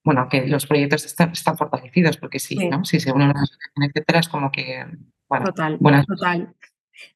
bueno, 0.03 0.27
que 0.29 0.47
los 0.47 0.65
proyectos 0.65 1.05
están, 1.05 1.31
están 1.31 1.58
fortalecidos, 1.58 2.17
porque 2.17 2.39
sí, 2.39 2.55
Sí. 2.58 2.69
¿no? 2.69 2.86
Si 2.86 2.99
se 3.01 3.12
unen 3.12 3.27
a 3.27 3.31
una 3.31 3.41
asociación, 3.43 3.84
etcétera, 3.84 4.19
es 4.19 4.29
como 4.29 4.51
que, 4.51 4.86
bueno, 5.27 5.45
Total, 5.45 5.77
buenas 5.79 6.05
total. 6.05 6.53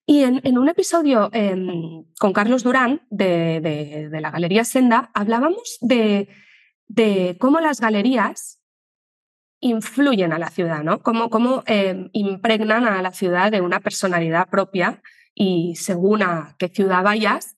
Y 0.05 0.23
en, 0.23 0.57
un 0.57 0.69
episodio 0.69 1.29
em, 1.33 2.05
con 2.19 2.33
Carlos 2.33 2.63
Durán 2.63 3.01
de, 3.09 4.09
la 4.11 4.31
Galería 4.31 4.63
Senda 4.63 5.11
hablábamos 5.13 5.77
de, 5.81 6.27
cómo 7.39 7.59
las 7.59 7.79
galerías 7.79 8.61
influyen 9.61 10.33
a 10.33 10.39
la 10.39 10.49
ciudad, 10.49 10.83
¿no? 10.83 11.01
Cómo, 11.01 11.63
em, 11.65 12.09
impregnan 12.13 12.87
a 12.87 13.01
la 13.01 13.11
ciudad 13.11 13.51
de 13.51 13.61
una 13.61 13.79
personalidad 13.79 14.49
propia 14.49 15.01
y 15.33 15.75
según 15.75 16.23
a 16.23 16.55
qué 16.57 16.69
ciudad 16.69 17.03
vayas, 17.03 17.55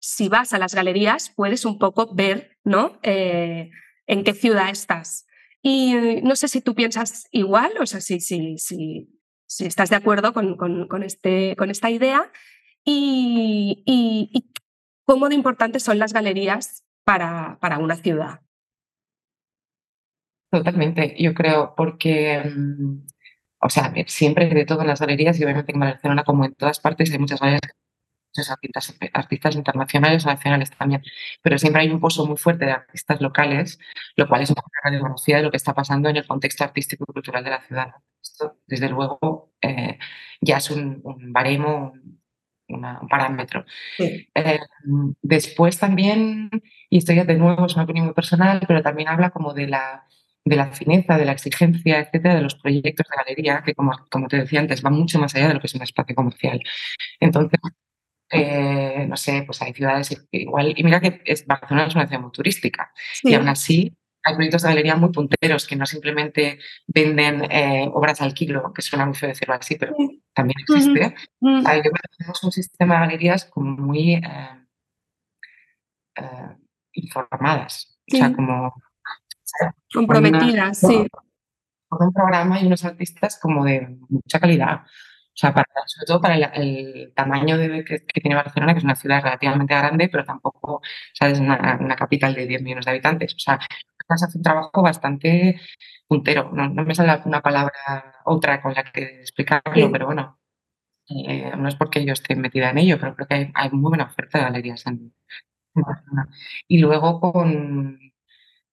si 0.00 0.28
vas 0.28 0.52
a 0.52 0.58
las 0.58 0.74
galerías 0.74 1.30
puedes 1.30 1.64
un 1.64 1.78
poco 1.78 2.12
ver, 2.14 2.58
¿no? 2.64 2.98
Eh, 3.02 3.70
en 4.06 4.24
qué 4.24 4.34
ciudad 4.34 4.70
estás. 4.70 5.26
Y 5.62 5.94
no 6.22 6.34
sé 6.34 6.48
si 6.48 6.60
tú 6.60 6.74
piensas 6.74 7.28
igual, 7.30 7.72
o 7.80 7.86
sea, 7.86 8.00
si, 8.00 8.20
si, 8.20 8.58
si, 8.58 9.08
si 9.52 9.66
estás 9.66 9.90
de 9.90 9.96
acuerdo 9.96 10.32
con, 10.32 10.56
con- 10.56 11.02
este, 11.02 11.54
con 11.56 11.70
esta 11.70 11.90
idea 11.90 12.30
y, 12.84 13.84
cómo 15.04 15.28
de 15.28 15.34
importantes 15.34 15.82
son 15.82 15.98
las 15.98 16.12
galerías 16.12 16.84
para, 17.04 17.58
para 17.60 17.78
una 17.78 17.96
ciudad. 17.96 18.40
Totalmente, 20.50 21.14
yo 21.18 21.34
creo, 21.34 21.74
porque, 21.76 22.42
mm, 22.44 23.06
o 23.60 23.68
sea, 23.70 23.92
siempre 24.06 24.48
de 24.48 24.64
todo 24.64 24.82
en 24.82 24.88
las 24.88 25.00
galerías, 25.00 25.38
y 25.38 25.44
obviamente 25.44 25.72
en 25.72 25.80
Barcelona, 25.80 26.24
como 26.24 26.44
en 26.44 26.54
todas 26.54 26.80
partes, 26.80 27.10
hay 27.10 27.18
muchas 27.18 27.40
galerías, 27.40 27.60
muchos 28.28 28.50
artistas, 28.50 28.96
artistas 29.12 29.56
internacionales 29.56 30.24
o 30.24 30.28
nacionales 30.28 30.70
también, 30.70 31.02
pero 31.42 31.58
siempre 31.58 31.82
hay 31.82 31.90
un 31.90 32.00
pozo 32.00 32.26
muy 32.26 32.36
fuerte 32.36 32.66
de 32.66 32.72
artistas 32.72 33.20
locales, 33.20 33.78
lo 34.16 34.28
cual 34.28 34.42
es 34.42 34.50
una 34.50 34.62
radiografía 34.84 35.38
de 35.38 35.42
lo 35.42 35.50
que 35.50 35.56
está 35.58 35.74
pasando 35.74 36.08
en 36.08 36.16
el 36.16 36.26
contexto 36.26 36.64
artístico 36.64 37.04
y 37.08 37.12
cultural 37.12 37.44
de 37.44 37.50
la 37.50 37.62
ciudad. 37.62 37.92
Esto, 38.32 38.56
desde 38.66 38.88
luego, 38.88 39.52
eh, 39.60 39.98
ya 40.40 40.56
es 40.56 40.70
un, 40.70 41.00
un 41.04 41.32
baremo, 41.32 41.92
un, 41.92 42.22
una- 42.68 42.98
un 43.00 43.08
parámetro. 43.08 43.64
Sí. 43.96 44.26
Eh, 44.34 44.58
después 45.22 45.78
también, 45.78 46.50
y 46.88 46.98
esto 46.98 47.12
ya 47.12 47.24
de 47.24 47.36
nuevo 47.36 47.66
es 47.66 47.74
una 47.74 47.84
opinión 47.84 48.06
muy 48.06 48.14
personal, 48.14 48.60
pero 48.66 48.82
también 48.82 49.08
habla 49.08 49.30
como 49.30 49.52
de 49.52 49.66
la, 49.68 50.06
de 50.44 50.56
la 50.56 50.72
fineza, 50.72 51.18
de 51.18 51.26
la 51.26 51.32
exigencia, 51.32 52.00
etcétera, 52.00 52.34
de 52.36 52.40
los 52.42 52.54
proyectos 52.56 53.06
de 53.10 53.16
galería, 53.16 53.62
que 53.64 53.74
como, 53.74 53.92
como 54.10 54.28
te 54.28 54.38
decía 54.38 54.60
antes, 54.60 54.82
va 54.84 54.90
mucho 54.90 55.18
más 55.20 55.34
allá 55.34 55.48
de 55.48 55.54
lo 55.54 55.60
que 55.60 55.66
es 55.66 55.74
un 55.74 55.82
espacio 55.82 56.16
comercial. 56.16 56.60
Entonces, 57.20 57.60
eh, 58.30 59.06
no 59.08 59.16
sé, 59.16 59.42
pues 59.46 59.60
hay 59.62 59.72
ciudades 59.74 60.26
igual, 60.30 60.74
y 60.76 60.82
mira 60.84 61.00
que 61.00 61.20
es, 61.26 61.46
Barcelona 61.46 61.86
es 61.88 61.94
una 61.94 62.06
ciudad 62.08 62.22
muy 62.22 62.32
turística, 62.32 62.92
y 63.22 63.34
aún 63.34 63.48
así 63.48 63.94
hay 64.24 64.34
proyectos 64.34 64.62
de 64.62 64.68
galería 64.68 64.96
muy 64.96 65.10
punteros 65.10 65.66
que 65.66 65.76
no 65.76 65.86
simplemente 65.86 66.58
venden 66.86 67.44
eh, 67.50 67.88
obras 67.92 68.20
al 68.20 68.34
kilo, 68.34 68.72
que 68.72 68.82
suena 68.82 69.06
muy 69.06 69.14
feo 69.14 69.28
decirlo 69.28 69.54
así, 69.54 69.76
pero 69.76 69.94
también 70.32 70.56
existe. 70.60 71.14
O 71.40 71.60
sea, 71.62 71.76
yo 71.76 71.82
creo 71.82 71.92
que 71.92 72.16
tenemos 72.18 72.44
un 72.44 72.52
sistema 72.52 72.94
de 72.94 73.00
galerías 73.00 73.44
como 73.46 73.76
muy 73.76 74.14
eh, 74.14 74.66
eh, 76.16 76.56
informadas. 76.92 77.98
O 78.12 78.16
sea, 78.16 78.32
como 78.32 78.74
Comprometidas, 79.92 80.78
sí. 80.78 81.06
con 81.88 82.08
un 82.08 82.12
programa 82.12 82.60
y 82.60 82.66
unos 82.66 82.84
artistas 82.84 83.38
como 83.38 83.64
de 83.64 83.98
mucha 84.08 84.40
calidad. 84.40 84.82
O 85.34 85.34
sea, 85.34 85.54
para, 85.54 85.66
sobre 85.86 86.06
todo 86.06 86.20
para 86.20 86.34
el, 86.34 86.50
el 86.54 87.12
tamaño 87.14 87.56
de, 87.56 87.84
que, 87.84 88.04
que 88.04 88.20
tiene 88.20 88.34
Barcelona, 88.34 88.74
que 88.74 88.78
es 88.78 88.84
una 88.84 88.96
ciudad 88.96 89.22
relativamente 89.22 89.74
grande, 89.74 90.08
pero 90.10 90.24
tampoco, 90.24 90.82
¿sabes? 91.14 91.40
Una, 91.40 91.78
una 91.80 91.96
capital 91.96 92.34
de 92.34 92.46
10 92.46 92.62
millones 92.62 92.84
de 92.84 92.90
habitantes. 92.90 93.34
O 93.34 93.38
sea, 93.38 93.58
hace 94.22 94.38
un 94.38 94.42
trabajo 94.44 94.82
bastante 94.82 95.60
puntero. 96.08 96.50
No, 96.52 96.68
no 96.68 96.84
me 96.84 96.94
sale 96.94 97.20
una 97.24 97.40
palabra 97.42 97.72
otra 98.24 98.60
con 98.62 98.74
la 98.74 98.84
que 98.84 99.20
explicarlo, 99.20 99.72
Sí. 99.74 99.88
pero 99.92 100.06
bueno, 100.06 100.38
eh, 101.10 101.52
no 101.56 101.68
es 101.68 101.76
porque 101.76 102.04
yo 102.04 102.12
esté 102.12 102.36
metida 102.36 102.70
en 102.70 102.78
ello, 102.78 102.98
pero 103.00 103.14
creo 103.16 103.28
que 103.28 103.34
hay, 103.34 103.50
hay 103.54 103.70
muy 103.70 103.90
buena 103.90 104.04
oferta 104.04 104.38
de 104.38 104.44
galerías 104.44 104.86
en, 104.86 105.14
en 105.74 105.82
Barcelona. 105.82 106.28
Y 106.68 106.78
luego 106.78 107.20
con, 107.20 107.98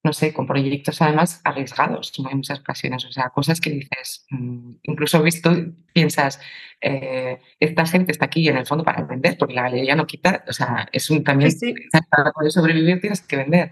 no 0.03 0.13
sé, 0.13 0.33
con 0.33 0.47
proyectos 0.47 1.01
además 1.01 1.41
arriesgados 1.43 2.13
en 2.19 2.37
muchas 2.37 2.59
ocasiones, 2.61 3.05
o 3.05 3.11
sea, 3.11 3.29
cosas 3.31 3.59
que 3.61 3.71
dices, 3.71 4.25
mm, 4.31 4.73
incluso 4.83 5.21
visto, 5.23 5.51
piensas, 5.93 6.39
eh, 6.81 7.39
esta 7.59 7.85
gente 7.85 8.11
está 8.13 8.25
aquí 8.25 8.47
en 8.47 8.57
el 8.57 8.65
fondo 8.65 8.83
para 8.85 9.03
vender, 9.03 9.37
porque 9.37 9.53
la 9.55 9.63
galería 9.63 9.95
no 9.95 10.07
quita, 10.07 10.45
o 10.47 10.53
sea, 10.53 10.87
es 10.93 11.09
un 11.09 11.23
también, 11.23 11.51
Sí, 11.51 11.73
sí. 11.75 11.99
para 12.09 12.31
poder 12.31 12.51
sobrevivir 12.51 13.01
tienes 13.01 13.21
que 13.21 13.35
vender. 13.37 13.71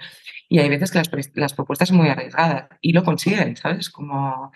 Y 0.50 0.60
hay 0.60 0.70
veces 0.70 0.92
que 0.92 1.00
las, 1.00 1.10
las 1.36 1.54
propuestas 1.54 1.90
son 1.90 1.98
muy 1.98 2.10
arriesgadas 2.10 2.70
y 2.82 2.94
lo 2.94 3.04
consiguen, 3.04 3.58
¿sabes? 3.58 3.90
Como, 3.90 4.52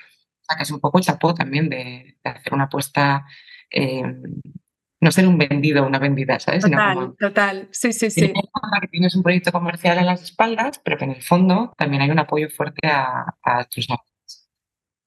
es 0.59 0.71
un 0.71 0.79
poco 0.79 0.97
el 0.97 1.03
chapó 1.03 1.33
también 1.33 1.69
de, 1.69 2.17
de 2.23 2.29
hacer 2.29 2.53
una 2.53 2.65
apuesta, 2.65 3.25
eh, 3.69 4.03
no 5.01 5.11
ser 5.11 5.27
un 5.27 5.37
vendido 5.37 5.83
o 5.83 5.87
una 5.87 5.99
vendida, 5.99 6.39
¿sabes? 6.39 6.63
Total, 6.63 6.95
como, 6.95 7.13
total. 7.15 7.67
Sí, 7.71 7.91
sí, 7.91 8.09
sí. 8.11 8.31
Que 8.31 8.87
tienes 8.89 9.15
un 9.15 9.23
proyecto 9.23 9.51
comercial 9.51 9.97
en 9.97 10.05
las 10.05 10.21
espaldas, 10.21 10.79
pero 10.83 10.97
que 10.97 11.05
en 11.05 11.11
el 11.11 11.21
fondo 11.21 11.73
también 11.77 12.03
hay 12.03 12.09
un 12.09 12.19
apoyo 12.19 12.49
fuerte 12.49 12.87
a, 12.87 13.35
a 13.43 13.63
tus 13.65 13.89
artistas 13.89 14.49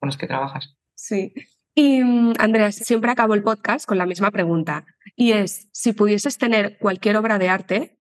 con 0.01 0.09
los 0.09 0.17
que 0.17 0.27
trabajas. 0.27 0.77
Sí. 0.95 1.33
Y 1.75 2.03
mm, 2.03 2.35
Andrea, 2.39 2.73
siempre 2.73 3.11
acabo 3.11 3.35
el 3.35 3.43
podcast 3.43 3.87
con 3.87 3.99
la 3.99 4.07
misma 4.07 4.31
pregunta. 4.31 4.85
Y 5.17 5.33
es, 5.33 5.69
si 5.73 5.93
pudieses 5.93 6.39
tener 6.39 6.79
cualquier 6.79 7.17
obra 7.17 7.39
de 7.39 7.49
arte, 7.49 7.99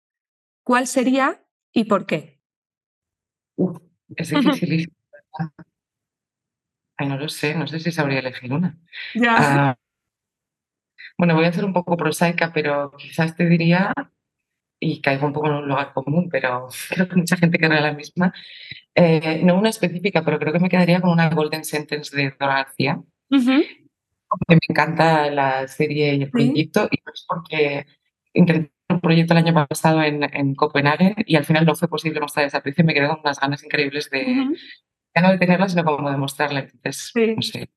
¿cuál 0.63 0.87
sería 0.87 1.43
y 1.71 1.85
por 1.85 2.05
qué? 2.05 2.42
Uf, 3.55 3.77
es 4.15 4.29
difícil. 4.31 4.93
Ay, 6.97 7.07
no 7.07 7.17
lo 7.17 7.27
sé, 7.29 7.55
no 7.55 7.67
sé 7.67 7.79
si 7.79 7.91
sabría 7.91 8.19
elegir 8.19 8.53
una. 8.53 8.77
Ya. 9.15 9.35
Ah, 9.37 9.77
bueno, 11.17 11.35
voy 11.35 11.45
a 11.45 11.53
ser 11.53 11.65
un 11.65 11.73
poco 11.73 11.97
prosaica, 11.97 12.51
pero 12.53 12.91
quizás 12.97 13.35
te 13.35 13.47
diría, 13.47 13.93
y 14.79 15.01
caigo 15.01 15.27
un 15.27 15.33
poco 15.33 15.47
en 15.47 15.53
un 15.55 15.67
lugar 15.69 15.93
común, 15.93 16.29
pero 16.31 16.69
creo 16.89 17.09
que 17.09 17.15
mucha 17.17 17.37
gente 17.37 17.57
querrá 17.59 17.81
la 17.81 17.93
misma, 17.93 18.33
eh, 18.95 19.41
no 19.45 19.57
una 19.59 19.69
específica, 19.69 20.25
pero 20.25 20.39
creo 20.39 20.53
que 20.53 20.59
me 20.59 20.69
quedaría 20.69 21.01
con 21.01 21.11
una 21.11 21.29
Golden 21.29 21.65
Sentence 21.65 22.15
de 22.15 22.31
Dora 22.39 22.55
García, 22.65 23.01
porque 24.29 24.55
me 24.55 24.61
encanta 24.69 25.29
la 25.31 25.67
serie 25.67 26.15
y 26.15 26.23
el 26.23 26.27
Sí. 26.27 26.31
proyecto, 26.31 26.89
y 26.91 26.97
no 27.05 27.13
es 27.13 27.25
porque 27.27 27.85
intenté 28.33 28.72
un 28.93 29.01
proyecto 29.01 29.33
el 29.33 29.39
año 29.45 29.67
pasado 29.67 30.01
en, 30.03 30.23
en 30.23 30.55
Copenhague 30.55 31.15
y 31.25 31.35
al 31.35 31.45
final 31.45 31.65
no 31.65 31.75
fue 31.75 31.87
posible 31.87 32.19
mostrar 32.19 32.45
esa 32.45 32.61
pieza 32.61 32.81
y 32.81 32.85
me 32.85 32.93
quedé 32.93 33.07
con 33.07 33.19
unas 33.21 33.39
ganas 33.39 33.63
increíbles 33.63 34.09
de, 34.09 34.47
ya 35.15 35.21
no 35.21 35.31
de 35.31 35.37
tenerla, 35.37 35.69
sino 35.69 35.83
como 35.83 36.09
de 36.09 36.17
mostrarla. 36.17 36.59
Entonces, 36.61 37.11
Sí. 37.13 37.35
no 37.35 37.41
sé, 37.41 37.69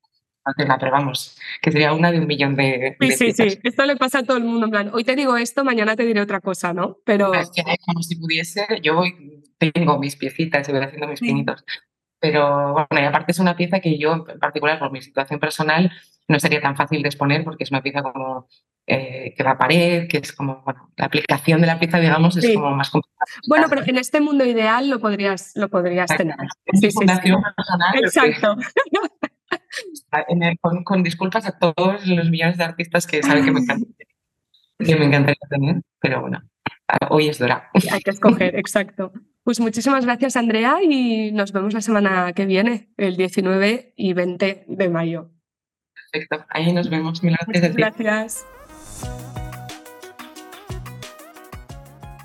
pero 0.57 0.92
vamos, 0.92 1.37
que 1.61 1.72
sería 1.72 1.92
una 1.92 2.12
de 2.12 2.20
un 2.20 2.26
millón 2.26 2.55
de, 2.55 2.96
Sí, 3.00 3.07
de 3.09 3.16
sí, 3.16 3.24
piezas. 3.24 3.52
sí. 3.55 3.59
Esto 3.64 3.85
le 3.85 3.96
pasa 3.96 4.20
a 4.20 4.22
todo 4.22 4.37
el 4.37 4.44
mundo. 4.44 4.66
En 4.66 4.70
plan, 4.70 4.90
hoy 4.92 5.02
te 5.02 5.16
digo 5.16 5.37
esto, 5.37 5.64
mañana 5.64 5.96
te 5.96 6.05
diré 6.07 6.20
otra 6.20 6.40
cosa, 6.40 6.72
¿no? 6.72 6.98
Pero 7.05 7.35
Es 7.35 7.51
que 7.51 7.62
como 7.84 8.03
si 8.03 8.16
pudiese, 8.16 8.66
yo 8.82 9.03
tengo 9.59 9.99
mis 9.99 10.14
piecitas 10.16 10.68
y 10.68 10.72
voy 10.72 10.82
haciendo 10.82 11.09
mis 11.09 11.18
Sí. 11.18 11.26
pinitos. 11.26 11.64
Pero 12.20 12.72
bueno, 12.72 13.03
y 13.05 13.05
aparte 13.07 13.32
es 13.32 13.38
una 13.40 13.57
pieza 13.57 13.80
que 13.80 13.99
yo, 13.99 14.24
en 14.28 14.38
particular 14.38 14.78
por 14.78 14.90
mi 14.93 15.03
situación 15.03 15.38
personal, 15.40 15.90
no 16.28 16.40
sería 16.40 16.61
tan 16.61 16.76
fácil 16.76 17.03
de 17.03 17.09
exponer 17.09 17.45
porque 17.45 17.64
es 17.64 17.70
una 17.70 17.82
pieza 17.82 18.03
como 18.03 18.49
eh, 18.87 19.34
que 19.37 19.43
va 19.43 19.53
a 19.53 19.59
pared, 19.59 20.07
que 20.09 20.18
es 20.18 20.32
como, 20.32 20.62
bueno, 20.64 20.91
la 20.97 21.07
aplicación 21.07 21.61
de 21.61 21.66
la 21.66 21.78
pieza, 21.78 21.99
digamos, 21.99 22.37
es 22.37 22.45
Sí. 22.45 22.55
como 22.55 22.70
más 22.74 22.91
complicada. 22.91 23.26
bueno, 23.49 23.66
pero 23.68 23.82
en 23.84 23.97
este 23.99 24.20
mundo 24.20 24.45
ideal 24.45 24.89
lo 24.89 25.01
podrías, 25.01 25.53
lo 25.57 25.68
podrías 25.68 26.09
tener. 26.16 26.37
Es 26.66 26.80
Sí, 26.80 26.91
sí, 26.93 26.99
personal. 27.07 27.99
Exacto. 28.03 28.57
en 30.28 30.43
el- 30.43 30.59
con, 30.61 30.84
con 30.84 31.03
disculpas 31.03 31.47
a 31.47 31.59
todos 31.59 32.07
los 32.07 32.30
millones 32.30 32.59
de 32.59 32.64
artistas 32.64 33.07
que 33.07 33.22
saben 33.22 33.45
que 33.45 33.51
me 33.53 33.61
encanta, 33.61 33.87
que 34.78 34.97
me 34.97 35.05
encantaría 35.07 35.37
tener, 35.51 35.76
pero 36.01 36.20
bueno, 36.20 36.43
hoy 37.11 37.28
es 37.28 37.39
Dora. 37.39 37.70
Hay 37.91 38.01
que 38.01 38.11
escoger, 38.11 38.57
exacto. 38.57 39.12
Pues 39.43 39.61
muchísimas 39.61 40.05
gracias, 40.05 40.37
Andrea, 40.37 40.78
y 40.82 41.30
nos 41.32 41.53
vemos 41.53 41.74
la 41.74 41.80
semana 41.80 42.32
que 42.32 42.47
viene, 42.47 42.89
el 42.97 43.16
19 43.16 43.93
y 43.97 44.12
20 44.12 44.64
de 44.68 44.89
mayo. 44.89 45.30
Perfecto, 46.12 46.45
ahí 46.51 46.72
nos 46.72 46.89
vemos. 46.91 47.22
Mil 47.22 47.37
gracias. 47.47 47.74
gracias. 47.74 48.47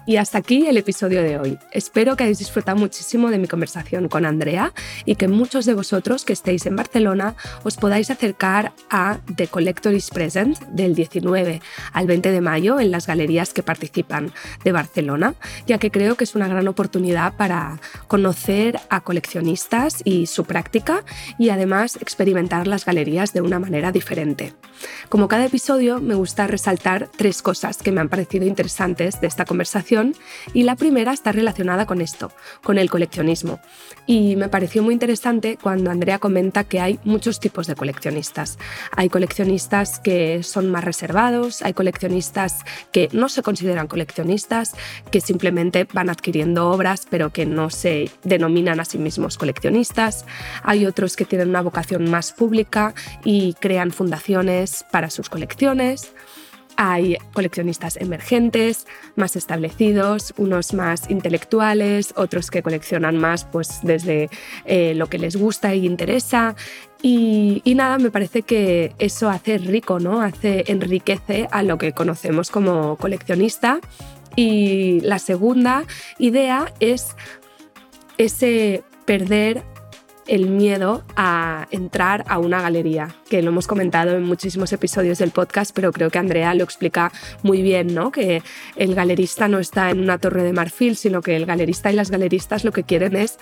Y 0.08 0.18
hasta 0.18 0.40
aquí 0.40 0.66
el 0.66 0.78
episodio 0.78 1.22
de 1.22 1.38
hoy. 1.38 1.60
Espero 1.72 2.16
que 2.16 2.24
hayáis 2.24 2.40
disfrutado 2.40 2.76
muchísimo 2.76 3.30
de 3.30 3.38
mi 3.38 3.48
conversación 3.48 4.08
con 4.10 4.26
Andrea 4.26 4.74
y 5.06 5.14
que 5.14 5.28
muchos 5.28 5.66
de 5.66 5.76
vosotros 5.76 6.26
que 6.26 6.34
estéis 6.34 6.66
en 6.66 6.76
Barcelona 6.76 7.36
os 7.64 7.78
podáis 7.78 8.10
acercar 8.10 8.74
a 8.90 9.20
The 9.36 9.46
Collector 9.46 9.94
is 9.94 10.10
Present 10.10 10.60
del 10.70 10.96
19 10.96 11.62
al 11.94 12.08
20 12.08 12.32
de 12.32 12.42
mayo 12.42 12.80
en 12.80 12.90
las 12.90 13.06
galerías 13.06 13.54
que 13.54 13.62
participan 13.62 14.34
de 14.64 14.72
Barcelona, 14.72 15.36
ya 15.68 15.78
que 15.78 15.92
creo 15.92 16.16
que 16.16 16.24
es 16.24 16.34
una 16.34 16.48
gran 16.48 16.68
oportunidad 16.68 17.36
para 17.36 17.80
conocer 18.08 18.80
a 18.90 19.02
coleccionistas 19.02 20.02
y 20.04 20.26
su 20.26 20.46
práctica 20.46 21.04
y 21.38 21.50
además 21.50 21.98
experimentar 21.98 22.66
las 22.66 22.86
galerías 22.86 23.34
de 23.34 23.42
una 23.42 23.60
manera 23.60 23.92
diferente. 23.92 24.54
Como 25.10 25.28
cada 25.28 25.46
episodio, 25.46 26.00
me 26.00 26.16
gusta 26.16 26.48
resaltar 26.48 27.08
tres 27.16 27.44
cosas 27.44 27.78
que 27.78 27.92
me 27.92 28.02
han 28.02 28.10
parecido 28.10 28.48
interesantes 28.48 29.22
de 29.22 29.28
esta 29.28 29.46
conversación 29.46 29.91
y 30.54 30.64
la 30.64 30.76
primera 30.76 31.12
está 31.12 31.32
relacionada 31.32 31.86
con 31.86 32.02
esto, 32.02 32.32
con 32.64 32.78
el 32.78 32.90
coleccionismo. 32.90 33.60
Y 34.06 34.36
me 34.36 34.50
pareció 34.50 34.84
muy 34.84 34.94
interesante 34.94 35.58
cuando 35.62 35.92
Andrea 35.92 36.20
comenta 36.20 36.64
que 36.64 36.80
hay 36.80 37.00
muchos 37.04 37.40
tipos 37.40 37.68
de 37.68 37.76
coleccionistas. 37.76 38.58
Hay 38.96 39.10
coleccionistas 39.10 40.00
que 40.00 40.44
son 40.44 40.72
más 40.72 40.84
reservados, 40.84 41.62
hay 41.62 41.74
coleccionistas 41.74 42.60
que 42.92 43.10
no 43.12 43.30
se 43.30 43.44
consideran 43.44 43.88
coleccionistas, 43.88 44.76
que 45.12 45.22
simplemente 45.22 45.88
van 45.94 46.10
adquiriendo 46.10 46.70
obras 46.70 47.06
pero 47.10 47.32
que 47.32 47.46
no 47.46 47.70
se 47.70 48.12
denominan 48.24 48.80
a 48.80 48.86
sí 48.86 48.98
mismos 48.98 49.38
coleccionistas. 49.38 50.26
Hay 50.64 50.86
otros 50.86 51.16
que 51.16 51.26
tienen 51.26 51.50
una 51.50 51.62
vocación 51.62 52.10
más 52.10 52.32
pública 52.32 52.94
y 53.24 53.54
crean 53.56 53.92
fundaciones 53.92 54.86
para 54.92 55.10
sus 55.10 55.30
colecciones. 55.30 56.14
Hay 56.78 57.18
coleccionistas 57.34 57.98
emergentes, 57.98 58.88
más 59.16 59.36
establecidos, 59.36 60.34
unos 60.38 60.74
más 60.74 61.10
intelectuales, 61.10 62.14
otros 62.16 62.50
que 62.50 62.64
coleccionan 62.64 63.18
más 63.18 63.46
pues, 63.46 63.80
desde 63.84 64.30
eh, 64.66 64.94
lo 64.96 65.08
que 65.08 65.18
les 65.18 65.36
gusta 65.36 65.76
y 65.76 65.86
interesa. 65.86 66.56
Y, 67.04 67.62
nada, 67.76 67.98
me 67.98 68.12
parece 68.12 68.44
que 68.44 68.94
eso 69.00 69.30
hace 69.30 69.58
rico, 69.58 70.00
¿no? 70.00 70.22
Hace, 70.22 70.66
enriquece 70.68 71.48
a 71.52 71.64
lo 71.64 71.78
que 71.78 71.94
conocemos 71.94 72.52
como 72.52 72.96
coleccionista. 72.98 73.80
Y 74.36 75.02
la 75.02 75.20
segunda 75.20 75.84
idea 76.20 76.72
es 76.80 77.16
ese 78.18 78.84
perder 79.06 79.64
el 80.32 80.50
miedo 80.50 81.04
a 81.18 81.68
entrar 81.72 82.24
a 82.30 82.40
una 82.40 82.62
galería, 82.62 83.14
que 83.30 83.42
lo 83.42 83.50
hemos 83.50 83.68
comentado 83.68 84.16
en 84.16 84.24
muchísimos 84.24 84.72
episodios 84.72 85.18
del 85.18 85.32
podcast, 85.32 85.76
pero 85.76 85.92
creo 85.92 86.10
que 86.10 86.20
Andrea 86.20 86.56
lo 86.56 86.64
explica 86.64 87.12
muy 87.44 87.62
bien, 87.62 87.94
¿no? 87.94 88.14
Que 88.14 88.42
el 88.78 88.96
galerista 88.96 89.50
no 89.50 89.60
está 89.60 89.90
en 89.90 90.00
una 90.00 90.20
torre 90.20 90.44
de 90.44 90.54
marfil, 90.54 90.96
sino 90.96 91.22
que 91.22 91.36
el 91.36 91.46
galerista 91.46 91.92
y 91.92 91.96
las 91.96 92.10
galeristas 92.10 92.64
lo 92.64 92.72
que 92.72 92.84
quieren 92.84 93.18
es 93.18 93.40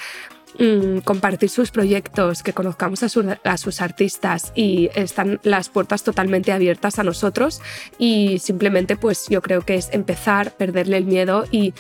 mm, 0.57 1.01
compartir 1.01 1.51
sus 1.51 1.69
proyectos, 1.69 2.41
que 2.41 2.53
conozcamos 2.53 3.03
a, 3.03 3.39
a, 3.43 3.57
sus 3.57 3.81
artistas 3.81 4.51
y 4.55 4.89
están 4.95 5.39
las 5.43 5.69
puertas 5.69 6.01
totalmente 6.01 6.51
abiertas 6.51 6.97
a 6.97 7.03
nosotros 7.03 7.61
y 7.99 8.39
simplemente 8.39 8.97
pues 8.97 9.27
yo 9.29 9.43
creo 9.43 9.61
que 9.61 9.75
es 9.75 9.89
empezar, 9.91 10.57
perderle 10.57 10.97
el 10.97 11.05
miedo 11.05 11.45
y 11.51 11.75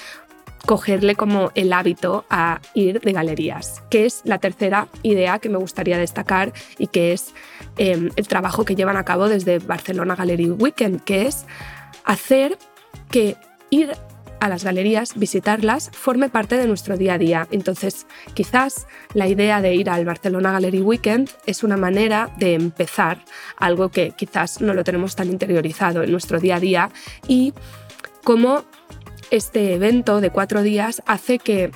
cogerle 0.65 1.15
como 1.15 1.51
el 1.55 1.73
hábito 1.73 2.25
a 2.29 2.61
ir 2.73 3.01
de 3.01 3.11
galerías, 3.13 3.81
que 3.89 4.05
es 4.05 4.21
la 4.23 4.39
tercera 4.39 4.87
idea 5.03 5.39
que 5.39 5.49
me 5.49 5.57
gustaría 5.57 5.97
destacar 5.97 6.53
y 6.77 6.87
que 6.87 7.13
es 7.13 7.33
em, 7.77 8.09
el 8.15 8.27
trabajo 8.27 8.65
que 8.65 8.75
llevan 8.75 8.97
a 8.97 9.03
cabo 9.05 9.29
desde 9.29 9.59
Barcelona 9.59 10.15
Gallery 10.15 10.51
Weekend, 10.51 11.03
que 11.03 11.27
es 11.27 11.45
hacer 12.05 12.57
que 13.09 13.35
ir 13.69 13.91
a 14.39 14.47
las 14.47 14.63
galerías, 14.63 15.17
visitarlas, 15.17 15.89
forme 15.91 16.29
parte 16.29 16.55
de 16.57 16.67
nuestro 16.67 16.97
día 16.97 17.15
a 17.15 17.17
día. 17.17 17.47
Entonces, 17.51 18.05
quizás 18.33 18.87
la 19.13 19.27
idea 19.27 19.61
de 19.61 19.75
ir 19.75 19.89
al 19.89 20.05
Barcelona 20.05 20.51
Gallery 20.51 20.81
Weekend 20.81 21.29
es 21.45 21.63
una 21.63 21.77
manera 21.77 22.33
de 22.37 22.53
empezar 22.53 23.19
algo 23.57 23.89
que 23.89 24.11
quizás 24.11 24.61
no 24.61 24.73
lo 24.73 24.83
tenemos 24.83 25.15
tan 25.15 25.29
interiorizado 25.29 26.03
en 26.03 26.11
nuestro 26.11 26.39
día 26.39 26.55
a 26.55 26.59
día 26.59 26.89
y 27.27 27.53
cómo 28.23 28.63
este 29.31 29.73
evento 29.73 30.21
de 30.21 30.29
cuatro 30.29 30.61
días 30.63 31.01
hace 31.05 31.39
que 31.39 31.71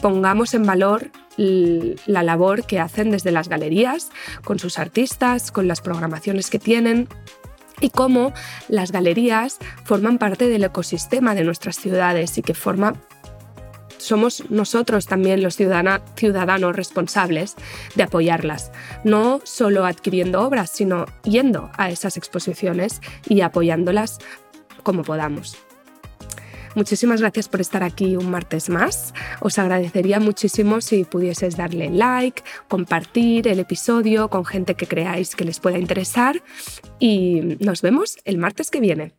pongamos 0.00 0.54
en 0.54 0.64
valor 0.64 1.10
la 1.36 2.22
labor 2.22 2.66
que 2.66 2.80
hacen 2.80 3.10
desde 3.10 3.30
las 3.30 3.48
galerías, 3.48 4.10
con 4.44 4.58
sus 4.58 4.78
artistas, 4.78 5.50
con 5.50 5.68
las 5.68 5.80
programaciones 5.80 6.50
que 6.50 6.58
tienen 6.58 7.08
y 7.80 7.90
cómo 7.90 8.34
las 8.68 8.92
galerías 8.92 9.58
forman 9.84 10.18
parte 10.18 10.48
del 10.48 10.64
ecosistema 10.64 11.34
de 11.34 11.44
nuestras 11.44 11.76
ciudades 11.76 12.36
y 12.36 12.42
que 12.42 12.54
forma 12.54 12.94
somos 13.96 14.44
nosotros 14.50 15.06
también 15.06 15.42
los 15.42 15.56
ciudadanos 15.56 16.76
responsables 16.76 17.54
de 17.94 18.02
apoyarlas, 18.02 18.72
no 19.04 19.40
solo 19.44 19.84
adquiriendo 19.84 20.42
obras, 20.42 20.70
sino 20.70 21.04
yendo 21.22 21.70
a 21.76 21.90
esas 21.90 22.16
exposiciones 22.16 23.00
y 23.28 23.42
apoyándolas 23.42 24.18
como 24.82 25.02
podamos. 25.02 25.58
Muchísimas 26.74 27.20
gracias 27.20 27.48
por 27.48 27.60
estar 27.60 27.82
aquí 27.82 28.16
un 28.16 28.30
martes 28.30 28.68
más. 28.68 29.12
Os 29.40 29.58
agradecería 29.58 30.20
muchísimo 30.20 30.80
si 30.80 31.04
pudieses 31.04 31.56
darle 31.56 31.90
like, 31.90 32.42
compartir 32.68 33.48
el 33.48 33.58
episodio 33.58 34.28
con 34.28 34.44
gente 34.44 34.74
que 34.74 34.86
creáis 34.86 35.34
que 35.34 35.44
les 35.44 35.58
pueda 35.58 35.78
interesar 35.78 36.42
y 36.98 37.56
nos 37.60 37.82
vemos 37.82 38.18
el 38.24 38.38
martes 38.38 38.70
que 38.70 38.80
viene. 38.80 39.14